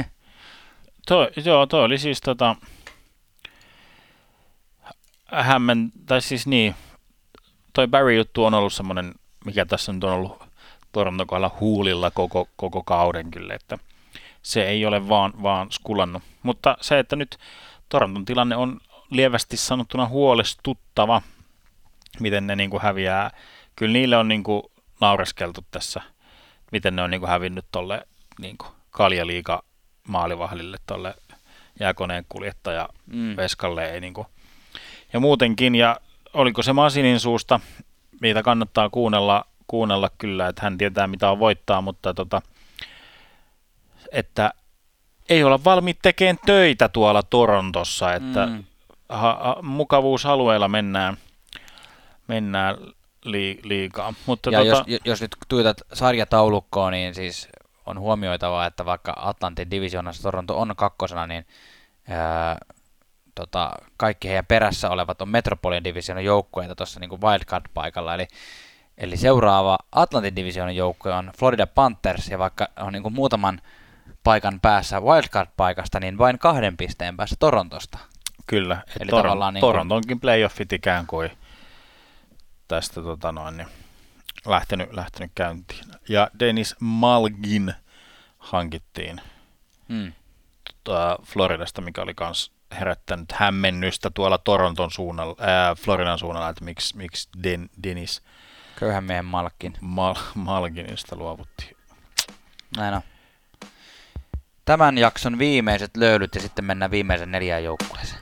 [1.08, 2.56] toi, joo, toi oli siis tota,
[5.32, 6.74] hämmen, tai siis niin,
[7.72, 9.14] toi Barry-juttu on ollut semmoinen,
[9.44, 10.42] mikä tässä nyt on ollut
[10.92, 13.78] Toronton kohdalla huulilla koko, koko kauden kyllä, että
[14.42, 16.22] se ei ole vaan, vaan skulannut.
[16.42, 17.38] Mutta se, että nyt
[17.88, 21.22] Toronton tilanne on lievästi sanottuna huolestuttava,
[22.20, 23.30] miten ne niin kuin häviää.
[23.76, 24.62] Kyllä niille on niin kuin
[25.00, 26.00] naureskeltu tässä,
[26.72, 28.06] miten ne on niin kuin hävinnyt tolle
[28.38, 29.62] niin kuin kaljaliika
[30.08, 31.14] maalivahdille tuolle
[31.80, 33.36] jääkoneen kuljettaja Mm.
[33.36, 34.26] Veskalle ei niin kuin
[35.12, 35.96] ja muutenkin, ja
[36.38, 37.60] oliko se Masinin suusta,
[38.20, 42.42] mitä kannattaa kuunnella, kuunnella kyllä, että hän tietää mitä on voittaa, mutta tota,
[44.12, 44.52] että
[45.28, 48.64] ei olla valmiit tekemään töitä tuolla Torontossa, että mm.
[49.08, 51.16] ha, ha, mukavuusalueella mennään,
[52.28, 52.76] mennään
[53.24, 54.14] li, liikaa.
[54.26, 54.84] Mutta ja tota...
[54.86, 57.48] jos, jos nyt tuijotat sarjataulukkoon, niin siis
[57.86, 61.46] on huomioitava, että vaikka Atlantin divisioonassa Toronto on kakkosena, niin
[62.08, 62.58] ää,
[63.38, 68.28] tota, kaikki heidän perässä olevat on Metropolian divisioonan joukkueita tuossa niin wildcard-paikalla, eli,
[68.98, 73.60] eli seuraava Atlantin divisioonan joukkue on Florida Panthers, ja vaikka on niin muutaman
[74.24, 77.98] paikan päässä wildcard-paikasta, niin vain kahden pisteen päässä Torontosta.
[78.46, 80.20] Kyllä, eli Toron, tavallaan niin Torontonkin kuin...
[80.20, 81.30] playoffit ikään kuin
[82.68, 83.68] tästä tota noin, niin
[84.46, 85.84] lähtenyt, lähtenyt käyntiin.
[86.08, 87.74] Ja Dennis Malgin
[88.38, 89.20] hankittiin
[89.88, 90.12] hmm.
[90.84, 96.96] tota, Floridasta, mikä oli myös herättänyt hämmennystä tuolla Toronton suunnalla, ää, Floridan suunnalla, että miksi,
[96.96, 98.22] miksi Den, Dennis
[98.78, 99.74] Köyhän miehen Malkin.
[99.80, 101.76] Mal, Malginista luovuttiin.
[102.76, 103.00] Näin on.
[104.64, 108.20] Tämän jakson viimeiset löydyt ja sitten mennään viimeisen neljään joukkueeseen.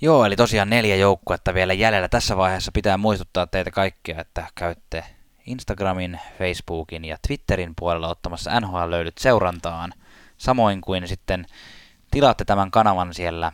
[0.00, 2.08] Joo, eli tosiaan neljä joukkuetta vielä jäljellä.
[2.08, 5.04] Tässä vaiheessa pitää muistuttaa teitä kaikkia, että käytte
[5.46, 9.92] Instagramin, Facebookin ja Twitterin puolella ottamassa NHL-löydyt seurantaan.
[10.38, 11.46] Samoin kuin sitten
[12.10, 13.52] tilaatte tämän kanavan siellä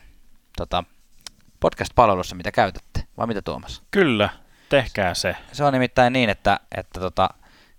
[0.57, 0.85] tota,
[1.61, 3.05] podcast-palvelussa, mitä käytätte.
[3.17, 3.83] Vai mitä Tuomas?
[3.91, 4.29] Kyllä,
[4.69, 5.37] tehkää se.
[5.53, 7.31] Se on nimittäin niin, että, että tota,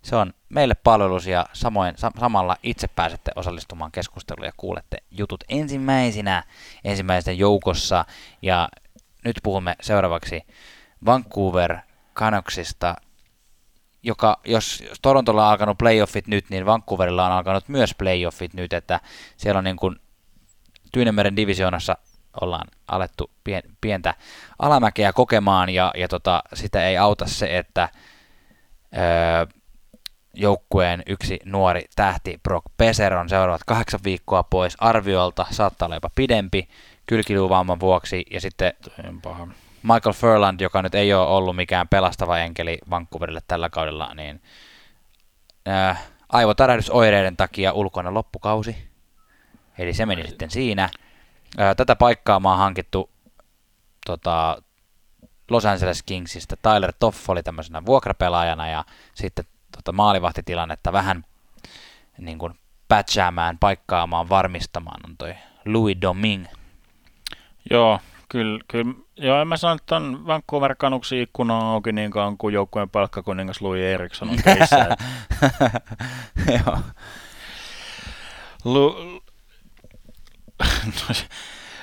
[0.01, 5.43] se on meille palvelus ja samoin, sa- samalla itse pääsette osallistumaan keskusteluun ja kuulette jutut
[5.49, 6.43] ensimmäisenä
[6.83, 8.05] ensimmäisten joukossa.
[8.41, 8.69] Ja
[9.25, 10.41] nyt puhumme seuraavaksi
[11.05, 11.77] Vancouver
[12.15, 12.95] Canucksista,
[14.03, 18.99] joka, jos, Torontolla on alkanut playoffit nyt, niin Vancouverilla on alkanut myös playoffit nyt, että
[19.37, 19.95] siellä on niin kuin
[20.91, 21.97] Tyynemeren divisioonassa
[22.41, 24.13] ollaan alettu pien, pientä
[24.59, 27.89] alamäkeä kokemaan, ja, ja tota, sitä ei auta se, että
[28.97, 29.45] öö,
[30.33, 36.09] joukkueen yksi nuori tähti Brock Peser on seuraavat kahdeksan viikkoa pois arviolta, saattaa olla jopa
[36.15, 36.67] pidempi
[37.05, 38.73] kylkiluvamman vuoksi, ja sitten
[39.23, 39.47] paha.
[39.83, 44.41] Michael Furland, joka nyt ei ole ollut mikään pelastava enkeli Vancouverille tällä kaudella, niin
[45.67, 48.89] äh, aivotärähdysoireiden takia ulkona loppukausi.
[49.77, 50.89] Eli se meni sitten siinä.
[51.59, 53.09] Äh, tätä paikkaa mä oon hankittu
[54.05, 54.61] tota,
[55.49, 56.55] Los Angeles Kingsistä.
[56.61, 61.25] Tyler Toffoli tämmöisenä vuokrapelaajana ja sitten tota maalivahtitilannetta vähän
[62.17, 62.53] niin kuin
[62.87, 66.45] patchaamaan, paikkaamaan, varmistamaan on toi Louis Doming.
[67.69, 68.93] Joo, kyllä, kyllä.
[69.17, 72.89] Joo, en mä sano, että on Vancouver Canucksin ikkuna on auki niin kauan kuin joukkueen
[72.89, 74.89] palkkakuningas Louis Eriksson on keissä.
[76.65, 76.77] Joo.
[78.65, 78.95] Lu...
[80.85, 81.15] no,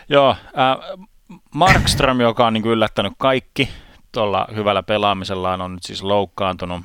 [0.08, 1.06] joo, äh,
[1.54, 3.68] Markström, joka on niin kuin yllättänyt kaikki
[4.12, 6.84] tuolla hyvällä pelaamisellaan, on nyt siis loukkaantunut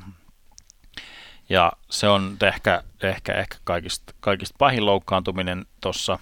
[1.48, 6.18] ja se on ehkä, ehkä, ehkä kaikista, kaikista pahin loukkaantuminen tuossa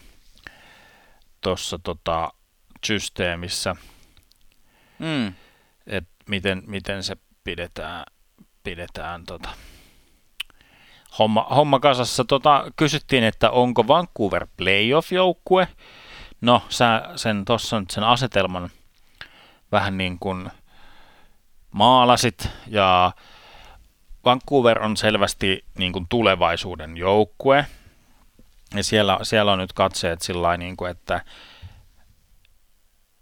[1.41, 2.33] tossa, tota,
[2.87, 3.77] systeemissä.
[4.99, 5.35] Mm.
[5.87, 8.05] Et miten, miten se pidetään,
[8.63, 9.49] pidetään tota,
[11.19, 12.25] homma, homma kasassa.
[12.25, 15.69] Tota, kysyttiin, että onko Vancouver playoff-joukkue.
[16.41, 18.71] No, sä sen tuossa sen asetelman
[19.73, 20.51] vähän niin kuin
[21.71, 23.13] maalasit ja
[24.25, 27.67] Vancouver on selvästi niin kuin tulevaisuuden joukkue.
[28.75, 31.25] Ja siellä, siellä on nyt katseet sillä niin kuin, että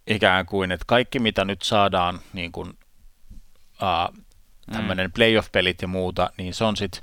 [0.07, 4.25] ikään kuin, että kaikki mitä nyt saadaan niin kuin, uh,
[4.73, 5.13] tämmöinen mm.
[5.13, 7.03] playoff-pelit ja muuta, niin se on sitten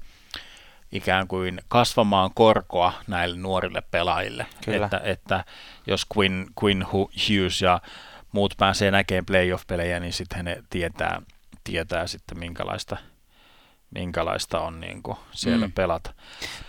[0.91, 4.45] ikään kuin kasvamaan korkoa näille nuorille pelaajille.
[4.65, 4.85] Kyllä.
[4.85, 5.45] Että, että
[5.87, 7.81] jos Quinn, Quinn Hughes ja
[8.31, 11.21] muut pääsee näkemään playoff-pelejä, niin sitten he tietää,
[11.63, 12.97] tietää sitten minkälaista–
[13.91, 15.73] minkälaista on niin kuin siellä mm.
[15.73, 16.13] pelata.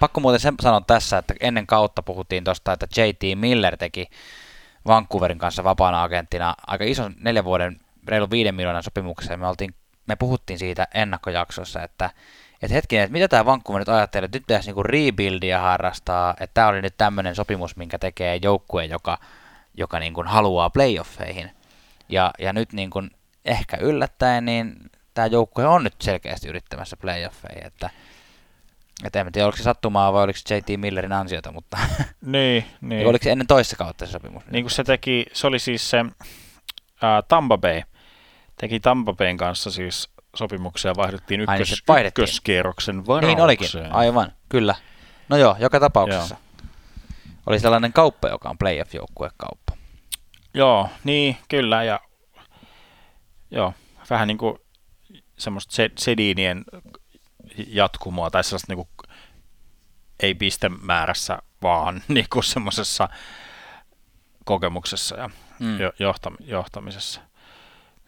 [0.00, 4.06] Pakko muuten sen sanoa tässä, että ennen kautta puhuttiin tuosta, että JT Miller teki
[4.86, 9.40] Vancouverin kanssa vapaana agenttina aika ison neljän vuoden reilu viiden miljoonan sopimuksen.
[9.40, 9.74] Me, oltiin,
[10.06, 12.10] me puhuttiin siitä ennakkojaksossa, että,
[12.62, 16.54] että hetkinen, että mitä tämä Vancouver nyt ajattelee, että nyt pitäisi niinku rebuildia harrastaa, että
[16.54, 19.18] tämä oli nyt tämmöinen sopimus, minkä tekee joukkue, joka,
[19.74, 21.50] joka niinku haluaa playoffeihin.
[22.08, 23.02] Ja, ja nyt niinku
[23.44, 24.76] ehkä yllättäen, niin
[25.14, 27.90] tämä joukkue on nyt selkeästi yrittämässä playoffeja, että
[29.04, 31.78] että en tiedä, oliko se sattumaa vai oliko se JT Millerin ansiota, mutta
[32.20, 33.06] niin, niin.
[33.06, 34.42] oliko se ennen toista kautta se sopimus?
[34.50, 36.04] Niin kuin se teki, se oli siis se
[37.02, 37.82] ää, Tampa Bay,
[38.60, 43.36] teki Tampa Bayn kanssa siis sopimuksia, vaihdettiin ykkös, Ai, niin ykköskierroksen varaukseen.
[43.36, 44.74] Niin olikin, aivan, kyllä.
[45.28, 46.34] No joo, joka tapauksessa.
[46.34, 46.66] Joo.
[47.46, 48.92] Oli sellainen kauppa, joka on playoff
[49.36, 49.76] kauppa.
[50.54, 52.00] Joo, niin, kyllä, ja
[53.50, 53.74] joo,
[54.10, 54.58] vähän niin kuin
[55.38, 56.64] semmoista Sedinien
[57.56, 59.14] jatkumoa, tai sellaista niin kuin,
[60.20, 63.08] ei pistemäärässä, vaan niin kuin semmoisessa
[64.44, 65.78] kokemuksessa ja mm.
[65.78, 67.20] johtam- johtamisessa.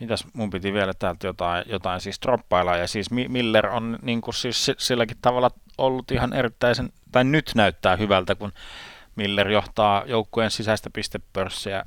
[0.01, 4.35] Mitäs mun piti vielä täältä jotain, jotain siis droppailla, ja siis Miller on niin kuin
[4.35, 8.53] siis silläkin tavalla ollut ihan erittäin, tai nyt näyttää hyvältä, kun
[9.17, 11.85] Miller johtaa joukkueen sisäistä pistepörssiä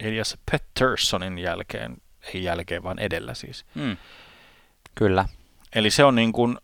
[0.00, 1.96] Elias Petterssonin jälkeen,
[2.34, 3.64] ei jälkeen vaan edellä siis.
[3.74, 3.96] Mm.
[4.94, 5.24] Kyllä.
[5.74, 6.58] Eli se on niin kuin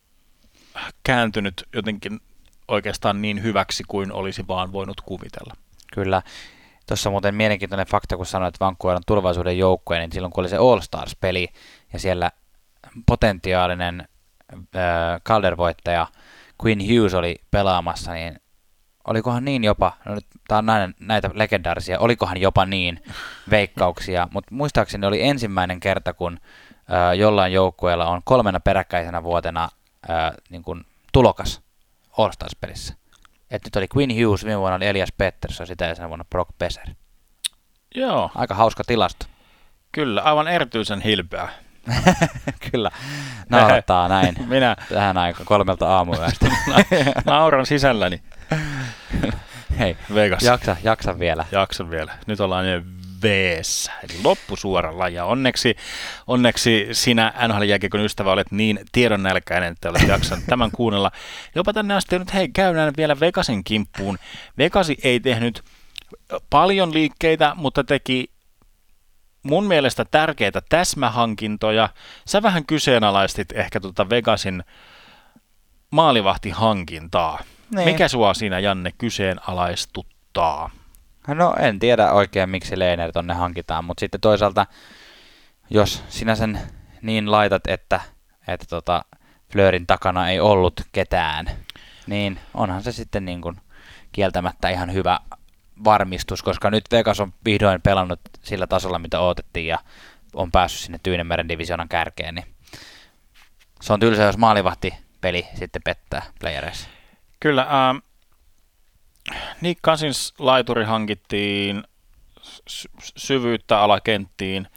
[1.05, 2.21] kääntynyt jotenkin
[2.69, 5.55] oikeastaan niin hyväksi kuin olisi vaan voinut kuvitella.
[5.93, 6.23] Kyllä.
[6.87, 10.49] Tuossa muuten mielenkiintoinen fakta, kun sanoit, että Vancouver on tulevaisuuden joukkue, niin silloin kun oli
[10.49, 11.49] se All Stars-peli
[11.93, 12.31] ja siellä
[13.07, 14.09] potentiaalinen
[14.55, 16.07] äh, Calder-voittaja
[16.65, 18.41] Quinn Hughes oli pelaamassa, niin
[19.07, 23.03] olikohan niin jopa, no nyt tää on näitä, näitä legendaarisia, olikohan jopa niin
[23.51, 26.39] veikkauksia, mutta muistaakseni oli ensimmäinen kerta, kun
[26.93, 29.69] äh, jollain joukkueella on kolmena peräkkäisenä vuotena
[30.11, 31.63] äh, niin kuin tulokas
[32.19, 32.95] All Stars-pelissä.
[33.51, 36.59] Et nyt oli Quinn Hughes, viime vuonna oli Elias Pettersson, sitä ja sen vuonna Brock
[36.59, 36.87] Besser.
[37.95, 38.31] Joo.
[38.35, 39.27] Aika hauska tilasto.
[39.93, 41.49] Kyllä, aivan erityisen hilpeä.
[42.71, 42.91] Kyllä,
[43.49, 44.35] naurattaa näin.
[44.49, 44.77] Minä.
[44.89, 46.47] Tähän aikaan kolmelta aamuyöstä.
[47.25, 48.23] Nauran sisälläni.
[49.79, 50.43] Hei, Vegas.
[50.43, 51.45] jaksa, jaksa vielä.
[51.53, 52.13] Jaksa vielä.
[52.27, 52.83] Nyt ollaan jo
[53.23, 55.09] veessä, eli loppusuoralla.
[55.09, 55.77] Ja onneksi,
[56.27, 61.11] onneksi sinä nhl jääkiekon ystävä olet niin tiedonnälkäinen, että olet jaksanut tämän kuunnella.
[61.55, 64.19] Jopa tänne asti nyt, hei, käydään vielä Vegasin kimppuun.
[64.59, 65.65] Vegasi ei tehnyt
[66.51, 68.31] paljon liikkeitä, mutta teki
[69.43, 71.89] mun mielestä tärkeitä täsmähankintoja.
[72.27, 74.65] Sä vähän kyseenalaistit ehkä tuota Vegasin
[75.91, 77.43] maalivahtihankintaa.
[77.75, 77.89] Niin.
[77.89, 80.71] Mikä sua siinä, Janne, kyseenalaistuttaa?
[81.27, 84.67] No en tiedä oikein, miksi Leiner tonne hankitaan, mutta sitten toisaalta,
[85.71, 86.61] jos sinä sen
[87.03, 88.01] niin laitat, että,
[88.49, 89.05] että tota,
[89.53, 91.47] Flörin takana ei ollut ketään,
[92.07, 93.57] niin onhan se sitten niin kuin
[94.13, 95.21] kieltämättä ihan hyvä
[95.85, 99.79] varmistus, koska nyt Vegas on vihdoin pelannut sillä tasolla, mitä odotettiin, ja
[100.35, 102.47] on päässyt sinne Tyynemeren divisionan kärkeen, niin
[103.83, 106.89] se on tylsä, jos maalivahti peli sitten pettää playereissa.
[107.41, 107.97] Kyllä, ähm,
[109.61, 111.85] Nick Cousins laituri hankittiin
[113.17, 114.69] syvyyttä alakenttiin.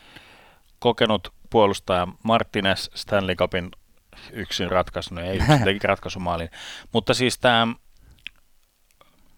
[0.80, 3.72] Kokenut puolustaja Martinez Stanley Cupin
[4.32, 6.50] yksin ratkaisu, no ei yksin teki ratkaisumaalin.
[6.92, 7.68] Mutta siis tämä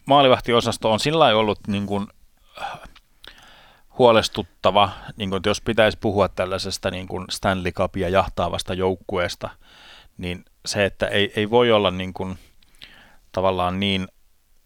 [0.05, 2.07] maalivahtiosasto on sillä ollut niin kuin,
[3.97, 9.49] huolestuttava, niin kuin, jos pitäisi puhua tällaisesta niin kuin Stanley Cupia jahtaavasta joukkueesta,
[10.17, 12.39] niin se, että ei, ei voi olla niin kuin,
[13.31, 14.07] tavallaan niin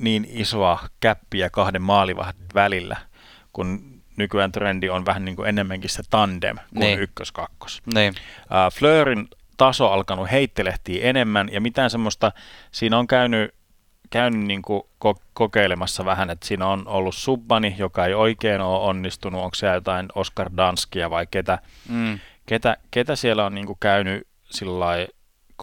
[0.01, 2.97] niin isoa käppiä kahden maalivahdin välillä,
[3.53, 6.99] kun nykyään trendi on vähän niin kuin enemmänkin se tandem kuin niin.
[6.99, 7.81] ykkös-kakkos.
[7.93, 8.13] Niin.
[8.43, 12.31] Uh, Fleurin taso alkanut heittelehtiä enemmän ja mitään semmoista,
[12.71, 13.55] siinä on käynyt,
[14.09, 18.79] käynyt niin kuin ko- kokeilemassa vähän, että siinä on ollut Subbani, joka ei oikein ole
[18.79, 21.59] onnistunut, onko se jotain Oscar Danskia vai ketä,
[21.89, 22.19] mm.
[22.45, 24.85] ketä, ketä siellä on niin kuin käynyt sillä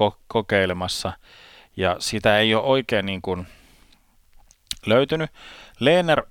[0.00, 1.12] ko- kokeilemassa
[1.76, 3.46] ja sitä ei ole oikein niin kuin,
[4.88, 5.30] löytynyt.
[5.80, 6.22] Leener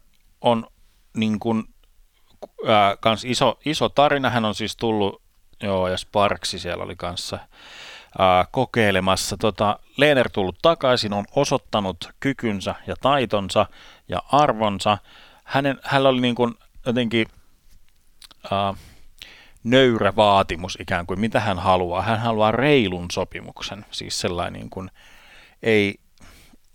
[0.41, 0.67] on
[1.13, 1.63] niin kuin,
[2.67, 4.29] ää, kans iso, iso tarina.
[4.29, 5.21] Hän on siis tullut,
[5.63, 7.39] joo, ja Sparksi siellä oli kanssa
[8.19, 9.37] ää, kokeilemassa.
[9.37, 13.65] Tota, Leener tullut takaisin, on osoittanut kykynsä ja taitonsa
[14.09, 14.97] ja arvonsa.
[15.43, 16.53] Hänen, hänellä oli niin kuin
[16.85, 17.27] jotenkin
[18.51, 18.73] ää,
[19.63, 22.01] nöyrä vaatimus ikään kuin, mitä hän haluaa.
[22.01, 24.91] Hän haluaa reilun sopimuksen, siis sellainen niin kuin,
[25.63, 25.99] ei,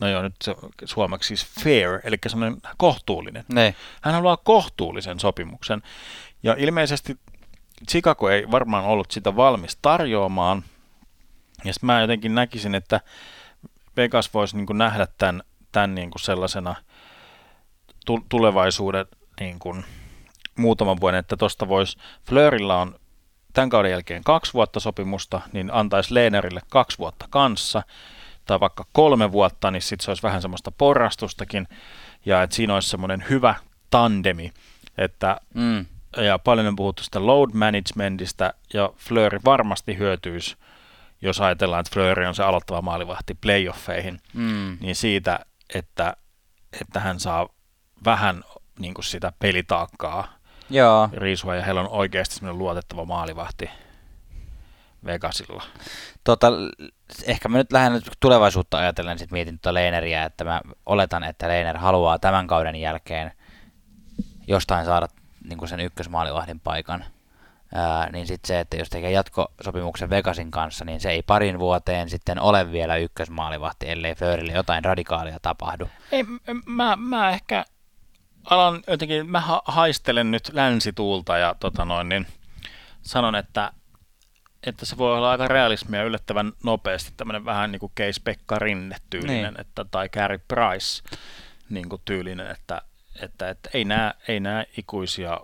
[0.03, 0.55] no joo, nyt se
[0.85, 3.45] suomeksi siis fair, eli semmoinen kohtuullinen.
[3.53, 3.75] Ne.
[4.03, 5.83] Hän haluaa kohtuullisen sopimuksen.
[6.43, 7.17] Ja ilmeisesti
[7.91, 10.65] Chicago ei varmaan ollut sitä valmis tarjoamaan.
[11.65, 13.01] Ja sitten mä jotenkin näkisin, että
[13.97, 15.43] Vegas voisi niin nähdä tämän,
[15.73, 16.75] tämän niin sellaisena
[18.29, 19.07] tulevaisuuden
[19.41, 19.85] niin kuin
[20.59, 21.99] muutaman vuoden, että tuosta voisi,
[22.29, 22.95] Fleurilla on
[23.53, 27.83] tämän kauden jälkeen kaksi vuotta sopimusta, niin antaisi Leenerille kaksi vuotta kanssa,
[28.47, 31.69] tai vaikka kolme vuotta, niin sitten se olisi vähän semmoista porrastustakin,
[32.25, 33.55] ja että siinä olisi semmoinen hyvä
[33.91, 34.53] tandemi,
[34.99, 35.87] että mm.
[36.17, 40.57] ja paljon on puhuttu sitä load managementista, ja Fleury varmasti hyötyisi,
[41.23, 44.79] jos ajatellaan, että Fleury on se aloittava maalivahti playoffeihin, mm.
[44.81, 45.41] niin siitä,
[45.75, 46.17] että,
[46.81, 47.49] että hän saa
[48.05, 48.45] vähän
[48.79, 50.29] niin kuin sitä pelitaakkaa
[50.71, 51.09] Joo.
[51.13, 53.71] riisua, ja heillä on oikeasti semmoinen luotettava maalivahti
[55.05, 55.63] Vegasilla.
[56.25, 56.53] Tota,
[57.27, 61.79] ehkä mä nyt lähden tulevaisuutta ajatellen sit mietin tuota Leineriä, että mä oletan, että Leiner
[61.79, 63.33] haluaa tämän kauden jälkeen
[64.47, 65.09] jostain saada
[65.49, 67.05] niin sen ykkösmaalivahdin paikan.
[67.75, 72.11] Ää, niin sitten se, että jos tekee jatkosopimuksen Vegasin kanssa, niin se ei parin vuoteen
[72.11, 75.89] sitten ole vielä ykkösmaalivahti, ellei Flörille jotain radikaalia tapahdu.
[76.13, 76.25] Ei,
[76.67, 77.65] mä, mä ehkä
[78.51, 82.27] alan jotenkin, mä ha- haistelen nyt länsituulta ja tota noin, niin
[83.03, 83.73] sanon, että,
[84.67, 88.97] että se voi olla aika realismia yllättävän nopeasti, tämmöinen vähän niin kuin Case Pekka Rinne
[89.11, 89.61] tyylinen, niin.
[89.61, 91.03] että, tai Gary Price
[91.71, 92.83] niin kuin tyylinen, että,
[93.21, 95.41] että, että ei, nämä, ei nämä ikuisia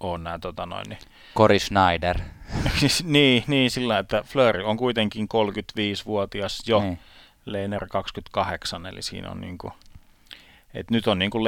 [0.00, 0.98] ole nämä tota noin, niin.
[1.36, 2.18] Cory Schneider.
[3.04, 6.98] niin, niin, sillä että Fleury on kuitenkin 35-vuotias jo, niin.
[7.44, 9.72] Leiner 28, eli siinä on niin kuin,
[10.74, 11.44] et nyt on niin kuin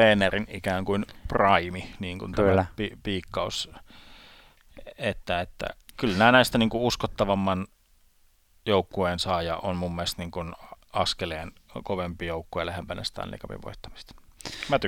[0.49, 3.71] ikään kuin prime, niin kuin tämä pi- piikkaus,
[4.99, 5.67] että, että
[6.01, 7.67] kyllä nämä näistä niin kuin uskottavamman
[8.67, 10.53] joukkueen saaja on mun mielestä niin kuin
[10.93, 11.53] askeleen
[11.85, 14.15] kovempi joukkue lähempänä Stanley Cupin voittamista.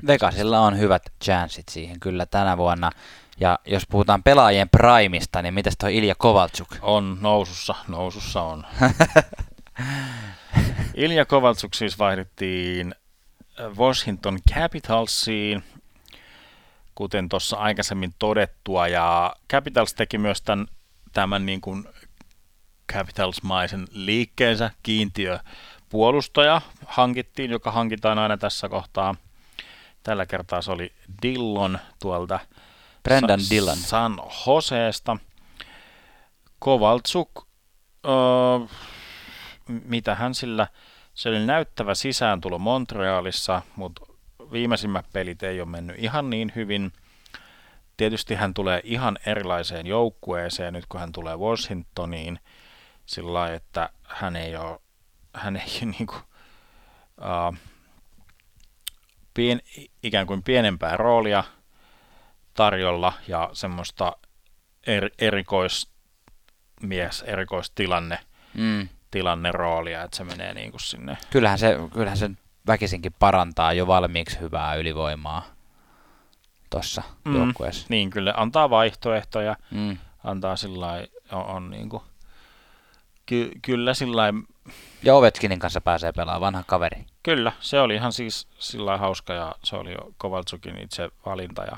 [0.07, 2.91] Vegasilla on hyvät chanssit siihen kyllä tänä vuonna.
[3.41, 6.69] Ja jos puhutaan pelaajien primista, niin mitäs toi Ilja Kovalchuk?
[6.83, 8.67] On nousussa, nousussa on.
[10.95, 12.95] Ilja Kovalchuk siis vaihdettiin
[13.77, 15.65] Washington Capitalsiin,
[16.95, 20.67] kuten tuossa aikaisemmin todettua, ja Capitals teki myös tämän,
[21.13, 21.89] tämän niin kuin
[22.93, 25.39] Capitals-maisen liikkeensä, kiintiö
[25.89, 29.15] puolustaja hankittiin, joka hankitaan aina tässä kohtaa.
[30.03, 32.41] Tällä kertaa se oli Dillon tuolta
[33.03, 33.77] Brendan Sa- Dillon.
[33.77, 35.17] San Joseesta.
[36.59, 37.47] Kovaltsuk,
[38.07, 38.67] öö,
[39.85, 40.67] mitä hän sillä,
[41.15, 44.07] se oli näyttävä sisääntulo Montrealissa, mutta
[44.53, 46.93] viimeisimmät pelit ei ole mennyt ihan niin hyvin.
[47.97, 52.39] Tietysti hän tulee ihan erilaiseen joukkueeseen nyt kun hän tulee Washingtoniin
[53.07, 54.81] sillä lailla, että hän ei ole,
[55.35, 56.23] hän ei ole niin kuin,
[57.21, 57.57] uh,
[59.35, 59.61] pien,
[60.03, 61.45] ikään kuin pienempää roolia
[62.55, 64.17] tarjolla ja semmoista
[64.87, 68.19] er, erikoismies, erikoistilanne
[68.55, 68.89] mm.
[69.11, 71.17] tilanne roolia, että se menee niin kuin sinne.
[71.31, 72.31] Kyllähän se, kyllähän se
[72.67, 75.47] väkisinkin parantaa jo valmiiksi hyvää ylivoimaa
[76.73, 77.37] tuossa mm.
[77.37, 77.87] joukkueessa.
[77.89, 79.97] Niin, kyllä antaa vaihtoehtoja, mm.
[80.25, 82.03] antaa sillä on, on niin kuin,
[83.27, 84.23] ky, kyllä sillä
[85.03, 87.07] Ja Ovechkinin kanssa pääsee pelaamaan, vanha kaveri.
[87.23, 91.63] Kyllä, se oli ihan siis sillä hauska ja se oli Kovaltsukin itse valinta.
[91.63, 91.77] Ja,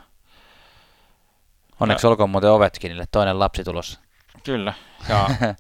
[1.81, 4.01] Onneksi ja, olkoon muuten Ovechkinille toinen lapsi tulossa.
[4.45, 4.75] Kyllä,
[5.09, 5.27] ja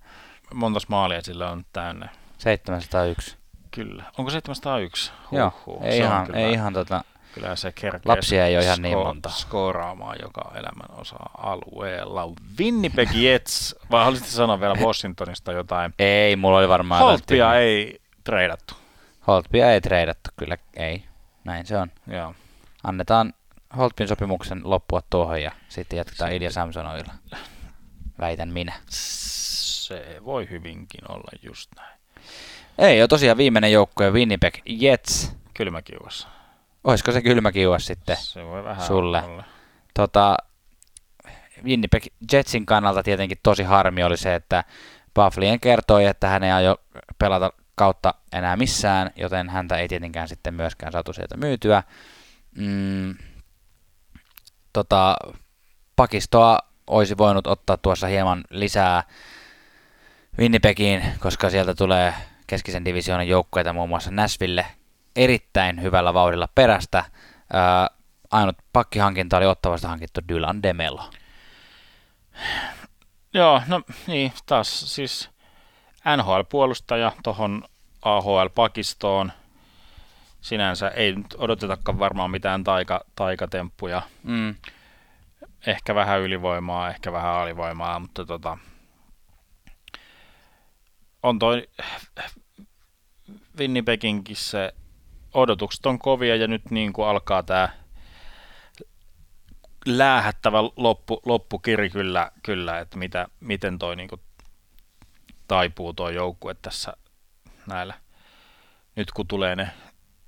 [0.54, 2.08] montas maalia sillä on täynnä?
[2.38, 3.36] 701.
[3.70, 4.04] Kyllä.
[4.18, 5.12] Onko 701?
[5.30, 5.52] Huh, Joo,
[5.82, 7.04] ei, se ihan, ei ihan tota,
[7.34, 9.28] kyllä se kerkee Lapsia ei ole ihan niin monta.
[9.28, 12.32] skooraamaan joka elämän osa alueella.
[12.58, 15.94] Winnipeg Jets, vai haluaisitte sanoa vielä Washingtonista jotain?
[15.98, 17.02] Ei, mulla oli varmaan...
[17.02, 18.74] Holtpia ei treidattu.
[19.26, 21.04] Holtpia ei treidattu, kyllä ei.
[21.44, 21.90] Näin se on.
[22.06, 22.34] Joo.
[22.84, 23.32] Annetaan
[23.76, 27.12] Holtpin sopimuksen loppua tuohon ja sitten jatketaan Ilja Samsonoilla.
[28.20, 28.72] Väitän minä.
[28.88, 31.98] Se voi hyvinkin olla just näin.
[32.78, 35.32] Ei ole tosiaan viimeinen joukkue Winnipeg Jets.
[35.54, 36.28] Kylmäkiuassa.
[36.84, 39.22] Olisiko se kylmäkiuas sitten se voi vähän sulle?
[39.22, 39.44] Olla.
[39.94, 40.36] Tota,
[41.64, 44.64] Winnipeg Jetsin kannalta tietenkin tosi harmi oli se, että
[45.14, 46.76] Bufflien kertoi, että hän ei aio
[47.18, 51.82] pelata kautta enää missään, joten häntä ei tietenkään sitten myöskään saatu sieltä myytyä.
[52.58, 53.14] Mm,
[54.72, 55.16] tota,
[55.96, 59.02] pakistoa olisi voinut ottaa tuossa hieman lisää
[60.38, 62.14] Winnipegiin, koska sieltä tulee
[62.46, 64.66] keskisen divisioonan joukkueita muun muassa Nashville
[65.16, 67.04] erittäin hyvällä vauhdilla perästä.
[67.52, 67.90] Ää,
[68.30, 71.10] ainut pakkihankinta oli ottavasta hankittu Dylan Demelo.
[73.34, 75.30] Joo, no niin, taas siis
[76.16, 77.64] NHL-puolustaja tuohon
[78.02, 79.32] AHL-pakistoon.
[80.40, 84.02] Sinänsä ei nyt odotetakaan varmaan mitään taika, taikatemppuja.
[84.22, 84.54] Mm.
[85.66, 88.58] Ehkä vähän ylivoimaa, ehkä vähän alivoimaa, mutta tota,
[91.22, 91.68] on toi
[93.58, 94.74] Winnipeginkin se
[95.34, 97.68] odotukset on kovia ja nyt niin kuin alkaa tämä
[99.86, 104.20] läähättävä loppu, loppukiri kyllä, kyllä että mitä, miten toi niin kuin
[105.48, 106.96] taipuu tuo joukkue tässä
[107.66, 107.94] näillä.
[108.96, 109.70] Nyt kun tulee ne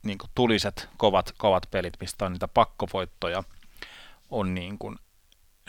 [0.03, 3.43] niin kuin tuliset kovat, kovat pelit, mistä on niitä pakkovoittoja,
[4.31, 4.97] on niin kuin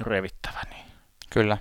[0.02, 0.62] revittävä.
[0.70, 0.86] Niin.
[1.30, 1.58] Kyllä.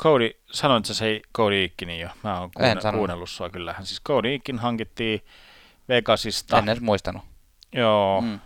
[0.00, 2.08] Cody, sanoit sä se ei Cody Ikkin jo?
[2.24, 3.86] Mä oon kuunnellut, kuunnellut sua kyllähän.
[3.86, 5.24] Siis Cody Ikkin hankittiin
[5.88, 6.58] Vegasista.
[6.58, 7.22] En edes muistanut.
[7.72, 8.40] Joo, mm.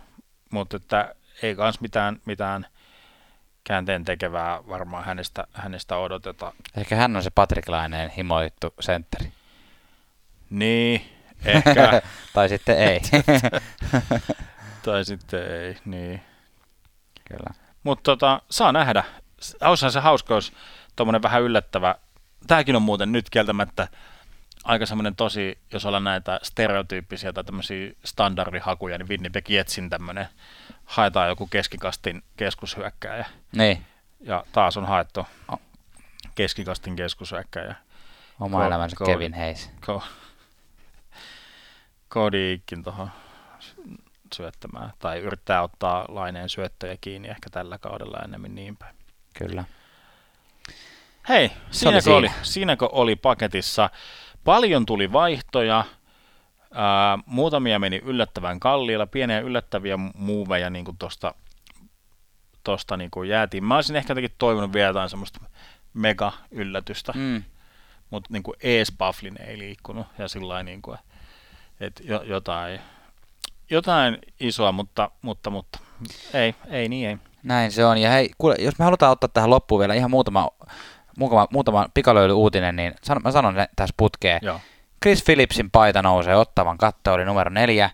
[0.51, 2.65] mutta että ei kans mitään, mitään
[3.63, 6.53] käänteen tekevää varmaan hänestä, hänestä odoteta.
[6.77, 9.31] Ehkä hän on se Patrick Laineen himoittu sentteri.
[10.49, 11.01] Niin,
[11.45, 12.01] ehkä.
[12.33, 13.01] tai sitten ei.
[14.85, 16.21] tai sitten ei, niin.
[17.25, 17.53] Kyllä.
[17.83, 19.03] Mutta tota, saa nähdä.
[19.61, 20.53] Olisihan se hauska, jos
[20.95, 21.95] tuommoinen vähän yllättävä.
[22.47, 23.87] Tämäkin on muuten nyt kieltämättä
[24.63, 30.27] aika semmoinen tosi, jos ollaan näitä stereotyyppisiä tai tämmöisiä standardihakuja, niin Winnipeg Jetsin tämmöinen,
[30.85, 33.25] haetaan joku keskikastin keskushyökkääjä.
[33.55, 33.85] Niin.
[34.21, 35.25] Ja taas on haettu
[36.35, 37.75] keskikastin keskushyökkääjä.
[38.39, 39.71] Oma Ko- elämänsä ko- Kevin Hayes.
[39.85, 40.03] Ko-
[42.09, 43.11] Cody Ikkin tuohon
[44.33, 44.93] syöttämään.
[44.99, 48.95] Tai yrittää ottaa laineen syöttöjä kiinni ehkä tällä kaudella enemmän niin päin.
[49.37, 49.63] Kyllä.
[51.29, 52.43] Hei, oli siinäkö oli, siinä.
[52.43, 53.89] siinäkö oli paketissa?
[54.43, 55.83] Paljon tuli vaihtoja,
[56.73, 61.33] ää, muutamia meni yllättävän kalliilla, pieniä yllättäviä muuveja niin kuin tuosta
[62.63, 63.63] tosta niin kuin jäätiin.
[63.63, 65.39] Mä olisin ehkä jotenkin toivonut vielä jotain semmoista
[65.93, 67.21] mega-yllätystä, mm.
[67.21, 67.43] Mm.
[68.09, 70.97] mutta niin kuin ees Bufflin ei liikkunut ja sillä niin kuin,
[71.79, 72.79] että jo, jotain,
[73.69, 75.79] jotain isoa, mutta, mutta, mutta
[76.33, 77.17] ei, ei niin ei.
[77.43, 77.97] Näin se on.
[77.97, 80.49] Ja hei, kuule, jos me halutaan ottaa tähän loppuun vielä ihan muutama,
[81.17, 84.39] muutama, muutama pikalöyly-uutinen, niin san, mä sanon ne tässä putkeen.
[84.41, 84.59] Joo.
[85.03, 87.89] Chris Phillipsin paita nousee ottavan katto, oli numero neljä.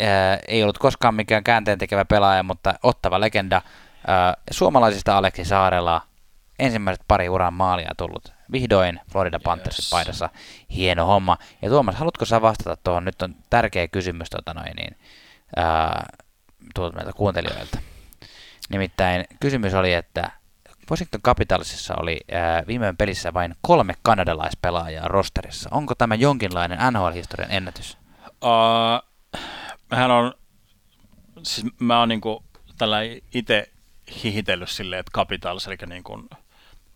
[0.00, 3.62] Ää, ei ollut koskaan mikään käänteen tekevä pelaaja, mutta ottava legenda.
[4.06, 6.02] Ää, suomalaisista Aleksi Saarela
[6.58, 8.32] ensimmäiset pari uran maalia tullut.
[8.52, 9.90] Vihdoin Florida Panthersin Yes.
[9.90, 10.28] paidassa.
[10.74, 11.38] Hieno homma.
[11.62, 13.04] Ja Tuomas, haluatko sä vastata tuohon?
[13.04, 14.96] Nyt on tärkeä kysymys tota noin, niin,
[15.56, 16.06] ää,
[16.74, 17.78] tuolta meiltä kuuntelijoilta.
[18.70, 20.30] Nimittäin kysymys oli, että
[20.90, 25.68] Washington Capitalsissa oli ää, viime pelissä vain kolme kanadalaispelaajaa rosterissa.
[25.72, 27.98] Onko tämä jonkinlainen NHL-historian ennätys?
[28.26, 29.08] Uh,
[29.92, 30.34] hän on,
[31.42, 32.44] siis mä oon niinku
[32.78, 32.98] tällä
[33.34, 33.70] itse
[34.24, 36.28] hihitellyt silleen, että Capitals, eli niinku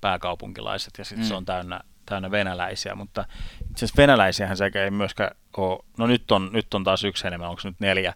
[0.01, 1.29] pääkaupunkilaiset, ja sitten Mm.
[1.29, 3.25] se on täynnä, täynnä venäläisiä, mutta
[3.71, 7.49] itse asiassa venäläisiähän sekä ei myöskään ole, no nyt on, nyt on taas yksi enemmän,
[7.49, 8.15] onko nyt neljä,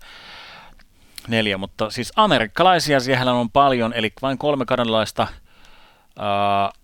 [1.28, 5.26] neljä, mutta siis amerikkalaisia siellä on paljon, eli vain kolme kanadalaista
[6.18, 6.80] uh,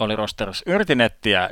[0.00, 0.64] oli rosterissa.
[0.66, 1.50] Yritin etsiä,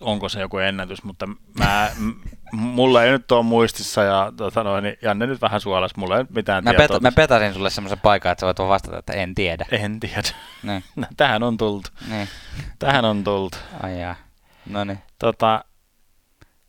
[0.00, 1.26] onko se joku ennätys, mutta
[1.58, 2.10] mä, m-
[2.52, 6.22] mulla ei nyt ole muistissa ja tota noin, niin Janne nyt vähän suolas, mulla ei
[6.22, 6.86] nyt mitään Mä, tietoa.
[6.96, 9.66] peta, mä petasin sulle semmoisen paikan, että sä voit vastata, että en tiedä.
[9.70, 10.22] En tiedä.
[10.62, 11.90] Niin, No, Tähän on tultu.
[12.08, 12.28] niin.
[12.78, 13.58] Tähän on tultu.
[13.82, 14.14] Ai jaa.
[14.66, 14.98] No niin.
[15.18, 15.64] Tota,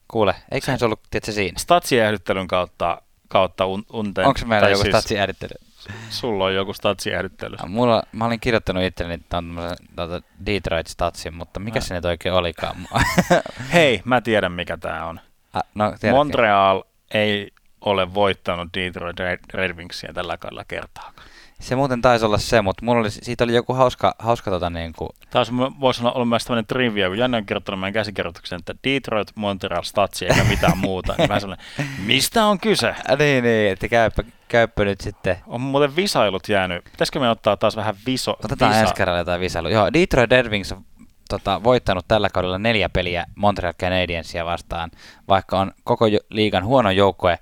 [0.08, 1.60] Kuule, eiköhän se ollut, tiedätkö, siinä?
[1.60, 4.28] statsiehdyttelyn kautta, kautta un, unteen.
[4.28, 5.70] Onko meillä tai joku siis statsi äärittely?
[6.10, 7.56] Sulla on joku statsiehdyttely.
[7.68, 9.56] Mulla, mä olin kirjoittanut itselleni että on
[9.96, 12.76] tämmöisen Detroit statsin, mutta mikä se nyt oikein olikaan?
[13.74, 15.20] Hei, mä tiedän mikä tää on.
[15.54, 16.12] Ah, no, tiedätkö?
[16.12, 16.84] Montreal
[17.14, 17.52] ei
[17.82, 19.18] ole voittanut Detroit
[19.54, 21.28] Red Wingsia tällä kaudella kertaakaan.
[21.60, 24.94] Se muuten taisi olla se, mutta mulla oli, siitä oli joku hauska, hauska tota niin
[24.94, 28.76] kuin, Taas voisi olla, olla myös tämmöinen trivia, kun Janne on kirjoittanut meidän käsikirjoituksen, että
[28.84, 31.16] Detroit, Montreal, Statsi eikä mitään muuta.
[31.18, 31.66] Niin vähän sellainen,
[32.06, 32.88] mistä on kyse?
[32.88, 35.38] äh, niin, niin, että käyppä, käyppä nyt sitten.
[35.48, 36.84] On muuten visailut jäänyt.
[36.84, 38.82] Pitäisikö me ottaa taas vähän viso, Otetaan visa?
[38.82, 39.70] ensi kerralla jotain visailu.
[39.70, 40.86] Joo, Detroit Red Wings on
[41.30, 44.92] tota, voittanut tällä kaudella neljä peliä Montreal Canadiensia vastaan,
[45.28, 47.40] vaikka on koko liigan huono joukkue.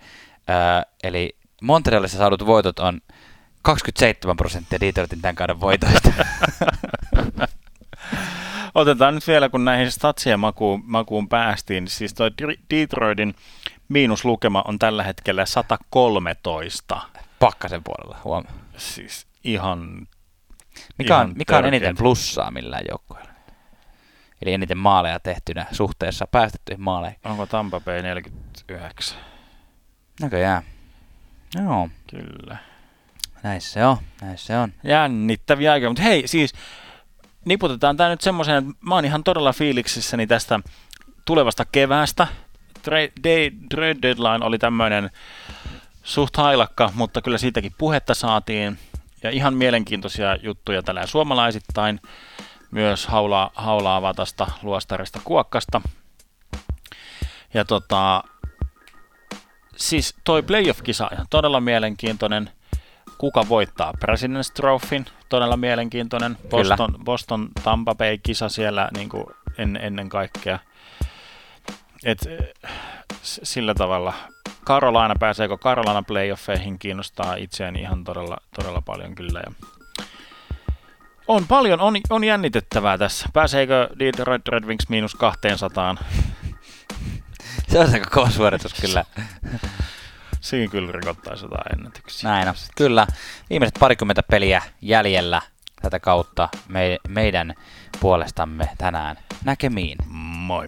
[0.48, 3.02] Ää, eli Montrealissa saadut voitot on
[3.68, 6.12] 27 prosenttia Detroitin tämän kauden voitoista.
[8.76, 11.84] Otetaan nyt vielä, kun näihin statsien makuun, makuun päästiin.
[11.84, 12.32] niin Siis toi
[12.70, 13.36] Detroitin
[13.90, 17.02] miinuslukema on tällä hetkellä 113.
[17.40, 18.44] Pakkasen puolella, huom.
[18.78, 20.08] Siis ihan...
[20.98, 23.32] Mikä on, ihan mikä on eniten plussaa millään joukkueella?
[24.42, 27.20] Eli eniten maaleja tehtynä suhteessa päästettyihin maaleihin.
[27.24, 29.18] Onko Tampa Bay 49?
[30.22, 30.64] Näköjään.
[31.56, 32.58] Joo, Kyllä.
[33.48, 34.74] Näin se on, näin se on.
[34.84, 36.54] Jännittäviä aikoja, mutta hei, siis
[37.46, 40.60] niputetaan tämä nyt semmoiseen, että mä oon ihan todella fiiliksissäni tästä
[41.26, 42.28] tulevasta keväästä.
[42.84, 43.12] Trade,
[44.02, 45.10] deadline oli tämmöinen
[46.04, 48.80] suht hailakka, mutta kyllä siitäkin puhetta saatiin.
[49.24, 52.02] Ja ihan mielenkiintoisia juttuja tällä suomalaisittain.
[52.72, 55.82] Myös haulaa, haulaa vatasta luostarista kuokkasta.
[57.54, 58.24] Ja tota,
[59.76, 62.50] siis toi playoff-kisa ihan todella mielenkiintoinen.
[63.18, 65.06] Kuka voittaa President's Trophyn?
[65.30, 66.38] Todella mielenkiintoinen.
[66.42, 66.50] Kyllä.
[66.50, 69.26] Boston, Boston Tampa Bay kisa siellä niin kuin
[69.58, 70.60] en, ennen kaikkea.
[72.06, 72.20] Et,
[73.22, 74.14] sillä tavalla.
[74.66, 79.40] Carolina, pääseekö Carolina playoffeihin, kiinnostaa itseäni ihan todella, todella paljon kyllä.
[79.46, 79.52] Ja
[81.28, 83.30] on paljon, on, on jännitettävää tässä.
[83.34, 85.96] Pääseekö Detroit Red Wings miinus 200?
[87.68, 89.06] Se on aika kova suoritus kyllä.
[90.42, 92.30] Siinä kyllä rikottaisi jotain ennätyksiä.
[92.30, 92.56] Näin on.
[92.78, 93.08] Kyllä.
[93.50, 95.42] Viimeiset parikymmentä peliä jäljellä
[95.82, 97.54] tätä kautta me, meidän
[98.00, 99.18] puolestamme tänään.
[99.46, 99.98] Näkemiin.
[100.08, 100.68] Moi.